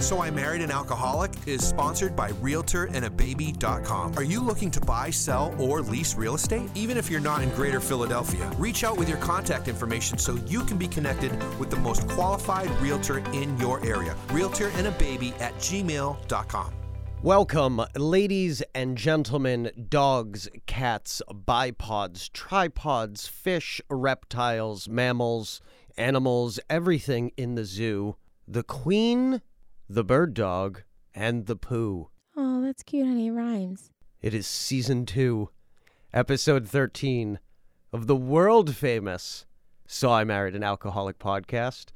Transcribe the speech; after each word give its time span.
So 0.00 0.22
I 0.22 0.30
Married 0.30 0.62
an 0.62 0.70
Alcoholic 0.70 1.32
is 1.44 1.66
sponsored 1.66 2.14
by 2.14 2.30
RealtorAndABaby.com. 2.30 4.14
Are 4.16 4.22
you 4.22 4.40
looking 4.40 4.70
to 4.70 4.80
buy, 4.80 5.10
sell, 5.10 5.52
or 5.58 5.82
lease 5.82 6.14
real 6.14 6.36
estate? 6.36 6.70
Even 6.76 6.96
if 6.96 7.10
you're 7.10 7.18
not 7.18 7.42
in 7.42 7.50
Greater 7.50 7.80
Philadelphia, 7.80 8.48
reach 8.58 8.84
out 8.84 8.96
with 8.96 9.08
your 9.08 9.18
contact 9.18 9.66
information 9.66 10.16
so 10.16 10.36
you 10.46 10.64
can 10.64 10.78
be 10.78 10.86
connected 10.86 11.32
with 11.58 11.68
the 11.68 11.76
most 11.76 12.06
qualified 12.06 12.70
realtor 12.80 13.18
in 13.32 13.58
your 13.58 13.84
area. 13.84 14.14
RealtorAndABaby 14.28 15.40
at 15.40 15.52
gmail.com. 15.56 16.72
Welcome, 17.20 17.82
ladies 17.96 18.62
and 18.76 18.96
gentlemen, 18.96 19.72
dogs, 19.88 20.48
cats, 20.66 21.20
bipods, 21.28 22.32
tripods, 22.32 23.26
fish, 23.26 23.80
reptiles, 23.90 24.88
mammals, 24.88 25.60
animals, 25.96 26.60
everything 26.70 27.32
in 27.36 27.56
the 27.56 27.64
zoo. 27.64 28.14
The 28.46 28.62
queen, 28.62 29.42
the 29.88 30.04
bird 30.04 30.34
dog, 30.34 30.82
and 31.14 31.46
the 31.46 31.56
poo. 31.56 32.08
Oh, 32.36 32.62
that's 32.62 32.82
cute, 32.82 33.06
honey. 33.06 33.28
It 33.28 33.32
rhymes. 33.32 33.90
It 34.20 34.34
is 34.34 34.46
season 34.46 35.06
two, 35.06 35.50
episode 36.12 36.66
13 36.68 37.38
of 37.92 38.06
the 38.06 38.16
world 38.16 38.74
famous 38.76 39.46
So 39.86 40.10
I 40.12 40.24
Married 40.24 40.54
an 40.54 40.62
Alcoholic 40.64 41.18
podcast. 41.18 41.86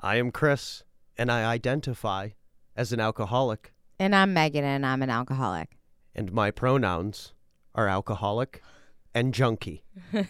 I 0.00 0.16
am 0.16 0.30
Chris, 0.30 0.84
and 1.18 1.30
I 1.30 1.44
identify 1.50 2.30
as 2.76 2.92
an 2.92 3.00
alcoholic, 3.00 3.72
And 3.98 4.14
I'm 4.14 4.32
Megan, 4.32 4.64
and 4.64 4.86
I'm 4.86 5.02
an 5.02 5.10
alcoholic. 5.10 5.76
and 6.14 6.32
my 6.32 6.50
pronouns 6.50 7.34
are 7.74 7.88
alcoholic 7.88 8.62
and 9.14 9.34
junkie. 9.34 9.82
I 10.12 10.28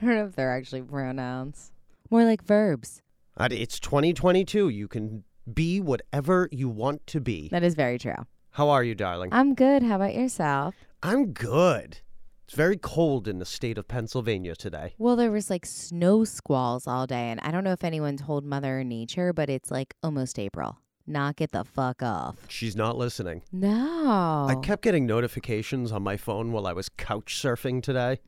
don't 0.00 0.14
know 0.16 0.26
if 0.26 0.34
they're 0.36 0.56
actually 0.56 0.82
pronouns. 0.82 1.70
More 2.10 2.24
like 2.24 2.42
verbs. 2.42 3.02
Uh, 3.36 3.48
It's 3.50 3.78
2022. 3.78 4.68
You 4.70 4.88
can 4.88 5.24
be 5.54 5.80
whatever 5.80 6.48
you 6.50 6.68
want 6.68 7.06
to 7.08 7.20
be. 7.20 7.48
That 7.50 7.62
is 7.62 7.74
very 7.74 7.98
true. 7.98 8.26
How 8.52 8.68
are 8.70 8.82
you, 8.82 8.94
darling? 8.94 9.30
I'm 9.32 9.54
good. 9.54 9.82
How 9.82 9.96
about 9.96 10.14
yourself? 10.14 10.74
I'm 11.02 11.32
good. 11.32 11.98
It's 12.44 12.56
very 12.56 12.76
cold 12.76 13.28
in 13.28 13.38
the 13.38 13.44
state 13.44 13.78
of 13.78 13.86
Pennsylvania 13.86 14.56
today. 14.56 14.94
Well, 14.98 15.14
there 15.14 15.30
was 15.30 15.50
like 15.50 15.64
snow 15.64 16.24
squalls 16.24 16.86
all 16.88 17.06
day, 17.06 17.30
and 17.30 17.38
I 17.40 17.52
don't 17.52 17.62
know 17.62 17.72
if 17.72 17.84
anyone 17.84 18.16
told 18.16 18.44
Mother 18.44 18.82
Nature, 18.82 19.32
but 19.32 19.48
it's 19.48 19.70
like 19.70 19.94
almost 20.02 20.36
April. 20.38 20.78
Knock 21.06 21.40
it 21.40 21.52
the 21.52 21.64
fuck 21.64 22.02
off. 22.02 22.36
She's 22.48 22.74
not 22.74 22.96
listening. 22.98 23.42
No. 23.52 24.46
I 24.48 24.56
kept 24.62 24.82
getting 24.82 25.06
notifications 25.06 25.92
on 25.92 26.02
my 26.02 26.16
phone 26.16 26.50
while 26.50 26.66
I 26.66 26.72
was 26.72 26.88
couch 26.88 27.36
surfing 27.40 27.82
today. 27.82 28.18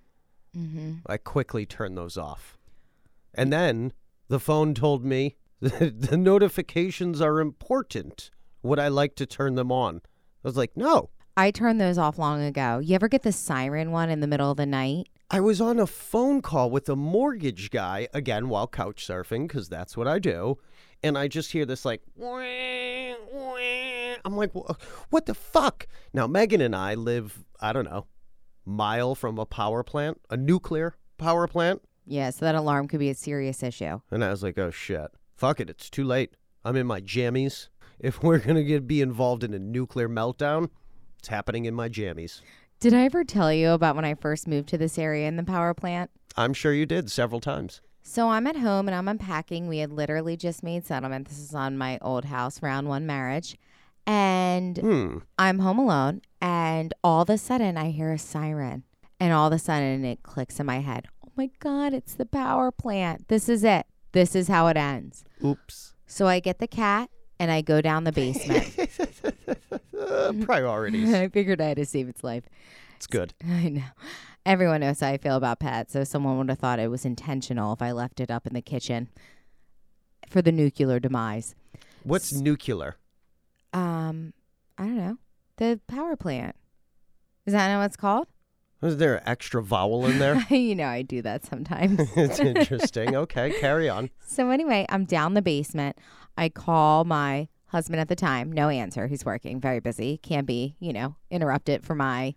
hmm 0.54 0.94
I 1.06 1.16
quickly 1.16 1.66
turned 1.66 1.98
those 1.98 2.16
off. 2.16 2.58
And 3.34 3.52
then 3.52 3.92
the 4.28 4.40
phone 4.40 4.72
told 4.74 5.04
me 5.04 5.36
the 5.70 6.16
notifications 6.16 7.20
are 7.20 7.40
important. 7.40 8.32
Would 8.64 8.80
I 8.80 8.88
like 8.88 9.14
to 9.14 9.26
turn 9.26 9.54
them 9.54 9.70
on? 9.70 10.02
I 10.44 10.48
was 10.48 10.56
like, 10.56 10.76
no. 10.76 11.10
I 11.36 11.52
turned 11.52 11.80
those 11.80 11.98
off 11.98 12.18
long 12.18 12.42
ago. 12.42 12.80
You 12.80 12.96
ever 12.96 13.06
get 13.06 13.22
the 13.22 13.30
siren 13.30 13.92
one 13.92 14.10
in 14.10 14.18
the 14.18 14.26
middle 14.26 14.50
of 14.50 14.56
the 14.56 14.66
night? 14.66 15.08
I 15.30 15.38
was 15.38 15.60
on 15.60 15.78
a 15.78 15.86
phone 15.86 16.42
call 16.42 16.68
with 16.68 16.88
a 16.88 16.96
mortgage 16.96 17.70
guy, 17.70 18.08
again, 18.12 18.48
while 18.48 18.66
couch 18.66 19.06
surfing, 19.06 19.46
because 19.46 19.68
that's 19.68 19.96
what 19.96 20.08
I 20.08 20.18
do. 20.18 20.58
And 21.00 21.16
I 21.16 21.28
just 21.28 21.52
hear 21.52 21.64
this 21.64 21.84
like, 21.84 22.02
"Wah, 22.16 23.14
wah." 23.32 23.56
I'm 24.24 24.36
like, 24.36 24.50
what 25.10 25.26
the 25.26 25.34
fuck? 25.34 25.86
Now, 26.12 26.26
Megan 26.26 26.60
and 26.60 26.76
I 26.76 26.94
live, 26.94 27.44
I 27.60 27.72
don't 27.72 27.84
know, 27.84 28.06
mile 28.64 29.14
from 29.14 29.38
a 29.38 29.46
power 29.46 29.82
plant, 29.82 30.20
a 30.28 30.36
nuclear 30.36 30.96
power 31.18 31.46
plant. 31.46 31.82
Yeah, 32.04 32.30
so 32.30 32.44
that 32.44 32.54
alarm 32.54 32.88
could 32.88 33.00
be 33.00 33.10
a 33.10 33.14
serious 33.14 33.62
issue. 33.62 34.00
And 34.10 34.24
I 34.24 34.30
was 34.30 34.42
like, 34.42 34.58
oh 34.58 34.70
shit. 34.70 35.10
Fuck 35.34 35.60
it, 35.60 35.70
it's 35.70 35.90
too 35.90 36.04
late. 36.04 36.36
I'm 36.64 36.76
in 36.76 36.86
my 36.86 37.00
jammies. 37.00 37.68
If 38.00 38.20
we're 38.20 38.38
going 38.38 38.56
to 38.56 38.64
get 38.64 38.88
be 38.88 39.00
involved 39.00 39.44
in 39.44 39.54
a 39.54 39.60
nuclear 39.60 40.08
meltdown, 40.08 40.70
it's 41.20 41.28
happening 41.28 41.66
in 41.66 41.74
my 41.74 41.88
jammies. 41.88 42.40
Did 42.80 42.94
I 42.94 43.04
ever 43.04 43.22
tell 43.22 43.52
you 43.52 43.70
about 43.70 43.94
when 43.94 44.04
I 44.04 44.14
first 44.14 44.48
moved 44.48 44.68
to 44.70 44.78
this 44.78 44.98
area 44.98 45.28
in 45.28 45.36
the 45.36 45.44
power 45.44 45.72
plant? 45.72 46.10
I'm 46.36 46.52
sure 46.52 46.72
you 46.72 46.84
did 46.84 47.12
several 47.12 47.40
times. 47.40 47.80
So 48.02 48.28
I'm 48.30 48.48
at 48.48 48.56
home 48.56 48.88
and 48.88 48.94
I'm 48.96 49.06
unpacking. 49.06 49.68
We 49.68 49.78
had 49.78 49.92
literally 49.92 50.36
just 50.36 50.64
made 50.64 50.84
settlement. 50.84 51.28
This 51.28 51.38
is 51.38 51.54
on 51.54 51.78
my 51.78 51.96
old 52.02 52.24
house, 52.24 52.60
round 52.60 52.88
one 52.88 53.06
marriage. 53.06 53.56
And 54.04 54.78
Hmm. 54.78 55.18
I'm 55.38 55.60
home 55.60 55.78
alone. 55.78 56.22
And 56.40 56.92
all 57.04 57.22
of 57.22 57.30
a 57.30 57.38
sudden, 57.38 57.76
I 57.76 57.90
hear 57.90 58.10
a 58.12 58.18
siren. 58.18 58.82
And 59.20 59.32
all 59.32 59.46
of 59.46 59.52
a 59.52 59.58
sudden, 59.60 60.04
it 60.04 60.24
clicks 60.24 60.58
in 60.58 60.66
my 60.66 60.80
head. 60.80 61.06
Oh 61.24 61.30
my 61.36 61.50
God, 61.60 61.94
it's 61.94 62.14
the 62.14 62.26
power 62.26 62.72
plant. 62.72 63.28
This 63.28 63.48
is 63.48 63.62
it. 63.62 63.86
This 64.12 64.34
is 64.34 64.48
how 64.48 64.66
it 64.68 64.76
ends. 64.76 65.24
Oops. 65.44 65.94
So 66.06 66.26
I 66.26 66.40
get 66.40 66.58
the 66.58 66.68
cat 66.68 67.10
and 67.38 67.50
I 67.50 67.62
go 67.62 67.80
down 67.80 68.04
the 68.04 68.12
basement. 68.12 68.78
Uh, 69.98 70.32
priorities. 70.44 71.12
I 71.14 71.28
figured 71.28 71.60
I 71.60 71.68
had 71.68 71.78
to 71.78 71.86
save 71.86 72.08
its 72.08 72.22
life. 72.22 72.44
It's 72.96 73.06
good. 73.06 73.34
I 73.46 73.68
know. 73.68 73.82
Everyone 74.44 74.80
knows 74.80 75.00
how 75.00 75.08
I 75.08 75.18
feel 75.18 75.36
about 75.36 75.60
pets, 75.60 75.92
so 75.92 76.04
someone 76.04 76.36
would 76.38 76.48
have 76.48 76.58
thought 76.58 76.80
it 76.80 76.90
was 76.90 77.04
intentional 77.04 77.72
if 77.72 77.80
I 77.80 77.92
left 77.92 78.20
it 78.20 78.30
up 78.30 78.46
in 78.46 78.54
the 78.54 78.62
kitchen 78.62 79.08
for 80.28 80.42
the 80.42 80.50
nuclear 80.50 80.98
demise. 80.98 81.54
What's 82.02 82.32
nuclear? 82.32 82.96
Um, 83.72 84.32
I 84.76 84.84
don't 84.84 84.96
know. 84.96 85.18
The 85.58 85.80
power 85.86 86.16
plant. 86.16 86.56
Is 87.46 87.52
that 87.52 87.76
what 87.76 87.84
it's 87.84 87.96
called? 87.96 88.26
Is 88.82 88.96
there 88.96 89.16
an 89.16 89.22
extra 89.26 89.62
vowel 89.62 90.06
in 90.06 90.18
there? 90.18 90.44
you 90.50 90.74
know, 90.74 90.88
I 90.88 91.02
do 91.02 91.22
that 91.22 91.44
sometimes. 91.44 92.00
it's 92.16 92.40
interesting. 92.40 93.14
Okay, 93.14 93.52
carry 93.60 93.88
on. 93.88 94.10
so 94.26 94.50
anyway, 94.50 94.86
I'm 94.88 95.04
down 95.04 95.34
the 95.34 95.42
basement. 95.42 95.96
I 96.36 96.48
call 96.48 97.04
my 97.04 97.48
husband 97.66 98.00
at 98.00 98.08
the 98.08 98.16
time. 98.16 98.50
No 98.50 98.68
answer. 98.68 99.06
He's 99.06 99.24
working, 99.24 99.60
very 99.60 99.80
busy. 99.80 100.18
Can't 100.18 100.46
be, 100.46 100.76
you 100.80 100.92
know, 100.92 101.14
interrupted 101.30 101.84
for 101.84 101.94
my 101.94 102.34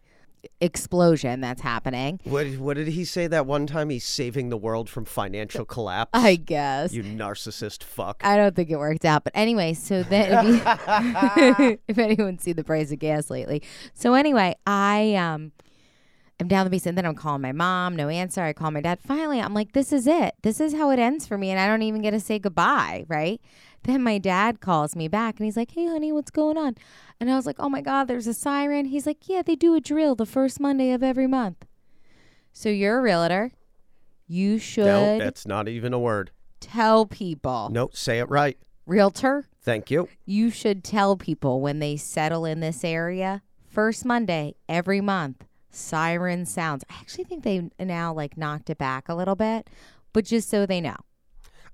explosion 0.61 1.41
that's 1.41 1.61
happening. 1.61 2.19
What 2.23 2.45
what 2.57 2.77
did 2.77 2.89
he 2.89 3.03
say 3.03 3.25
that 3.25 3.47
one 3.47 3.65
time? 3.65 3.89
He's 3.89 4.05
saving 4.05 4.49
the 4.49 4.57
world 4.57 4.87
from 4.87 5.05
financial 5.05 5.65
collapse. 5.65 6.11
I 6.13 6.35
guess. 6.35 6.93
you 6.93 7.01
narcissist 7.01 7.81
fuck. 7.83 8.21
I 8.23 8.37
don't 8.37 8.55
think 8.55 8.69
it 8.69 8.77
worked 8.77 9.05
out. 9.05 9.23
But 9.23 9.33
anyway, 9.35 9.73
so 9.73 10.03
then 10.03 10.61
if, 10.63 11.57
you, 11.57 11.79
if 11.87 11.97
anyone's 11.97 12.43
seen 12.43 12.55
the 12.55 12.63
price 12.63 12.91
of 12.91 12.99
gas 12.99 13.31
lately. 13.31 13.63
So 13.95 14.13
anyway, 14.13 14.55
I 14.67 15.15
um 15.15 15.51
I'm 16.39 16.47
down 16.49 16.65
the 16.65 16.69
basement, 16.69 16.97
then 16.97 17.05
I'm 17.05 17.15
calling 17.15 17.41
my 17.41 17.53
mom, 17.53 17.95
no 17.95 18.09
answer. 18.09 18.41
I 18.41 18.51
call 18.51 18.69
my 18.71 18.81
dad. 18.81 18.99
Finally, 19.01 19.39
I'm 19.39 19.53
like, 19.53 19.71
this 19.71 19.93
is 19.93 20.05
it. 20.05 20.35
This 20.41 20.59
is 20.59 20.73
how 20.73 20.89
it 20.89 20.99
ends 20.99 21.25
for 21.25 21.37
me. 21.37 21.49
And 21.49 21.59
I 21.59 21.67
don't 21.67 21.81
even 21.81 22.01
get 22.01 22.11
to 22.11 22.19
say 22.19 22.39
goodbye, 22.39 23.05
right? 23.07 23.39
Then 23.83 24.03
my 24.03 24.17
dad 24.17 24.59
calls 24.59 24.95
me 24.95 25.07
back 25.07 25.39
and 25.39 25.45
he's 25.45 25.55
like, 25.55 25.71
Hey 25.71 25.85
honey, 25.87 26.11
what's 26.11 26.31
going 26.31 26.57
on? 26.57 26.75
And 27.19 27.31
I 27.31 27.35
was 27.35 27.45
like, 27.45 27.55
Oh 27.59 27.69
my 27.69 27.81
God, 27.81 28.05
there's 28.09 28.27
a 28.27 28.33
siren. 28.33 28.85
He's 28.85 29.05
like, 29.05 29.29
Yeah, 29.29 29.43
they 29.43 29.55
do 29.55 29.75
a 29.75 29.79
drill 29.79 30.15
the 30.15 30.25
first 30.25 30.59
Monday 30.59 30.91
of 30.91 31.03
every 31.03 31.27
month. 31.27 31.65
So 32.51 32.67
you're 32.69 32.97
a 32.99 33.01
realtor. 33.01 33.51
You 34.27 34.57
should 34.57 34.85
no, 34.85 35.19
that's 35.19 35.45
not 35.45 35.67
even 35.69 35.93
a 35.93 35.99
word. 35.99 36.31
tell 36.59 37.05
people. 37.05 37.69
No, 37.71 37.89
say 37.93 38.19
it 38.19 38.29
right. 38.29 38.57
Realtor, 38.87 39.45
Thank 39.61 39.89
you. 39.91 40.09
you 40.25 40.49
should 40.49 40.83
tell 40.83 41.15
people 41.15 41.61
when 41.61 41.79
they 41.79 41.95
settle 41.95 42.43
in 42.45 42.59
this 42.59 42.83
area, 42.83 43.41
first 43.67 44.03
Monday 44.05 44.55
every 44.67 44.99
month, 45.01 45.45
siren 45.75 46.45
sounds. 46.45 46.83
I 46.89 46.95
actually 46.95 47.25
think 47.25 47.43
they 47.43 47.69
now 47.79 48.13
like 48.13 48.37
knocked 48.37 48.69
it 48.69 48.77
back 48.77 49.09
a 49.09 49.15
little 49.15 49.35
bit, 49.35 49.69
but 50.13 50.25
just 50.25 50.49
so 50.49 50.65
they 50.65 50.81
know. 50.81 50.97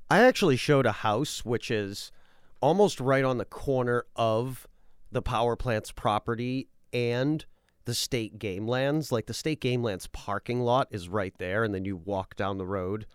I 0.10 0.20
actually 0.20 0.58
showed 0.58 0.86
a 0.86 0.92
house 0.92 1.46
which 1.46 1.72
is 1.72 2.12
almost 2.60 3.00
right 3.00 3.24
on 3.24 3.38
the 3.38 3.46
corner 3.46 4.06
of 4.16 4.68
the 5.12 5.22
power 5.22 5.56
plant's 5.56 5.92
property 5.92 6.68
and 6.94 7.46
the 7.86 7.94
state 7.94 8.40
game 8.40 8.68
lands. 8.68 9.12
Like 9.12 9.26
the 9.26 9.34
state 9.34 9.62
game 9.62 9.84
lands 9.84 10.08
parking 10.08 10.62
lot 10.62 10.88
is 10.92 11.10
right 11.10 11.34
there, 11.38 11.64
and 11.64 11.74
then 11.74 11.86
you 11.86 11.96
walk 11.96 12.36
down 12.36 12.58
the 12.58 12.66
road 12.66 13.06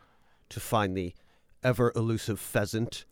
to 0.49 0.61
find 0.61 0.97
the 0.97 1.15
ever 1.63 1.93
elusive 1.97 2.41
pheasant. 2.41 3.05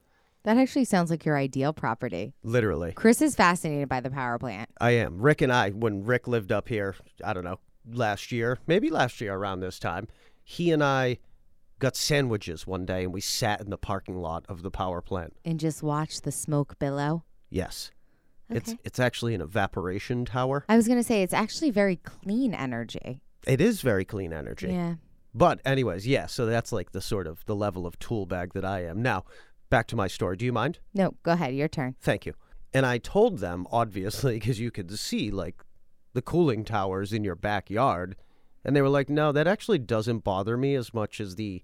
That 0.44 0.59
actually 0.59 0.84
sounds 0.84 1.10
like 1.10 1.25
your 1.25 1.37
ideal 1.37 1.72
property. 1.72 2.34
Literally. 2.43 2.93
Chris 2.93 3.23
is 3.23 3.35
fascinated 3.35 3.88
by 3.88 4.00
the 4.00 4.11
power 4.11 4.38
plant. 4.38 4.69
I 4.81 4.93
am. 4.93 5.19
Rick 5.19 5.41
and 5.41 5.52
I, 5.52 5.70
when 5.70 6.05
Rick 6.05 6.29
lived 6.29 6.52
up 6.52 6.69
here, 6.69 6.94
I 7.25 7.32
don't 7.32 7.44
know, 7.44 7.58
last 7.91 8.31
year, 8.31 8.58
maybe 8.67 8.91
last 8.91 9.20
year 9.20 9.35
around 9.35 9.61
this 9.61 9.79
time, 9.79 10.06
he 10.43 10.70
and 10.70 10.85
I 10.85 11.19
got 11.79 11.96
sandwiches 11.96 12.67
one 12.67 12.85
day 12.85 13.05
and 13.05 13.12
we 13.12 13.23
sat 13.23 13.61
in 13.61 13.70
the 13.70 13.79
parking 13.79 14.19
lot 14.19 14.44
of 14.49 14.62
the 14.62 14.70
power 14.70 15.00
plant. 15.00 15.35
And 15.44 15.58
just 15.58 15.82
watched 15.82 16.25
the 16.25 16.32
smoke 16.32 16.79
billow. 16.79 17.25
Yes. 17.49 17.90
It's 18.50 18.75
it's 18.85 19.00
actually 19.00 19.35
an 19.35 19.40
evaporation 19.40 20.26
tower. 20.26 20.67
I 20.69 20.76
was 20.76 20.87
going 20.87 20.99
to 20.99 21.05
say 21.05 21.23
it's 21.23 21.32
actually 21.32 21.70
very 21.70 21.97
clean 21.97 22.52
energy. 22.52 23.23
It 23.47 23.61
is 23.61 23.81
very 23.81 24.05
clean 24.05 24.35
energy. 24.35 24.69
Yeah. 24.69 24.97
But 25.35 25.61
anyways, 25.64 26.06
yeah, 26.06 26.26
so 26.26 26.47
that's 26.47 26.70
like 26.70 26.93
the 26.93 27.00
sort 27.00 27.26
of 27.26 27.44
the 27.47 27.56
level 27.56 27.87
of 27.87 27.99
tool 27.99 28.26
bag 28.26 28.52
that 28.52 28.64
I 28.64 28.85
am. 28.85 29.02
Now, 29.02 29.25
back 29.70 29.87
to 29.88 29.96
my 29.96 30.08
story. 30.08 30.37
Do 30.37 30.44
you 30.44 30.52
mind? 30.52 30.78
No, 30.93 31.14
go 31.22 31.32
ahead. 31.32 31.55
Your 31.55 31.69
turn. 31.69 31.96
Thank 32.00 32.26
you. 32.26 32.34
And 32.72 32.84
I 32.84 32.99
told 32.99 33.38
them, 33.38 33.66
obviously, 33.70 34.34
because 34.40 34.61
you 34.61 34.70
could 34.70 34.96
see 34.99 35.31
like 35.31 35.62
the 36.12 36.22
cooling 36.22 36.64
towers 36.64 37.12
in 37.12 37.25
your 37.25 37.34
backyard. 37.37 38.16
And 38.64 38.75
they 38.75 38.82
were 38.82 38.88
like, 38.88 39.08
no, 39.11 39.31
that 39.32 39.46
actually 39.46 39.78
doesn't 39.78 40.25
bother 40.25 40.56
me 40.56 40.75
as 40.75 40.94
much 40.94 41.20
as 41.20 41.37
the 41.37 41.62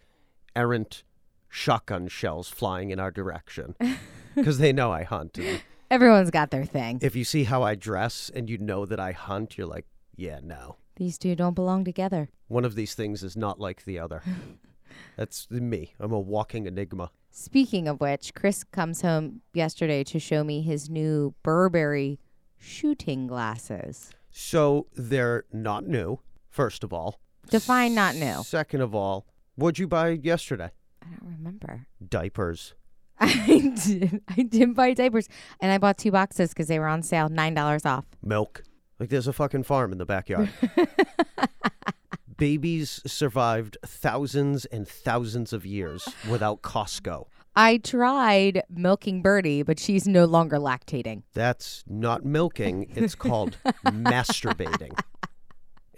errant 0.55 1.03
shotgun 1.49 2.09
shells 2.09 2.49
flying 2.49 2.91
in 2.91 3.01
our 3.01 3.11
direction. 3.11 3.75
because 4.35 4.59
they 4.59 4.73
know 4.73 4.93
I 4.93 5.03
hunt. 5.05 5.39
And 5.39 5.63
Everyone's 5.91 6.31
got 6.31 6.51
their 6.51 6.65
thing. 6.65 6.99
if 7.03 7.17
you 7.17 7.25
see 7.25 7.45
how 7.45 7.63
I 7.63 7.75
dress 7.75 8.31
and 8.33 8.49
you 8.49 8.59
know 8.59 8.87
that 8.87 9.01
I 9.01 9.13
hunt, 9.13 9.59
you're 9.59 9.67
like, 9.67 9.87
yeah, 10.15 10.39
no. 10.43 10.77
These 10.97 11.19
two 11.19 11.35
don't 11.35 11.55
belong 11.55 11.85
together. 11.85 12.29
One 12.49 12.65
of 12.65 12.75
these 12.75 12.95
things 12.95 13.23
is 13.23 13.37
not 13.37 13.59
like 13.59 13.85
the 13.85 13.99
other. 13.99 14.23
That's 15.17 15.51
me. 15.51 15.95
I'm 15.99 16.13
a 16.13 16.21
walking 16.21 16.67
enigma. 16.67 17.11
Speaking 17.31 17.89
of 17.89 18.01
which, 18.01 18.35
Chris 18.35 18.65
comes 18.65 19.03
home 19.03 19.41
yesterday 19.55 20.05
to 20.05 20.19
show 20.19 20.43
me 20.45 20.63
his 20.63 20.91
new 20.91 21.35
Burberry 21.43 22.19
shooting 22.59 23.27
glasses. 23.27 24.11
So 24.31 24.87
they're 24.95 25.45
not 25.53 25.87
new, 25.87 26.21
first 26.49 26.85
of 26.85 26.93
all. 26.93 27.21
Define 27.49 27.95
not 27.95 28.15
new. 28.17 28.43
Second 28.45 28.81
of 28.81 28.95
all, 28.95 29.27
what'd 29.57 29.79
you 29.79 29.89
buy 29.89 30.11
yesterday? 30.11 30.71
I 31.03 31.07
don't 31.09 31.37
remember. 31.39 31.87
Diapers. 32.07 32.75
I 33.21 33.75
did. 33.85 34.23
I 34.29 34.43
did 34.43 34.75
buy 34.75 34.95
diapers, 34.95 35.29
and 35.61 35.71
I 35.73 35.79
bought 35.79 35.99
two 35.99 36.11
boxes 36.11 36.51
because 36.51 36.69
they 36.69 36.79
were 36.79 36.89
on 36.89 37.03
sale, 37.03 37.29
nine 37.29 37.55
dollars 37.55 37.85
off. 37.85 38.05
Milk. 38.23 38.63
Like 38.99 39.09
there's 39.09 39.27
a 39.27 39.33
fucking 39.33 39.63
farm 39.65 39.93
in 39.93 39.99
the 39.99 40.07
backyard. 40.07 40.51
Babies 42.41 43.03
survived 43.07 43.77
thousands 43.85 44.65
and 44.65 44.89
thousands 44.89 45.53
of 45.53 45.67
years 45.67 46.09
without 46.29 46.63
Costco. 46.63 47.27
I 47.55 47.77
tried 47.77 48.63
milking 48.71 49.21
Birdie, 49.21 49.63
but 49.63 49.79
she's 49.79 50.09
no 50.09 50.25
longer 50.25 50.57
lactating. 50.57 51.23
That's 51.35 51.85
not 51.87 52.25
milking, 52.25 52.91
it's 52.97 53.15
called 53.15 53.59
masturbating. 53.85 54.99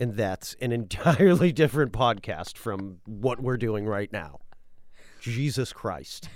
And 0.00 0.16
that's 0.16 0.54
an 0.60 0.72
entirely 0.72 1.52
different 1.52 1.92
podcast 1.92 2.58
from 2.58 2.98
what 3.06 3.38
we're 3.40 3.56
doing 3.56 3.86
right 3.86 4.12
now. 4.12 4.40
Jesus 5.20 5.72
Christ. 5.72 6.28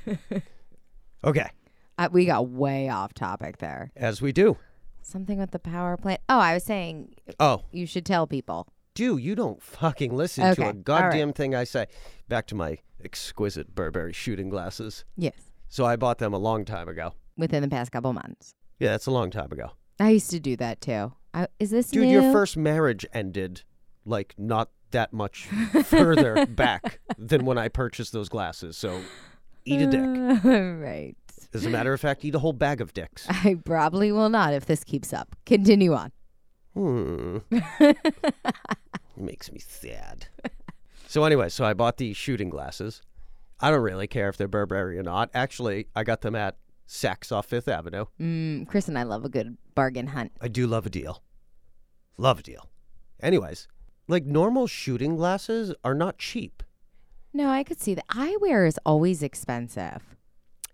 Okay, 1.24 1.50
Uh, 1.98 2.08
we 2.12 2.26
got 2.26 2.46
way 2.48 2.88
off 2.90 3.12
topic 3.14 3.56
there. 3.58 3.90
as 3.96 4.20
we 4.22 4.30
do. 4.30 4.56
Something 5.02 5.38
with 5.38 5.50
the 5.50 5.58
power 5.58 5.96
plant. 5.96 6.20
Oh, 6.28 6.38
I 6.38 6.52
was 6.54 6.62
saying 6.62 7.14
Oh, 7.40 7.62
you 7.72 7.86
should 7.86 8.04
tell 8.06 8.26
people. 8.26 8.68
Do 8.96 9.16
you 9.18 9.34
don't 9.34 9.62
fucking 9.62 10.14
listen 10.16 10.42
Okay, 10.44 10.54
to 10.54 10.62
a 10.62 10.66
right. 10.66 10.84
goddamn 10.84 11.32
thing 11.32 11.54
I 11.54 11.64
say. 11.64 11.86
Back 12.28 12.46
to 12.48 12.54
my 12.54 12.78
exquisite 13.04 13.74
Burberry 13.74 14.12
shooting 14.12 14.48
glasses. 14.48 15.04
Yes, 15.16 15.34
So 15.68 15.84
I 15.84 15.96
bought 15.96 16.18
them 16.18 16.32
a 16.34 16.38
long 16.38 16.64
time 16.64 16.88
ago. 16.88 17.12
within 17.36 17.62
the 17.62 17.68
past 17.68 17.92
couple 17.92 18.12
months. 18.12 18.54
Yeah, 18.80 18.90
that's 18.90 19.06
a 19.06 19.10
long 19.10 19.30
time 19.30 19.52
ago. 19.52 19.70
I 20.00 20.10
used 20.10 20.30
to 20.30 20.40
do 20.40 20.56
that 20.56 20.80
too. 20.80 21.12
I, 21.34 21.46
is 21.60 21.70
this 21.70 21.88
Dude, 21.90 22.04
new? 22.06 22.20
your 22.20 22.32
first 22.32 22.56
marriage 22.56 23.06
ended 23.12 23.62
like 24.04 24.34
not 24.38 24.70
that 24.92 25.12
much 25.12 25.46
further 25.84 26.46
back 26.48 27.00
than 27.18 27.44
when 27.44 27.58
I 27.58 27.68
purchased 27.68 28.12
those 28.12 28.28
glasses. 28.28 28.76
So 28.76 29.00
eat 29.64 29.82
a 29.82 29.86
dick. 29.86 30.44
right. 30.44 31.14
As 31.54 31.64
a 31.66 31.70
matter 31.70 31.92
of 31.92 32.00
fact, 32.00 32.24
eat 32.24 32.34
a 32.34 32.38
whole 32.38 32.52
bag 32.52 32.80
of 32.80 32.92
dicks. 32.94 33.26
I 33.28 33.56
probably 33.64 34.12
will 34.12 34.28
not 34.28 34.52
if 34.54 34.66
this 34.66 34.84
keeps 34.84 35.12
up. 35.12 35.34
Continue 35.46 35.92
on. 35.94 36.12
Hmm. 36.76 37.38
Makes 39.16 39.50
me 39.50 39.58
sad. 39.58 40.26
So 41.06 41.24
anyway, 41.24 41.48
so 41.48 41.64
I 41.64 41.72
bought 41.72 41.96
these 41.96 42.16
shooting 42.16 42.50
glasses. 42.50 43.00
I 43.60 43.70
don't 43.70 43.80
really 43.80 44.06
care 44.06 44.28
if 44.28 44.36
they're 44.36 44.46
Burberry 44.46 44.98
or 44.98 45.02
not. 45.02 45.30
Actually, 45.32 45.86
I 45.96 46.04
got 46.04 46.20
them 46.20 46.34
at 46.34 46.56
Saks 46.86 47.32
off 47.32 47.46
Fifth 47.46 47.68
Avenue. 47.68 48.04
Mm, 48.20 48.68
Chris 48.68 48.88
and 48.88 48.98
I 48.98 49.04
love 49.04 49.24
a 49.24 49.30
good 49.30 49.56
bargain 49.74 50.08
hunt. 50.08 50.32
I 50.40 50.48
do 50.48 50.66
love 50.66 50.84
a 50.84 50.90
deal. 50.90 51.22
Love 52.18 52.40
a 52.40 52.42
deal. 52.42 52.68
Anyways, 53.20 53.68
like 54.06 54.26
normal 54.26 54.66
shooting 54.66 55.16
glasses 55.16 55.74
are 55.82 55.94
not 55.94 56.18
cheap. 56.18 56.62
No, 57.32 57.48
I 57.48 57.64
could 57.64 57.80
see 57.80 57.94
that. 57.94 58.06
Eyewear 58.08 58.68
is 58.68 58.78
always 58.84 59.22
expensive. 59.22 60.02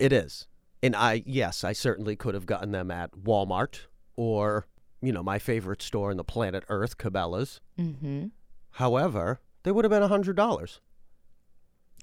It 0.00 0.12
is. 0.12 0.49
And 0.82 0.96
I, 0.96 1.22
yes, 1.25 1.62
I 1.62 1.72
certainly 1.72 2.16
could 2.16 2.34
have 2.34 2.46
gotten 2.46 2.72
them 2.72 2.90
at 2.90 3.12
Walmart 3.12 3.82
or, 4.16 4.66
you 5.02 5.12
know, 5.12 5.22
my 5.22 5.38
favorite 5.38 5.82
store 5.82 6.10
in 6.10 6.16
the 6.16 6.25
planet 6.25 6.64
Earth, 6.69 6.96
Cabela's. 6.96 7.60
Mm-hmm. 7.78 8.26
However, 8.72 9.40
they 9.64 9.72
would 9.72 9.84
have 9.84 9.90
been 9.90 10.02
$100. 10.02 10.78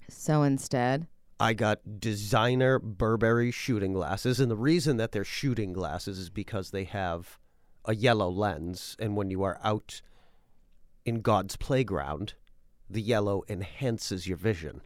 So 0.08 0.42
instead, 0.42 1.06
I 1.40 1.54
got 1.54 2.00
designer 2.00 2.78
Burberry 2.78 3.50
shooting 3.50 3.94
glasses. 3.94 4.38
And 4.38 4.50
the 4.50 4.56
reason 4.56 4.98
that 4.98 5.12
they're 5.12 5.24
shooting 5.24 5.72
glasses 5.72 6.18
is 6.18 6.30
because 6.30 6.70
they 6.70 6.84
have 6.84 7.38
a 7.86 7.94
yellow 7.94 8.28
lens. 8.28 8.96
And 8.98 9.16
when 9.16 9.30
you 9.30 9.42
are 9.42 9.58
out 9.64 10.02
in 11.06 11.22
God's 11.22 11.56
playground, 11.56 12.34
the 12.88 13.00
yellow 13.00 13.42
enhances 13.48 14.26
your 14.26 14.36
vision. 14.36 14.82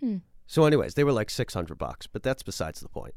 Hmm. 0.00 0.18
So, 0.46 0.64
anyways, 0.64 0.94
they 0.94 1.04
were 1.04 1.12
like 1.12 1.28
600 1.28 1.76
bucks, 1.76 2.06
but 2.06 2.22
that's 2.22 2.42
besides 2.42 2.80
the 2.80 2.88
point. 2.88 3.14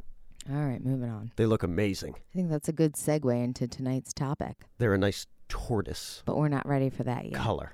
All 0.49 0.55
right, 0.65 0.83
moving 0.83 1.09
on. 1.09 1.31
They 1.35 1.45
look 1.45 1.63
amazing. 1.63 2.15
I 2.15 2.35
think 2.35 2.49
that's 2.49 2.67
a 2.69 2.73
good 2.73 2.93
segue 2.93 3.43
into 3.43 3.67
tonight's 3.67 4.13
topic, 4.13 4.55
They're 4.77 4.93
a 4.93 4.97
nice 4.97 5.27
tortoise 5.49 6.23
but 6.25 6.38
we're 6.38 6.47
not 6.47 6.65
ready 6.65 6.89
for 6.89 7.03
that 7.03 7.25
yet. 7.25 7.33
color. 7.33 7.73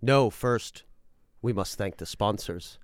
No, 0.00 0.30
first, 0.30 0.84
we 1.42 1.52
must 1.52 1.76
thank 1.76 1.98
the 1.98 2.06
sponsors. 2.06 2.78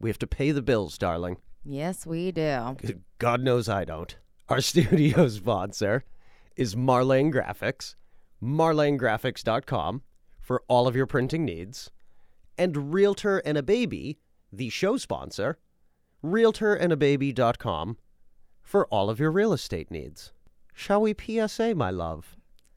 We 0.00 0.08
have 0.08 0.18
to 0.20 0.26
pay 0.26 0.52
the 0.52 0.62
bills, 0.62 0.96
darling. 0.98 1.38
Yes, 1.64 2.06
we 2.06 2.30
do. 2.30 2.76
God 3.18 3.40
knows 3.42 3.68
I 3.68 3.84
don't. 3.84 4.16
Our 4.48 4.60
studio 4.72 5.26
sponsor 5.28 6.04
is 6.54 6.74
Marlane 6.76 7.32
Graphics, 7.32 7.96
marlanegraphics.com 8.42 10.02
for 10.40 10.62
all 10.68 10.86
of 10.86 10.94
your 10.94 11.06
printing 11.06 11.44
needs, 11.44 11.90
and 12.56 12.94
Realtor 12.94 13.38
and 13.38 13.58
a 13.58 13.62
Baby, 13.64 14.20
the 14.52 14.68
show 14.68 14.96
sponsor, 14.96 15.58
realtorandababy.com 16.24 17.96
for 18.66 18.86
all 18.88 19.08
of 19.08 19.20
your 19.20 19.30
real 19.30 19.52
estate 19.52 19.90
needs. 19.92 20.32
Shall 20.74 21.00
we 21.00 21.14
PSA, 21.14 21.74
my 21.76 21.90
love? 21.90 22.36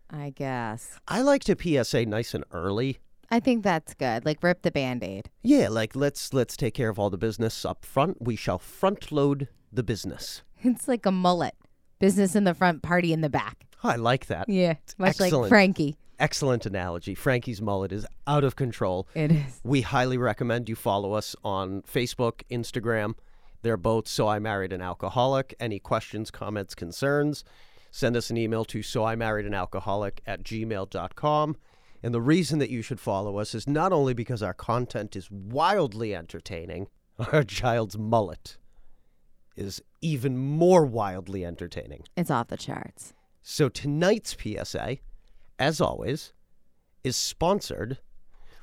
I 0.09 0.30
guess. 0.30 1.00
I 1.07 1.21
like 1.21 1.44
to 1.45 1.57
PSA 1.59 2.06
nice 2.06 2.33
and 2.33 2.45
early. 2.51 3.00
I 3.31 3.39
think 3.39 3.63
that's 3.63 3.95
good. 3.95 4.24
Like 4.24 4.41
rip 4.41 4.62
the 4.62 4.71
band-aid. 4.71 5.30
Yeah, 5.41 5.68
like 5.68 5.95
let's 5.95 6.33
let's 6.33 6.56
take 6.56 6.74
care 6.75 6.89
of 6.89 6.97
all 7.00 7.09
the 7.09 7.18
business 7.18 7.65
up 7.65 7.86
front. 7.86 8.18
We 8.21 8.36
shall 8.36 8.59
front 8.59 9.12
load 9.12 9.50
the 9.74 9.83
business. 9.83 10.44
It's 10.62 10.89
like 10.89 11.06
a 11.06 11.12
mullet. 11.12 11.56
Business 12.00 12.36
in 12.36 12.44
the 12.44 12.53
front, 12.53 12.81
party 12.83 13.13
in 13.13 13.21
the 13.21 13.30
back. 13.30 13.65
Oh, 13.81 13.89
I 13.89 13.95
like 13.95 14.25
that. 14.25 14.50
Yeah, 14.50 14.74
much 14.97 15.19
like. 15.21 15.33
Frankie. 15.47 15.95
Excellent 16.19 16.65
analogy. 16.65 17.15
Frankie's 17.15 17.62
mullet 17.62 17.94
is 17.94 18.06
out 18.27 18.44
of 18.44 18.57
control. 18.57 19.07
It 19.15 19.31
is. 19.31 19.62
We 19.63 19.81
highly 19.81 20.18
recommend 20.18 20.68
you 20.68 20.75
follow 20.75 21.13
us 21.13 21.33
on 21.45 21.81
Facebook, 21.83 22.41
Instagram. 22.51 23.13
They're 23.61 23.77
both 23.77 24.07
So 24.07 24.27
I 24.27 24.39
Married 24.39 24.73
an 24.73 24.81
Alcoholic. 24.81 25.56
Any 25.59 25.79
questions, 25.79 26.31
comments, 26.31 26.75
concerns, 26.75 27.44
send 27.91 28.15
us 28.15 28.29
an 28.29 28.38
email 28.38 28.65
to 28.65 28.81
So 28.81 29.03
I 29.03 29.15
Married 29.15 29.45
an 29.45 29.53
Alcoholic 29.53 30.22
at 30.25 30.43
gmail.com. 30.43 31.57
And 32.01 32.13
the 32.13 32.22
reason 32.22 32.60
that 32.60 32.69
you 32.69 32.81
should 32.81 33.00
follow 33.00 33.38
us 33.38 33.53
is 33.53 33.67
not 33.67 33.91
only 33.91 34.13
because 34.13 34.41
our 34.41 34.53
content 34.53 35.15
is 35.15 35.29
wildly 35.29 36.15
entertaining, 36.15 36.88
our 37.34 37.43
child's 37.43 37.98
mullet 37.98 38.57
is 39.57 39.81
even 40.01 40.38
more 40.38 40.86
wildly 40.86 41.43
entertaining. 41.45 42.03
It's 42.15 42.31
off 42.31 42.48
the 42.48 42.55
charts. 42.55 43.13
So 43.41 43.67
tonight's 43.67 44.36
PSA, 44.39 44.98
as 45.57 45.81
always, 45.81 46.31
is 47.03 47.17
sponsored 47.17 47.98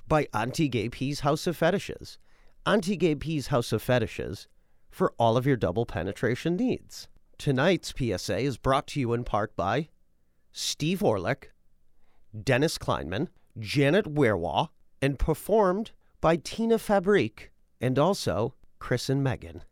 by 0.09 0.28
Auntie 0.32 0.68
Gay 0.68 0.88
P's 0.88 1.21
House 1.21 1.47
of 1.47 1.56
Fetishes. 1.56 2.18
Auntie 2.64 2.97
Gay 2.97 3.14
P's 3.14 3.49
House 3.49 3.73
of 3.73 3.82
Fetishes 3.82 4.49
for 4.90 5.12
all 5.19 5.37
of 5.37 5.47
your 5.47 5.57
double 5.57 5.87
penetration 5.87 6.57
needs. 6.57 7.09
Tonight's 7.38 7.93
PSA 7.97 8.38
is 8.38 8.57
brought 8.57 8.87
to 8.88 9.00
you 9.00 9.12
in 9.12 9.25
part 9.25 9.55
by 9.57 9.88
Steve 10.52 11.00
Horelick, 11.00 11.50
Dennis 12.43 12.78
Kleinman, 12.78 13.28
Janet 13.59 14.07
Weirwaw, 14.07 14.69
and 15.02 15.19
performed 15.19 15.93
by 16.21 16.37
Tina 16.37 16.78
Fabrique 16.78 17.50
and 17.81 17.99
also 17.99 18.55
Chris 18.78 19.11
and 19.11 19.23
Megan. 19.23 19.62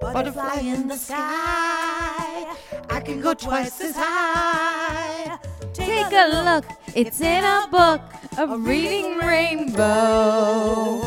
Butterfly 0.00 0.60
in 0.60 0.88
the 0.88 0.96
sky. 0.96 2.56
I 2.90 3.00
can 3.04 3.20
go 3.20 3.34
twice 3.34 3.80
as 3.80 3.94
high. 3.96 5.38
Take 5.72 6.12
a 6.12 6.44
look. 6.44 6.64
It's 6.94 7.20
in 7.20 7.44
a 7.44 7.68
book, 7.70 8.02
a 8.36 8.58
reading 8.58 9.18
rainbow. 9.18 11.00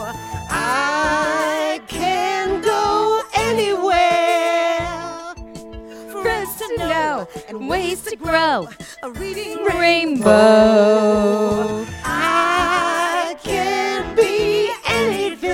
And 7.48 7.70
ways 7.70 8.02
to 8.04 8.16
grow. 8.16 8.68
A 9.04 9.12
reading 9.12 9.64
Rainbow. 9.64 11.86
I 12.04 13.36
can 13.44 14.16
be 14.16 14.72
anything. 14.88 15.48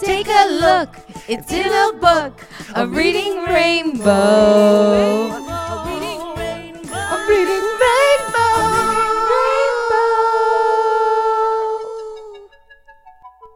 Take 0.00 0.28
a 0.28 0.46
look. 0.64 0.96
It's 1.28 1.52
in 1.52 1.66
a 1.66 1.92
book, 1.98 2.40
a 2.74 2.86
reading 2.86 3.44
rainbow. 3.44 5.30
A 5.30 5.84
reading 5.86 6.34
rainbow. 6.36 6.96
A 6.96 7.26
reading 7.28 7.66
rainbow. 7.84 8.40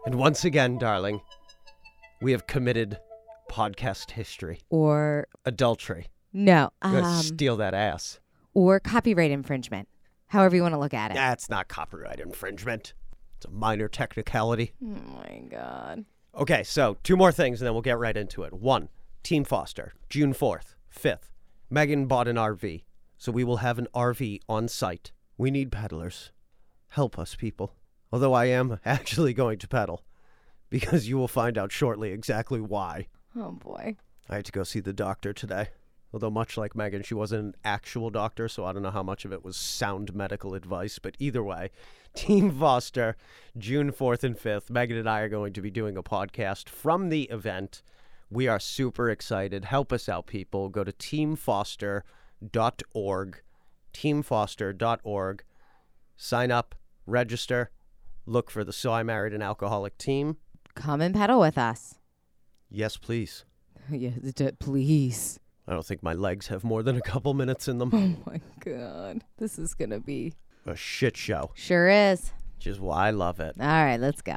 And 0.06 0.14
once 0.16 0.44
again, 0.44 0.78
darling, 0.78 1.20
we 2.22 2.32
have 2.32 2.46
committed 2.46 2.98
podcast 3.54 4.11
history, 4.12 4.61
or 4.68 5.28
adultery. 5.44 6.06
no, 6.32 6.70
um, 6.82 7.23
steal 7.23 7.56
that 7.58 7.73
ass. 7.75 8.18
or 8.52 8.80
copyright 8.80 9.30
infringement. 9.30 9.88
However 10.26 10.56
you 10.56 10.62
want 10.62 10.75
to 10.75 10.78
look 10.80 10.94
at 10.94 11.12
it. 11.12 11.14
That's 11.14 11.49
not 11.49 11.68
copyright 11.68 12.18
infringement. 12.18 12.94
It's 13.37 13.46
a 13.46 13.50
minor 13.50 13.87
technicality. 13.88 14.73
Oh 14.82 14.87
my 14.87 15.42
god. 15.49 16.04
Okay, 16.37 16.64
so 16.64 16.96
two 17.04 17.16
more 17.16 17.30
things 17.30 17.61
and 17.61 17.66
then 17.66 17.75
we'll 17.75 17.82
get 17.82 17.99
right 17.99 18.16
into 18.16 18.42
it. 18.42 18.52
One, 18.52 18.88
Team 19.23 19.44
Foster, 19.44 19.92
June 20.08 20.34
4th, 20.34 20.75
5th. 20.92 21.30
Megan 21.70 22.06
bought 22.06 22.26
an 22.26 22.37
RV, 22.37 22.82
so 23.16 23.30
we 23.30 23.44
will 23.44 23.58
have 23.58 23.78
an 23.78 23.87
RV 23.94 24.40
on 24.49 24.66
site. 24.66 25.12
We 25.38 25.50
need 25.52 25.70
peddlers. 25.70 26.32
Help 26.88 27.18
us, 27.18 27.37
people. 27.37 27.75
Although 28.12 28.32
I 28.34 28.46
am 28.46 28.80
actually 28.84 29.32
going 29.34 29.58
to 29.58 29.68
pedal, 29.68 30.04
because 30.70 31.08
you 31.08 31.16
will 31.16 31.28
find 31.28 31.56
out 31.56 31.70
shortly 31.70 32.11
exactly 32.11 32.61
why. 32.61 33.06
Oh 33.36 33.52
boy. 33.52 33.96
I 34.28 34.36
had 34.36 34.44
to 34.46 34.52
go 34.52 34.64
see 34.64 34.80
the 34.80 34.92
doctor 34.92 35.32
today. 35.32 35.68
Although, 36.12 36.30
much 36.30 36.56
like 36.56 36.76
Megan, 36.76 37.02
she 37.02 37.14
wasn't 37.14 37.44
an 37.44 37.54
actual 37.64 38.08
doctor, 38.08 38.46
so 38.46 38.64
I 38.64 38.72
don't 38.72 38.84
know 38.84 38.92
how 38.92 39.02
much 39.02 39.24
of 39.24 39.32
it 39.32 39.44
was 39.44 39.56
sound 39.56 40.14
medical 40.14 40.54
advice. 40.54 41.00
But 41.00 41.16
either 41.18 41.42
way, 41.42 41.70
Team 42.14 42.52
Foster, 42.52 43.16
June 43.58 43.90
4th 43.90 44.22
and 44.22 44.38
5th. 44.38 44.70
Megan 44.70 44.96
and 44.96 45.10
I 45.10 45.22
are 45.22 45.28
going 45.28 45.52
to 45.54 45.60
be 45.60 45.72
doing 45.72 45.96
a 45.96 46.04
podcast 46.04 46.68
from 46.68 47.08
the 47.08 47.24
event. 47.24 47.82
We 48.30 48.46
are 48.46 48.60
super 48.60 49.10
excited. 49.10 49.64
Help 49.64 49.92
us 49.92 50.08
out, 50.08 50.28
people. 50.28 50.68
Go 50.68 50.84
to 50.84 50.92
teamfoster.org. 50.92 53.42
Teamfoster.org. 53.92 55.44
Sign 56.16 56.52
up, 56.52 56.76
register, 57.06 57.70
look 58.24 58.52
for 58.52 58.62
the 58.62 58.72
So 58.72 58.92
I 58.92 59.02
Married 59.02 59.34
an 59.34 59.42
Alcoholic 59.42 59.98
team. 59.98 60.36
Come 60.76 61.00
and 61.00 61.12
pedal 61.12 61.40
with 61.40 61.58
us. 61.58 61.96
Yes, 62.71 62.97
please. 62.97 63.44
yes, 63.90 64.14
d- 64.18 64.50
please. 64.59 65.38
I 65.66 65.73
don't 65.73 65.87
think 65.87 66.02
my 66.02 66.12
legs 66.12 66.49
have 66.49 66.62
more 66.64 66.83
than 66.83 66.97
a 66.97 67.00
couple 67.00 67.33
minutes 67.35 67.68
in 67.68 67.78
them. 67.78 67.90
Oh 68.26 68.30
my 68.30 68.40
god. 68.61 69.23
This 69.38 69.59
is 69.59 69.75
gonna 69.75 70.00
be 70.00 70.35
a 70.66 70.76
shit 70.76 71.16
show, 71.16 71.50
Sure 71.54 71.88
is. 71.88 72.33
which 72.56 72.66
is 72.66 72.80
why 72.80 73.09
I 73.09 73.11
love 73.11 73.40
it. 73.40 73.56
All 73.61 73.66
right, 73.66 73.99
let's 74.00 74.23
go. 74.23 74.37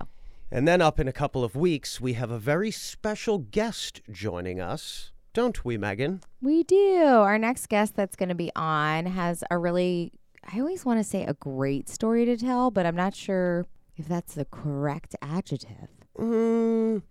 And 0.52 0.66
then 0.68 0.82
up 0.82 1.00
in 1.00 1.08
a 1.10 1.14
couple 1.14 1.44
of 1.44 1.56
weeks, 1.58 2.00
we 2.00 2.14
have 2.14 2.32
a 2.32 2.40
very 2.40 2.72
special 2.72 3.40
guest 3.40 4.02
joining 4.10 4.62
us, 4.62 5.12
don't 5.34 5.66
we, 5.66 5.78
Megan? 5.78 6.22
We 6.42 6.64
do. 6.64 7.04
Our 7.04 7.38
next 7.38 7.68
guest 7.68 7.96
that's 7.96 8.16
going 8.16 8.30
to 8.30 8.36
be 8.36 8.50
on 8.56 9.06
has 9.08 9.44
a 9.52 9.58
really, 9.58 10.14
I 10.50 10.60
always 10.62 10.86
want 10.86 11.00
to 11.02 11.04
say 11.04 11.26
a 11.26 11.34
great 11.34 11.90
story 11.90 12.24
to 12.26 12.38
tell, 12.38 12.72
but 12.72 12.86
I'm 12.86 12.96
not 12.96 13.14
sure 13.14 13.66
if 13.98 14.08
that's 14.08 14.36
the 14.36 14.46
correct 14.46 15.16
adjective. 15.22 15.90
Mm, 16.18 17.02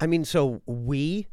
I 0.00 0.06
mean, 0.06 0.24
so 0.24 0.62
we 0.66 1.26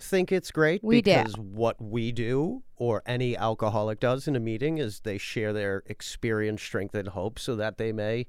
think 0.00 0.30
it's 0.32 0.50
great 0.50 0.82
We 0.84 1.02
do. 1.02 1.12
because 1.14 1.36
what 1.36 1.80
we 1.80 2.12
do 2.12 2.62
or 2.76 3.02
any 3.04 3.36
alcoholic 3.36 3.98
does 4.00 4.28
in 4.28 4.36
a 4.36 4.40
meeting 4.40 4.78
is 4.78 5.00
they 5.00 5.18
share 5.18 5.52
their 5.52 5.82
experience, 5.86 6.62
strength, 6.62 6.94
and 6.94 7.08
hope 7.08 7.38
so 7.38 7.56
that 7.56 7.78
they 7.78 7.92
may 7.92 8.26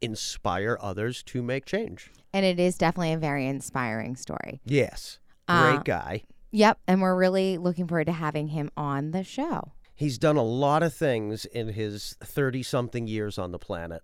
inspire 0.00 0.78
others 0.80 1.22
to 1.24 1.42
make 1.42 1.64
change. 1.64 2.10
And 2.32 2.44
it 2.44 2.58
is 2.58 2.76
definitely 2.78 3.12
a 3.12 3.18
very 3.18 3.46
inspiring 3.46 4.16
story. 4.16 4.60
Yes. 4.64 5.18
Great 5.48 5.58
Uh, 5.58 5.82
guy. 5.84 6.24
Yep. 6.50 6.78
And 6.86 7.00
we're 7.02 7.16
really 7.16 7.58
looking 7.58 7.86
forward 7.86 8.06
to 8.06 8.12
having 8.12 8.48
him 8.48 8.70
on 8.76 9.10
the 9.12 9.24
show. 9.24 9.72
He's 9.94 10.18
done 10.18 10.36
a 10.36 10.42
lot 10.42 10.82
of 10.82 10.94
things 10.94 11.44
in 11.44 11.68
his 11.68 12.16
30 12.22 12.62
something 12.62 13.06
years 13.06 13.38
on 13.38 13.52
the 13.52 13.58
planet. 13.58 14.02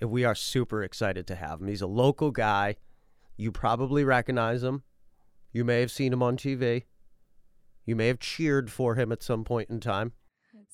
And 0.00 0.10
we 0.10 0.24
are 0.24 0.34
super 0.34 0.82
excited 0.82 1.26
to 1.28 1.34
have 1.34 1.60
him. 1.60 1.68
He's 1.68 1.82
a 1.82 1.86
local 1.86 2.30
guy. 2.30 2.76
You 3.38 3.52
probably 3.52 4.02
recognize 4.02 4.64
him. 4.64 4.82
You 5.52 5.64
may 5.64 5.80
have 5.80 5.92
seen 5.92 6.12
him 6.12 6.22
on 6.24 6.36
TV. 6.36 6.82
You 7.86 7.94
may 7.94 8.08
have 8.08 8.18
cheered 8.18 8.70
for 8.70 8.96
him 8.96 9.12
at 9.12 9.22
some 9.22 9.44
point 9.44 9.70
in 9.70 9.78
time. 9.78 10.12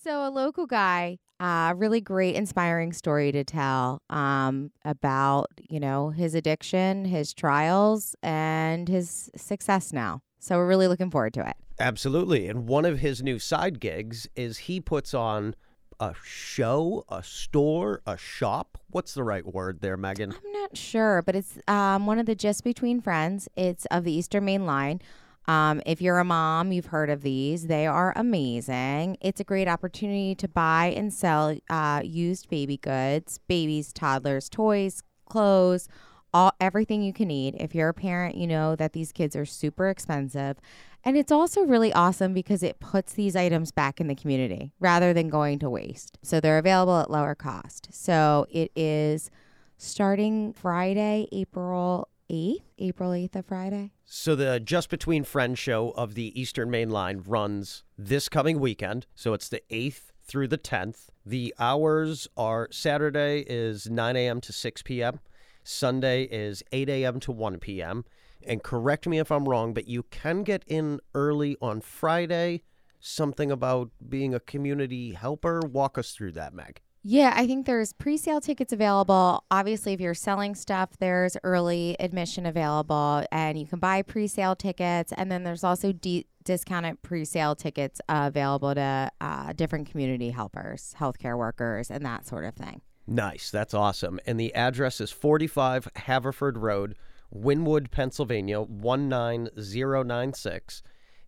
So, 0.03 0.27
a 0.27 0.31
local 0.31 0.67
guy, 0.67 1.19
uh, 1.39 1.75
really 1.77 2.01
great, 2.01 2.35
inspiring 2.35 2.95
story 2.95 3.33
to 3.33 3.45
tell 3.45 4.03
um, 4.09 4.71
about, 4.85 5.49
you 5.69 5.79
know, 5.79 6.09
his 6.09 6.35
addiction, 6.35 7.05
his 7.05 7.35
trials, 7.35 8.17
and 8.23 8.89
his 8.89 9.31
success 9.37 9.93
now. 9.93 10.23
So, 10.41 10.57
we're 10.57 10.67
really 10.67 10.89
looking 10.89 11.11
forward 11.11 11.35
to 11.35 11.47
it. 11.47 11.57
Absolutely. 11.79 12.49
And 12.49 12.67
one 12.67 12.87
of 12.87 13.01
his 13.01 13.23
new 13.23 13.39
side 13.39 13.79
gigs 13.79 14.27
is 14.37 14.59
he 14.59 14.81
puts 14.81 15.13
on 15.13 15.55
a 16.01 16.15
show, 16.25 17.05
a 17.09 17.23
store, 17.23 18.01
a 18.07 18.17
shop. 18.17 18.79
What's 18.91 19.15
the 19.15 19.25
right 19.25 19.47
word 19.47 19.81
there, 19.81 19.97
Megan? 19.97 20.33
I'm 20.33 20.53
not 20.53 20.77
sure, 20.77 21.23
but 21.23 21.37
it's 21.37 21.59
um, 21.69 22.07
one 22.07 22.19
of 22.19 22.27
the 22.27 22.35
Just 22.35 22.65
Between 22.65 23.01
Friends. 23.01 23.49
It's 23.57 23.87
of 23.87 24.05
the 24.05 24.13
Eastern 24.13 24.45
Main 24.45 24.67
Line. 24.67 25.01
Um, 25.47 25.83
if 25.85 26.01
you're 26.01 26.19
a 26.19 26.25
mom, 26.25 26.73
you've 26.73 26.87
heard 26.87 27.11
of 27.11 27.23
these. 27.23 27.67
They 27.67 27.87
are 27.87 28.13
amazing. 28.17 29.19
It's 29.21 29.41
a 29.41 29.45
great 29.45 29.69
opportunity 29.69 30.35
to 30.37 30.49
buy 30.49 30.87
and 30.97 31.13
sell 31.13 31.57
uh, 31.69 32.01
used 32.03 32.49
baby 32.49 32.79
goods, 32.79 33.39
babies, 33.47 33.93
toddlers, 33.93 34.49
toys, 34.49 35.03
clothes, 35.27 35.89
all 36.35 36.53
everything 36.61 37.03
you 37.03 37.13
can 37.13 37.29
need. 37.29 37.55
If 37.59 37.75
you're 37.75 37.89
a 37.89 37.95
parent, 37.95 38.35
you 38.35 38.47
know 38.47 38.75
that 38.77 38.93
these 38.93 39.13
kids 39.13 39.37
are 39.37 39.47
super 39.47 39.89
expensive. 39.89 40.59
And 41.05 41.17
it's 41.17 41.31
also 41.31 41.63
really 41.63 41.93
awesome 41.93 42.35
because 42.35 42.63
it 42.63 42.81
puts 42.81 43.13
these 43.13 43.37
items 43.37 43.71
back 43.71 44.01
in 44.01 44.09
the 44.09 44.15
community 44.15 44.73
rather 44.81 45.15
than 45.15 45.29
going 45.29 45.61
to 45.61 45.71
waste. 45.71 46.19
So 46.23 46.41
they're 46.41 46.59
available 46.59 46.99
at 46.99 47.11
lower 47.11 47.35
cost. 47.35 47.89
So 47.93 48.47
it 48.51 48.73
is 48.75 49.31
starting 49.79 50.53
Friday, 50.53 51.29
April 51.31 52.09
8th. 52.31 52.63
April 52.79 53.11
8th 53.11 53.37
of 53.37 53.47
Friday. 53.47 53.93
So 54.05 54.35
the 54.35 54.53
uh, 54.53 54.59
Just 54.59 54.91
Between 54.91 55.25
Friends 55.25 55.59
show 55.59 55.91
of 55.91 56.15
the 56.15 56.39
Eastern 56.39 56.71
Main 56.71 56.91
Line 56.91 57.23
runs 57.25 57.85
this 57.97 58.29
coming 58.29 58.59
weekend. 58.59 59.07
So 59.15 59.35
it's 59.35 59.49
the 59.49 59.63
8th 59.71 60.11
through 60.27 60.49
the 60.49 60.59
10th. 60.59 61.09
The 61.25 61.55
hours 61.59 62.29
are 62.37 62.69
Saturday 62.73 63.45
is 63.47 63.89
9 63.89 64.17
a.m. 64.17 64.41
to 64.41 64.53
6 64.53 64.83
p.m. 64.83 65.21
Sunday 65.65 66.25
is 66.25 66.63
8 66.71 66.89
a.m. 66.89 67.19
to 67.21 67.33
1 67.33 67.59
p.m. 67.59 68.05
And 68.47 68.63
correct 68.63 69.09
me 69.09 69.19
if 69.19 69.33
I'm 69.33 69.49
wrong, 69.49 69.75
but 69.75 69.89
you 69.89 70.05
can 70.05 70.43
get 70.43 70.63
in 70.67 71.01
early 71.15 71.57
on 71.61 71.81
Friday. 71.81 72.63
Something 73.01 73.51
about 73.51 73.91
being 74.09 74.35
a 74.35 74.41
community 74.41 75.13
helper. 75.13 75.61
Walk 75.61 75.99
us 75.99 76.13
through 76.13 76.33
that, 76.33 76.55
Meg. 76.55 76.81
Yeah, 77.07 77.35
I 77.37 77.47
think 77.47 77.67
there's 77.67 77.93
pre 77.93 78.17
sale 78.17 78.41
tickets 78.41 78.73
available. 78.73 79.45
Obviously, 79.51 79.93
if 79.93 80.01
you're 80.01 80.15
selling 80.15 80.55
stuff, 80.55 80.91
there's 80.99 81.37
early 81.45 81.97
admission 82.01 82.47
available 82.47 83.27
and 83.31 83.59
you 83.59 83.67
can 83.67 83.79
buy 83.79 84.01
pre 84.01 84.27
sale 84.27 84.57
tickets. 84.57 85.13
And 85.15 85.31
then 85.31 85.45
there's 85.45 85.65
also 85.65 85.93
de- 85.93 86.27
discounted 86.45 87.03
pre 87.03 87.27
sale 87.27 87.55
tickets 87.55 88.01
uh, 88.09 88.25
available 88.29 88.75
to 88.75 89.11
uh, 89.21 89.53
different 89.53 89.91
community 89.91 90.31
helpers, 90.31 90.95
healthcare 90.99 91.37
workers, 91.37 91.91
and 91.91 92.07
that 92.07 92.27
sort 92.27 92.47
of 92.47 92.55
thing. 92.55 92.81
Nice. 93.07 93.51
That's 93.51 93.75
awesome. 93.75 94.19
And 94.27 94.41
the 94.41 94.55
address 94.55 94.99
is 95.01 95.11
45 95.11 95.89
Haverford 95.97 96.57
Road, 96.59 96.97
Wynnewood, 97.35 97.91
Pennsylvania, 97.91 98.65
19096. 98.65 100.83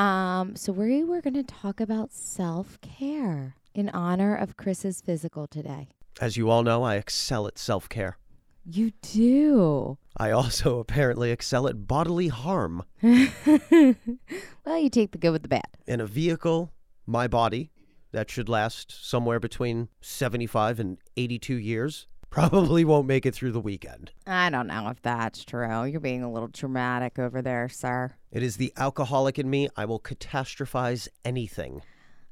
Um, 0.00 0.56
so 0.56 0.72
we 0.72 1.04
were 1.04 1.20
going 1.20 1.34
to 1.34 1.42
talk 1.42 1.78
about 1.78 2.10
self 2.10 2.80
care 2.80 3.54
in 3.74 3.90
honor 3.90 4.34
of 4.34 4.56
Chris's 4.56 5.02
physical 5.02 5.46
today. 5.46 5.88
As 6.22 6.38
you 6.38 6.48
all 6.48 6.62
know, 6.62 6.82
I 6.82 6.94
excel 6.94 7.46
at 7.46 7.58
self 7.58 7.86
care. 7.86 8.16
You 8.64 8.92
do. 9.02 9.98
I 10.16 10.30
also 10.30 10.78
apparently 10.84 11.30
excel 11.30 11.68
at 11.68 11.86
bodily 11.86 12.28
harm. 12.28 12.84
well, 13.02 14.78
you 14.78 14.88
take 14.88 15.12
the 15.12 15.18
good 15.18 15.32
with 15.32 15.42
the 15.42 15.48
bad. 15.48 15.68
in 15.86 16.00
a 16.00 16.06
vehicle, 16.06 16.72
my 17.06 17.28
body, 17.28 17.70
that 18.12 18.30
should 18.30 18.48
last 18.48 19.06
somewhere 19.06 19.38
between 19.38 19.88
75 20.00 20.80
and 20.80 20.96
82 21.18 21.56
years, 21.56 22.06
probably 22.30 22.86
won't 22.86 23.06
make 23.06 23.26
it 23.26 23.34
through 23.34 23.52
the 23.52 23.60
weekend. 23.60 24.12
I 24.26 24.48
don't 24.48 24.68
know 24.68 24.88
if 24.88 25.02
that's 25.02 25.44
true. 25.44 25.84
You're 25.84 26.00
being 26.00 26.22
a 26.22 26.32
little 26.32 26.48
dramatic 26.48 27.18
over 27.18 27.42
there, 27.42 27.68
sir. 27.68 28.14
It 28.32 28.42
is 28.42 28.56
the 28.56 28.72
alcoholic 28.76 29.38
in 29.38 29.50
me. 29.50 29.68
I 29.76 29.84
will 29.84 30.00
catastrophize 30.00 31.08
anything. 31.24 31.82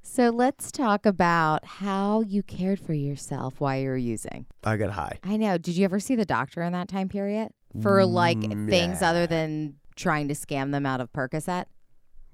So 0.03 0.31
let's 0.31 0.71
talk 0.71 1.05
about 1.05 1.65
how 1.65 2.21
you 2.23 2.43
cared 2.43 2.81
for 2.81 2.95
yourself 2.95 3.61
while 3.61 3.79
you 3.79 3.89
were 3.89 3.97
using. 3.97 4.47
I 4.65 4.77
got 4.77 4.91
high. 4.91 5.19
I 5.25 5.37
know. 5.37 5.59
Did 5.59 5.77
you 5.77 5.85
ever 5.85 6.01
see 6.01 6.15
the 6.15 6.25
doctor 6.25 6.63
in 6.63 6.73
that 6.73 6.89
time 6.89 7.09
period 7.09 7.51
for 7.83 8.05
like 8.07 8.39
Mm, 8.39 8.71
things 8.71 9.03
yeah. 9.03 9.11
other 9.11 9.27
than 9.27 9.75
trying 9.97 10.29
to 10.29 10.35
scam 10.35 10.71
them 10.71 10.87
out 10.87 11.01
of 11.01 11.13
Percocet? 11.13 11.67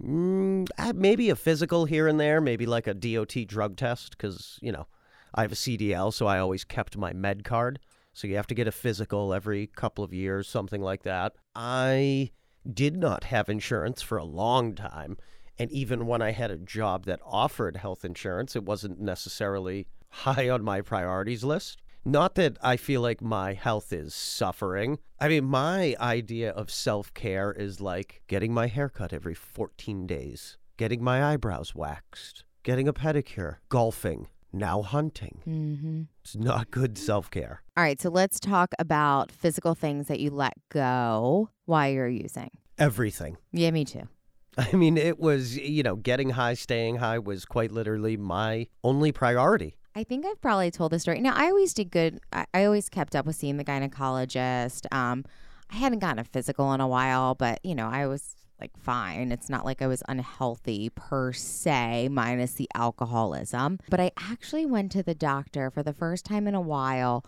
Mm, 0.03 0.69
uh, 0.79 0.93
maybe 0.95 1.31
a 1.31 1.37
physical 1.37 1.87
here 1.87 2.07
and 2.07 2.21
there, 2.21 2.41
maybe 2.41 2.67
like 2.67 2.87
a 2.87 2.95
DOT 2.95 3.47
drug 3.47 3.77
test, 3.77 4.11
because, 4.11 4.59
you 4.61 4.71
know, 4.73 4.87
I 5.35 5.43
have 5.43 5.53
a 5.53 5.57
CDL, 5.57 6.13
so 6.13 6.27
I 6.27 6.39
always 6.39 6.65
kept 6.65 6.97
my 6.97 7.13
med 7.13 7.45
card. 7.45 7.81
So 8.13 8.29
you 8.29 8.37
have 8.37 8.47
to 8.49 8.55
get 8.55 8.69
a 8.69 8.73
physical 8.73 9.33
every 9.35 9.67
couple 9.69 10.05
of 10.05 10.13
years, 10.13 10.47
something 10.49 10.81
like 10.83 11.03
that. 11.03 11.33
I 11.57 12.31
did 12.73 12.97
not 12.97 13.25
have 13.25 13.49
insurance 13.49 14.03
for 14.03 14.19
a 14.19 14.25
long 14.25 14.75
time. 14.75 15.17
And 15.59 15.71
even 15.71 16.07
when 16.07 16.23
I 16.23 16.33
had 16.33 16.51
a 16.51 16.57
job 16.57 17.05
that 17.05 17.21
offered 17.25 17.77
health 17.77 18.05
insurance, 18.05 18.57
it 18.57 18.65
wasn't 18.65 19.01
necessarily 19.01 19.87
high 20.09 20.49
on 20.49 20.63
my 20.63 20.81
priorities 20.81 21.45
list. 21.45 21.81
Not 22.05 22.35
that 22.35 22.59
I 22.63 22.77
feel 22.77 23.01
like 23.01 23.23
my 23.23 23.55
health 23.55 23.93
is 23.93 24.15
suffering. 24.15 24.99
I 25.19 25.29
mean, 25.29 25.45
my 25.45 25.97
idea 25.99 26.51
of 26.51 26.71
self 26.71 27.15
care 27.15 27.51
is 27.51 27.81
like 27.81 28.23
getting 28.27 28.53
my 28.53 28.67
hair 28.67 28.91
cut 28.91 29.13
every 29.13 29.35
14 29.35 30.07
days, 30.07 30.59
getting 30.77 31.03
my 31.03 31.25
eyebrows 31.25 31.75
waxed, 31.75 32.45
getting 32.63 32.89
a 32.89 32.93
pedicure, 32.93 33.57
golfing, 33.71 34.29
now 34.55 34.83
hunting. 34.83 35.43
Mm-hmm. 35.47 36.03
It's 36.23 36.37
not 36.37 36.71
good 36.71 36.97
self 36.97 37.31
care. 37.31 37.63
All 37.77 37.85
right, 37.85 38.01
so 38.01 38.09
let's 38.09 38.41
talk 38.41 38.75
about 38.79 39.31
physical 39.31 39.75
things 39.75 40.07
that 40.09 40.21
you 40.21 40.31
let 40.31 40.55
go 40.71 41.51
while 41.67 41.91
you're 41.91 42.09
using. 42.09 42.51
Everything. 42.79 43.37
Yeah, 43.53 43.71
me 43.71 43.85
too. 43.85 44.09
I 44.59 44.73
mean, 44.73 44.97
it 44.97 45.19
was, 45.19 45.57
you 45.57 45.83
know, 45.83 45.97
getting 45.97 46.31
high, 46.31 46.55
staying 46.55 46.97
high 46.97 47.19
was 47.19 47.45
quite 47.45 47.73
literally 47.73 48.17
my 48.17 48.69
only 48.83 49.13
priority. 49.13 49.77
I 49.97 50.05
think 50.05 50.27
I've 50.27 50.41
probably 50.41 50.71
told 50.71 50.93
this 50.93 51.03
story. 51.03 51.21
Now, 51.21 51.35
I 51.37 51.47
always 51.47 51.73
did 51.73 51.91
good. 51.91 52.19
I, 52.33 52.47
I 52.53 52.65
always 52.65 52.89
kept 52.89 53.15
up 53.15 53.27
with 53.27 53.37
seeing 53.37 53.57
the 53.57 53.65
gynecologist. 53.65 54.93
Um, 54.93 55.25
I 55.71 55.77
hadn't 55.77 56.01
gotten 56.01 56.19
a 56.19 56.25
physical 56.25 56.73
in 56.73 56.81
a 56.81 56.89
while, 56.89 57.35
but 57.35 57.61
you 57.65 57.75
know, 57.75 57.89
I 57.89 58.07
was 58.07 58.35
like 58.65 58.77
fine. 58.79 59.31
It's 59.31 59.51
not 59.51 59.65
like 59.67 59.83
I 59.83 59.87
was 59.87 60.03
unhealthy 60.09 60.89
per 60.95 61.33
se, 61.35 62.09
minus 62.11 62.53
the 62.53 62.69
alcoholism. 62.75 63.79
But 63.91 64.01
I 64.01 64.11
actually 64.17 64.65
went 64.65 64.91
to 64.93 65.03
the 65.03 65.15
doctor 65.15 65.71
for 65.71 65.83
the 65.83 65.93
first 65.93 66.25
time 66.25 66.49
in 66.49 66.55
a 66.55 66.61
while. 66.61 67.25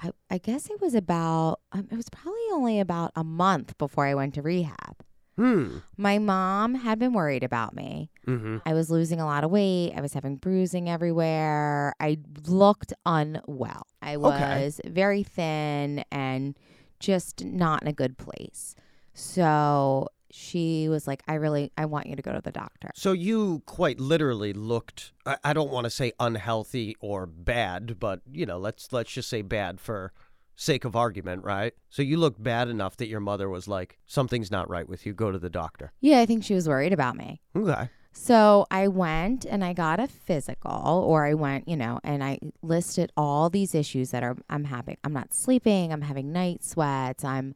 I, 0.00 0.10
I 0.30 0.38
guess 0.38 0.70
it 0.70 0.80
was 0.80 0.94
about. 0.94 1.58
Um, 1.72 1.88
it 1.90 1.96
was 1.96 2.08
probably 2.10 2.46
only 2.52 2.78
about 2.78 3.10
a 3.16 3.24
month 3.24 3.76
before 3.78 4.06
I 4.06 4.14
went 4.14 4.34
to 4.34 4.42
rehab. 4.42 4.96
Hmm. 5.34 5.78
My 5.96 6.18
mom 6.18 6.74
had 6.76 6.98
been 7.00 7.12
worried 7.12 7.42
about 7.44 7.74
me. 7.74 8.10
Mm-hmm. 8.26 8.58
I 8.66 8.74
was 8.74 8.90
losing 8.90 9.20
a 9.20 9.26
lot 9.26 9.42
of 9.44 9.50
weight. 9.50 9.92
I 9.96 10.00
was 10.00 10.12
having 10.14 10.36
bruising 10.36 10.88
everywhere. 10.88 11.94
I 12.00 12.18
looked 12.46 12.92
unwell. 13.06 13.86
I 14.02 14.14
Okay. 14.16 14.64
was 14.64 14.80
very 14.84 15.22
thin 15.24 16.04
and 16.12 16.56
just 17.00 17.44
not 17.44 17.82
in 17.82 17.88
a 17.88 17.92
good 17.92 18.18
place. 18.18 18.74
So 19.14 20.08
she 20.30 20.88
was 20.88 21.06
like, 21.06 21.22
I 21.28 21.34
really, 21.34 21.72
I 21.76 21.86
want 21.86 22.06
you 22.06 22.16
to 22.16 22.22
go 22.22 22.32
to 22.32 22.40
the 22.40 22.52
doctor. 22.52 22.90
So 22.94 23.12
you 23.12 23.62
quite 23.66 24.00
literally 24.00 24.52
looked 24.52 25.12
I, 25.26 25.36
I 25.44 25.52
don't 25.52 25.70
want 25.70 25.84
to 25.84 25.90
say 25.90 26.12
unhealthy 26.18 26.96
or 27.00 27.26
bad, 27.26 27.98
but 27.98 28.20
you 28.30 28.46
know, 28.46 28.58
let's 28.58 28.92
let's 28.92 29.12
just 29.12 29.28
say 29.28 29.42
bad 29.42 29.80
for 29.80 30.12
sake 30.56 30.84
of 30.84 30.96
argument, 30.96 31.44
right? 31.44 31.72
So 31.88 32.02
you 32.02 32.16
looked 32.16 32.42
bad 32.42 32.68
enough 32.68 32.96
that 32.96 33.08
your 33.08 33.20
mother 33.20 33.48
was 33.48 33.68
like, 33.68 33.98
Something's 34.06 34.50
not 34.50 34.68
right 34.68 34.88
with 34.88 35.06
you, 35.06 35.12
go 35.12 35.30
to 35.30 35.38
the 35.38 35.50
doctor. 35.50 35.92
Yeah, 36.00 36.20
I 36.20 36.26
think 36.26 36.44
she 36.44 36.54
was 36.54 36.68
worried 36.68 36.92
about 36.92 37.16
me. 37.16 37.40
Okay. 37.54 37.88
So 38.12 38.66
I 38.70 38.88
went 38.88 39.44
and 39.44 39.64
I 39.64 39.72
got 39.74 40.00
a 40.00 40.08
physical, 40.08 40.72
or 41.06 41.24
I 41.24 41.34
went, 41.34 41.68
you 41.68 41.76
know, 41.76 42.00
and 42.02 42.24
I 42.24 42.40
listed 42.62 43.12
all 43.16 43.48
these 43.48 43.74
issues 43.74 44.10
that 44.10 44.24
are 44.24 44.36
I'm 44.50 44.64
having. 44.64 44.96
I'm 45.04 45.12
not 45.12 45.32
sleeping. 45.32 45.92
I'm 45.92 46.02
having 46.02 46.32
night 46.32 46.64
sweats. 46.64 47.24
I'm, 47.24 47.54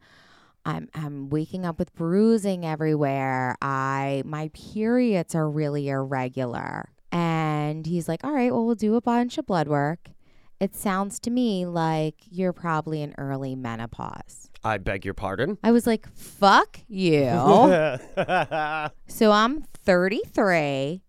I'm, 0.65 0.87
I'm 0.93 1.29
waking 1.29 1.65
up 1.65 1.77
with 1.79 1.93
bruising 1.93 2.65
everywhere. 2.65 3.55
I 3.61 4.23
my 4.25 4.49
periods 4.53 5.35
are 5.35 5.49
really 5.49 5.89
irregular. 5.89 6.89
And 7.11 7.85
he's 7.85 8.07
like, 8.07 8.23
all 8.23 8.31
right, 8.31 8.51
well, 8.51 8.65
we'll 8.65 8.75
do 8.75 8.95
a 8.95 9.01
bunch 9.01 9.37
of 9.37 9.45
blood 9.45 9.67
work. 9.67 10.09
It 10.59 10.75
sounds 10.75 11.19
to 11.21 11.29
me 11.29 11.65
like 11.65 12.15
you're 12.29 12.53
probably 12.53 13.01
in 13.01 13.13
early 13.17 13.55
menopause. 13.55 14.49
I 14.63 14.77
beg 14.77 15.03
your 15.03 15.13
pardon. 15.13 15.57
I 15.63 15.71
was 15.71 15.85
like, 15.85 16.07
fuck 16.15 16.79
you. 16.87 17.25
So 19.07 19.31
I'm 19.31 19.63
33. 19.83 21.01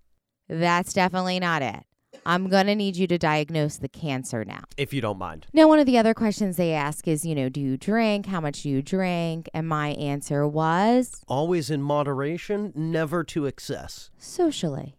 That's 0.49 0.93
definitely 0.93 1.39
not 1.41 1.63
it. 1.63 1.85
I'm 2.27 2.49
going 2.49 2.67
to 2.67 2.75
need 2.75 2.97
you 2.97 3.07
to 3.09 3.19
diagnose 3.19 3.77
the 3.77 3.89
cancer 3.89 4.45
now. 4.45 4.63
if 4.77 4.93
you 4.93 5.01
don't 5.01 5.19
mind. 5.19 5.47
Now, 5.53 5.69
one 5.69 5.79
of 5.79 5.87
the 5.87 5.99
other 5.99 6.15
questions 6.15 6.57
they 6.57 6.73
ask 6.73 7.07
is, 7.07 7.25
you 7.25 7.35
know, 7.35 7.49
do 7.49 7.61
you 7.61 7.77
drink? 7.77 8.27
How 8.27 8.41
much 8.41 8.63
do 8.63 8.71
you 8.71 8.83
drink? 8.83 9.49
And 9.55 9.69
my 9.69 9.91
answer 9.91 10.47
was 10.47 11.23
Always 11.29 11.71
in 11.71 11.83
moderation, 11.83 12.73
never 12.75 13.25
to 13.25 13.47
excess. 13.47 14.11
socially. 14.19 14.97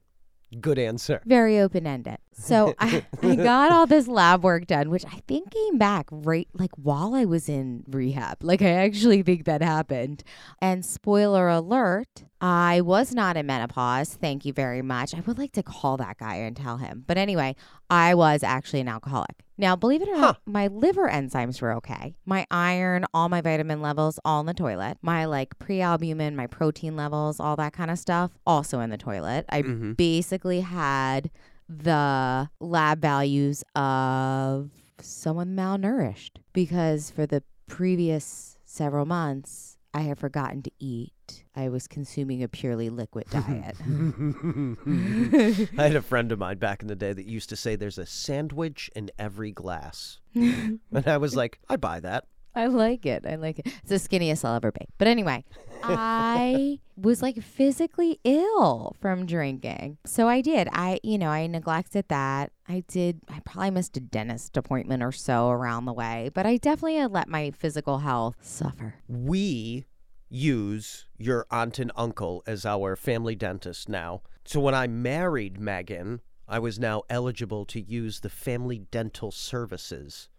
Good 0.61 0.79
answer. 0.79 1.21
Very 1.25 1.59
open 1.59 1.87
ended. 1.87 2.17
So 2.31 2.75
I, 2.79 3.05
I 3.21 3.35
got 3.35 3.71
all 3.71 3.87
this 3.87 4.07
lab 4.07 4.43
work 4.43 4.67
done, 4.67 4.89
which 4.89 5.05
I 5.05 5.21
think 5.27 5.51
came 5.51 5.77
back 5.77 6.07
right 6.11 6.47
like 6.53 6.71
while 6.75 7.15
I 7.15 7.25
was 7.25 7.49
in 7.49 7.83
rehab. 7.87 8.43
Like 8.43 8.61
I 8.61 8.69
actually 8.69 9.23
think 9.23 9.45
that 9.45 9.61
happened. 9.61 10.23
And 10.61 10.85
spoiler 10.85 11.49
alert, 11.49 12.23
I 12.39 12.81
was 12.81 13.13
not 13.13 13.37
in 13.37 13.47
menopause. 13.47 14.15
Thank 14.15 14.45
you 14.45 14.53
very 14.53 14.81
much. 14.81 15.15
I 15.15 15.21
would 15.21 15.37
like 15.37 15.53
to 15.53 15.63
call 15.63 15.97
that 15.97 16.17
guy 16.19 16.35
and 16.35 16.55
tell 16.55 16.77
him. 16.77 17.03
But 17.07 17.17
anyway, 17.17 17.55
I 17.89 18.15
was 18.15 18.43
actually 18.43 18.81
an 18.81 18.87
alcoholic. 18.87 19.43
Now, 19.57 19.75
believe 19.75 20.01
it 20.01 20.09
or 20.09 20.17
not, 20.17 20.41
my 20.45 20.67
liver 20.67 21.07
enzymes 21.09 21.61
were 21.61 21.71
okay. 21.75 22.15
My 22.25 22.45
iron, 22.51 23.05
all 23.13 23.29
my 23.29 23.41
vitamin 23.41 23.81
levels, 23.81 24.19
all 24.25 24.41
in 24.41 24.45
the 24.47 24.53
toilet. 24.53 24.97
My 25.01 25.25
like 25.25 25.57
pre-albumin, 25.59 26.35
my 26.35 26.47
protein 26.47 26.95
levels, 26.95 27.39
all 27.39 27.55
that 27.55 27.71
kind 27.73 27.89
of 27.89 27.97
stuff, 27.99 28.31
also 28.45 28.79
in 28.81 28.89
the 28.89 28.97
toilet. 28.97 29.45
I 29.49 29.61
Mhm. 29.61 29.95
basically 29.95 30.59
had 30.61 31.29
the 31.69 32.49
lab 32.59 33.01
values 33.01 33.63
of 33.75 34.69
someone 34.99 35.55
malnourished 35.55 36.37
because 36.53 37.09
for 37.11 37.25
the 37.25 37.43
previous 37.67 38.57
several 38.65 39.05
months, 39.05 39.74
I 39.95 40.01
had 40.01 40.19
forgotten 40.19 40.61
to 40.63 40.71
eat. 40.77 41.45
I 41.55 41.69
was 41.69 41.87
consuming 41.87 42.43
a 42.43 42.49
purely 42.49 42.89
liquid 42.89 43.29
diet. 43.29 43.77
I 45.77 45.83
had 45.83 45.95
a 45.95 46.01
friend 46.01 46.33
of 46.33 46.39
mine 46.39 46.57
back 46.57 46.81
in 46.81 46.89
the 46.89 46.97
day 46.97 47.13
that 47.13 47.25
used 47.25 47.47
to 47.49 47.55
say 47.55 47.77
there's 47.77 47.97
a 47.97 48.05
sandwich 48.05 48.91
in 48.93 49.09
every 49.17 49.53
glass. 49.53 50.19
and 50.35 50.81
I 51.05 51.15
was 51.15 51.33
like, 51.33 51.59
I 51.69 51.77
buy 51.77 52.01
that. 52.01 52.25
I 52.57 52.67
like 52.67 53.05
it. 53.05 53.25
I 53.27 53.35
like 53.35 53.59
it. 53.59 53.67
It's 53.83 53.89
the 53.89 53.95
skinniest 53.95 54.45
I'll 54.45 54.55
ever 54.55 54.71
be. 54.71 54.85
But 54.97 55.07
anyway, 55.07 55.43
I 55.83 56.79
was 56.97 57.21
like 57.21 57.41
physically 57.41 58.19
ill 58.23 58.95
from 59.01 59.25
drinking. 59.25 59.97
So 60.05 60.27
I 60.27 60.41
did. 60.41 60.69
I, 60.71 60.99
you 61.03 61.17
know, 61.17 61.29
I 61.29 61.47
neglected 61.47 62.05
that. 62.07 62.51
I 62.67 62.83
did. 62.87 63.19
I 63.29 63.41
probably 63.41 63.71
missed 63.71 63.97
a 63.97 63.99
dentist 63.99 64.55
appointment 64.55 65.03
or 65.03 65.11
so 65.11 65.49
around 65.49 65.85
the 65.85 65.93
way, 65.93 66.31
but 66.33 66.45
I 66.45 66.57
definitely 66.57 66.95
had 66.95 67.11
let 67.11 67.27
my 67.27 67.51
physical 67.51 67.99
health 67.99 68.35
suffer. 68.41 68.95
We 69.07 69.85
use 70.29 71.05
your 71.17 71.45
aunt 71.51 71.79
and 71.79 71.91
uncle 71.95 72.43
as 72.47 72.65
our 72.65 72.95
family 72.95 73.35
dentist 73.35 73.89
now. 73.89 74.21
So 74.45 74.59
when 74.59 74.75
I 74.75 74.87
married 74.87 75.59
Megan, 75.59 76.21
I 76.47 76.59
was 76.59 76.77
now 76.79 77.03
eligible 77.09 77.65
to 77.65 77.81
use 77.81 78.19
the 78.19 78.29
family 78.29 78.79
dental 78.79 79.31
services. 79.31 80.29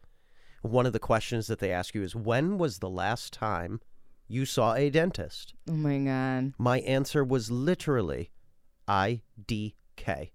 One 0.67 0.87
of 0.87 0.93
the 0.93 0.99
questions 0.99 1.47
that 1.47 1.59
they 1.59 1.71
ask 1.71 1.95
you 1.95 2.03
is 2.03 2.15
when 2.15 2.59
was 2.59 2.79
the 2.79 2.91
last 2.91 3.33
time 3.33 3.81
you 4.29 4.45
saw 4.45 4.75
a 4.75 4.91
dentist? 4.91 5.55
Oh 5.69 5.73
my 5.73 5.99
God. 5.99 6.55
My 6.59 6.81
answer 6.81 7.25
was 7.25 7.51
literally 7.51 8.31
IDK. 8.89 9.73
okay. 10.09 10.31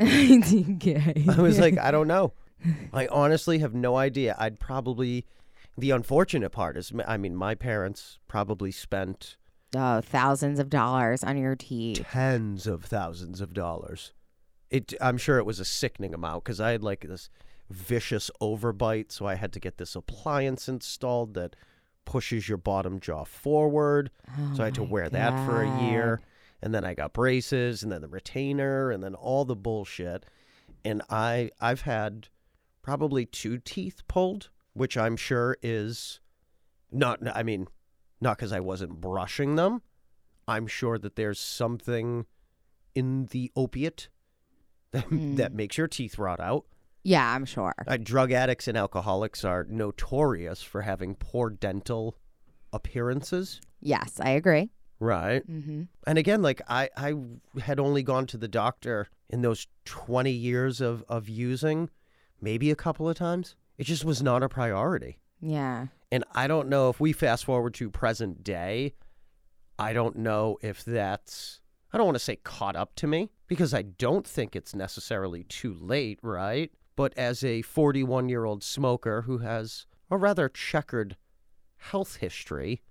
I 1.28 1.40
was 1.40 1.58
like, 1.58 1.78
I 1.78 1.90
don't 1.90 2.08
know. 2.08 2.32
I 2.92 3.06
honestly 3.08 3.58
have 3.58 3.74
no 3.74 3.96
idea. 3.96 4.34
I'd 4.38 4.58
probably. 4.58 5.26
The 5.76 5.90
unfortunate 5.90 6.50
part 6.50 6.76
is, 6.76 6.92
I 7.04 7.16
mean, 7.16 7.34
my 7.34 7.56
parents 7.56 8.20
probably 8.28 8.70
spent 8.70 9.36
oh, 9.74 10.00
thousands 10.00 10.60
of 10.60 10.70
dollars 10.70 11.24
on 11.24 11.36
your 11.36 11.56
teeth. 11.56 12.06
tens 12.12 12.68
of 12.68 12.84
thousands 12.84 13.40
of 13.40 13.52
dollars. 13.52 14.12
It, 14.70 14.94
I'm 15.00 15.18
sure 15.18 15.38
it 15.38 15.46
was 15.46 15.58
a 15.58 15.64
sickening 15.64 16.14
amount 16.14 16.44
because 16.44 16.60
I 16.60 16.70
had 16.70 16.84
like 16.84 17.00
this 17.08 17.28
vicious 17.74 18.30
overbite, 18.40 19.12
so 19.12 19.26
I 19.26 19.34
had 19.34 19.52
to 19.52 19.60
get 19.60 19.78
this 19.78 19.96
appliance 19.96 20.68
installed 20.68 21.34
that 21.34 21.56
pushes 22.04 22.48
your 22.48 22.58
bottom 22.58 23.00
jaw 23.00 23.24
forward. 23.24 24.10
Oh 24.28 24.54
so 24.56 24.62
I 24.62 24.66
had 24.66 24.74
to 24.76 24.82
oh 24.82 24.86
my 24.86 24.90
wear 24.90 25.08
that 25.08 25.46
for 25.46 25.62
a 25.62 25.82
year. 25.82 26.20
And 26.62 26.74
then 26.74 26.84
I 26.84 26.94
got 26.94 27.12
braces 27.12 27.82
and 27.82 27.92
then 27.92 28.00
the 28.00 28.08
retainer 28.08 28.90
and 28.90 29.02
then 29.02 29.14
all 29.14 29.44
the 29.44 29.56
bullshit. 29.56 30.24
And 30.84 31.02
I 31.10 31.50
I've 31.60 31.82
had 31.82 32.28
probably 32.82 33.26
two 33.26 33.58
teeth 33.58 34.02
pulled, 34.08 34.50
which 34.72 34.96
I'm 34.96 35.16
sure 35.16 35.56
is 35.62 36.20
not 36.90 37.20
I 37.34 37.42
mean, 37.42 37.68
not 38.20 38.38
cuz 38.38 38.52
I 38.52 38.60
wasn't 38.60 39.00
brushing 39.00 39.56
them. 39.56 39.82
I'm 40.46 40.66
sure 40.66 40.98
that 40.98 41.16
there's 41.16 41.40
something 41.40 42.26
in 42.94 43.26
the 43.26 43.50
opiate 43.56 44.08
that, 44.92 45.04
hmm. 45.04 45.34
that 45.36 45.52
makes 45.52 45.76
your 45.76 45.88
teeth 45.88 46.18
rot 46.18 46.40
out. 46.40 46.66
Yeah, 47.04 47.34
I'm 47.34 47.44
sure. 47.44 47.74
Uh, 47.86 47.98
drug 47.98 48.32
addicts 48.32 48.66
and 48.66 48.76
alcoholics 48.76 49.44
are 49.44 49.66
notorious 49.68 50.62
for 50.62 50.82
having 50.82 51.14
poor 51.14 51.50
dental 51.50 52.16
appearances. 52.72 53.60
Yes, 53.80 54.18
I 54.20 54.30
agree. 54.30 54.70
Right. 54.98 55.46
Mm-hmm. 55.48 55.82
And 56.06 56.18
again, 56.18 56.40
like 56.40 56.62
I, 56.66 56.88
I 56.96 57.14
had 57.60 57.78
only 57.78 58.02
gone 58.02 58.26
to 58.28 58.38
the 58.38 58.48
doctor 58.48 59.08
in 59.28 59.42
those 59.42 59.66
20 59.84 60.30
years 60.30 60.80
of, 60.80 61.04
of 61.08 61.28
using 61.28 61.90
maybe 62.40 62.70
a 62.70 62.76
couple 62.76 63.08
of 63.08 63.16
times. 63.16 63.54
It 63.76 63.84
just 63.84 64.04
was 64.04 64.22
not 64.22 64.42
a 64.42 64.48
priority. 64.48 65.18
Yeah. 65.40 65.88
And 66.10 66.24
I 66.32 66.46
don't 66.46 66.68
know 66.68 66.88
if 66.88 67.00
we 67.00 67.12
fast 67.12 67.44
forward 67.44 67.74
to 67.74 67.90
present 67.90 68.42
day, 68.42 68.94
I 69.78 69.92
don't 69.92 70.16
know 70.16 70.58
if 70.62 70.84
that's, 70.84 71.60
I 71.92 71.98
don't 71.98 72.06
want 72.06 72.16
to 72.16 72.24
say 72.24 72.36
caught 72.36 72.76
up 72.76 72.94
to 72.96 73.06
me 73.06 73.30
because 73.46 73.74
I 73.74 73.82
don't 73.82 74.26
think 74.26 74.56
it's 74.56 74.74
necessarily 74.74 75.44
too 75.44 75.76
late, 75.78 76.18
right? 76.22 76.70
But 76.96 77.12
as 77.16 77.42
a 77.42 77.62
41 77.62 78.28
year 78.28 78.44
old 78.44 78.62
smoker 78.62 79.22
who 79.22 79.38
has 79.38 79.86
a 80.10 80.16
rather 80.16 80.48
checkered 80.48 81.16
health 81.76 82.16
history, 82.16 82.82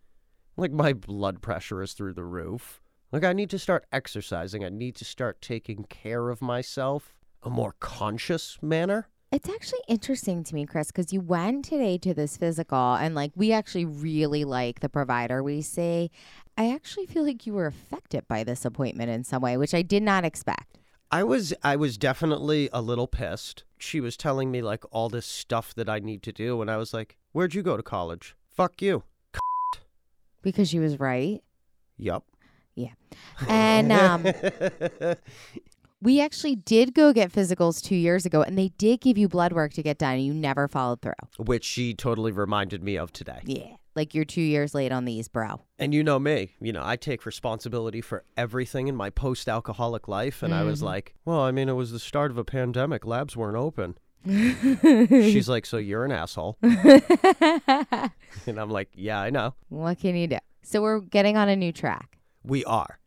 like 0.57 0.71
my 0.71 0.93
blood 0.93 1.41
pressure 1.41 1.81
is 1.81 1.93
through 1.93 2.13
the 2.13 2.25
roof. 2.25 2.81
Like, 3.11 3.23
I 3.23 3.33
need 3.33 3.51
to 3.51 3.59
start 3.59 3.85
exercising. 3.91 4.65
I 4.65 4.69
need 4.69 4.95
to 4.95 5.05
start 5.05 5.39
taking 5.39 5.83
care 5.83 6.29
of 6.29 6.41
myself 6.41 7.13
a 7.43 7.49
more 7.49 7.75
conscious 7.79 8.57
manner. 8.61 9.07
It's 9.31 9.49
actually 9.49 9.81
interesting 9.87 10.43
to 10.43 10.55
me, 10.55 10.65
Chris, 10.65 10.87
because 10.87 11.11
you 11.11 11.19
went 11.19 11.65
today 11.65 11.97
to 11.99 12.13
this 12.13 12.37
physical 12.37 12.93
and 12.95 13.15
like 13.15 13.31
we 13.35 13.51
actually 13.51 13.85
really 13.85 14.45
like 14.45 14.79
the 14.79 14.89
provider 14.89 15.41
we 15.41 15.61
see. 15.61 16.11
I 16.55 16.71
actually 16.71 17.07
feel 17.07 17.23
like 17.23 17.47
you 17.47 17.53
were 17.53 17.65
affected 17.65 18.27
by 18.27 18.43
this 18.43 18.63
appointment 18.63 19.09
in 19.09 19.23
some 19.23 19.41
way, 19.41 19.57
which 19.57 19.73
I 19.73 19.81
did 19.81 20.03
not 20.03 20.23
expect. 20.23 20.77
I 21.13 21.21
was 21.21 21.53
I 21.61 21.75
was 21.75 21.95
definitely 21.99 22.69
a 22.73 22.81
little 22.81 23.05
pissed. 23.05 23.65
She 23.77 24.01
was 24.01 24.17
telling 24.17 24.49
me 24.49 24.63
like 24.63 24.83
all 24.89 25.09
this 25.09 25.27
stuff 25.27 25.75
that 25.75 25.87
I 25.87 25.99
need 25.99 26.23
to 26.23 26.31
do 26.31 26.59
and 26.59 26.71
I 26.71 26.77
was 26.77 26.91
like, 26.91 27.17
"Where'd 27.33 27.53
you 27.53 27.61
go 27.61 27.77
to 27.77 27.83
college?" 27.83 28.35
Fuck 28.49 28.81
you. 28.81 29.03
Because 30.41 30.69
she 30.69 30.79
was 30.79 30.99
right. 30.99 31.43
Yup. 31.97 32.25
Yeah, 32.73 32.93
and 33.47 33.91
um, 33.91 34.25
we 36.01 36.19
actually 36.19 36.55
did 36.55 36.95
go 36.95 37.13
get 37.13 37.31
physicals 37.31 37.79
two 37.83 37.95
years 37.95 38.25
ago, 38.25 38.41
and 38.41 38.57
they 38.57 38.69
did 38.79 38.99
give 38.99 39.15
you 39.15 39.29
blood 39.29 39.53
work 39.53 39.73
to 39.73 39.83
get 39.83 39.99
done, 39.99 40.15
and 40.15 40.25
you 40.25 40.33
never 40.33 40.67
followed 40.67 41.03
through. 41.03 41.13
Which 41.37 41.63
she 41.63 41.93
totally 41.93 42.31
reminded 42.31 42.83
me 42.83 42.97
of 42.97 43.13
today. 43.13 43.41
Yeah. 43.45 43.75
Like 43.95 44.13
you're 44.13 44.25
two 44.25 44.41
years 44.41 44.73
late 44.73 44.91
on 44.91 45.05
these, 45.05 45.27
bro. 45.27 45.61
And 45.77 45.93
you 45.93 46.03
know 46.03 46.19
me, 46.19 46.55
you 46.59 46.73
know, 46.73 46.81
I 46.83 46.95
take 46.95 47.25
responsibility 47.25 48.01
for 48.01 48.23
everything 48.35 48.87
in 48.87 48.95
my 48.95 49.09
post 49.09 49.47
alcoholic 49.47 50.07
life. 50.07 50.41
And 50.43 50.53
I 50.53 50.63
was 50.63 50.79
mm-hmm. 50.79 50.87
like, 50.87 51.15
well, 51.25 51.41
I 51.41 51.51
mean, 51.51 51.69
it 51.69 51.73
was 51.73 51.91
the 51.91 51.99
start 51.99 52.31
of 52.31 52.37
a 52.37 52.43
pandemic. 52.43 53.05
Labs 53.05 53.37
weren't 53.37 53.57
open. 53.57 53.97
She's 54.25 55.49
like, 55.49 55.65
so 55.65 55.77
you're 55.77 56.05
an 56.05 56.11
asshole. 56.11 56.57
and 56.61 58.11
I'm 58.47 58.69
like, 58.69 58.89
yeah, 58.95 59.19
I 59.19 59.29
know. 59.29 59.53
What 59.69 59.99
can 59.99 60.15
you 60.15 60.27
do? 60.27 60.37
So 60.61 60.81
we're 60.81 61.01
getting 61.01 61.35
on 61.35 61.49
a 61.49 61.55
new 61.55 61.71
track. 61.71 62.17
We 62.43 62.63
are. 62.65 62.99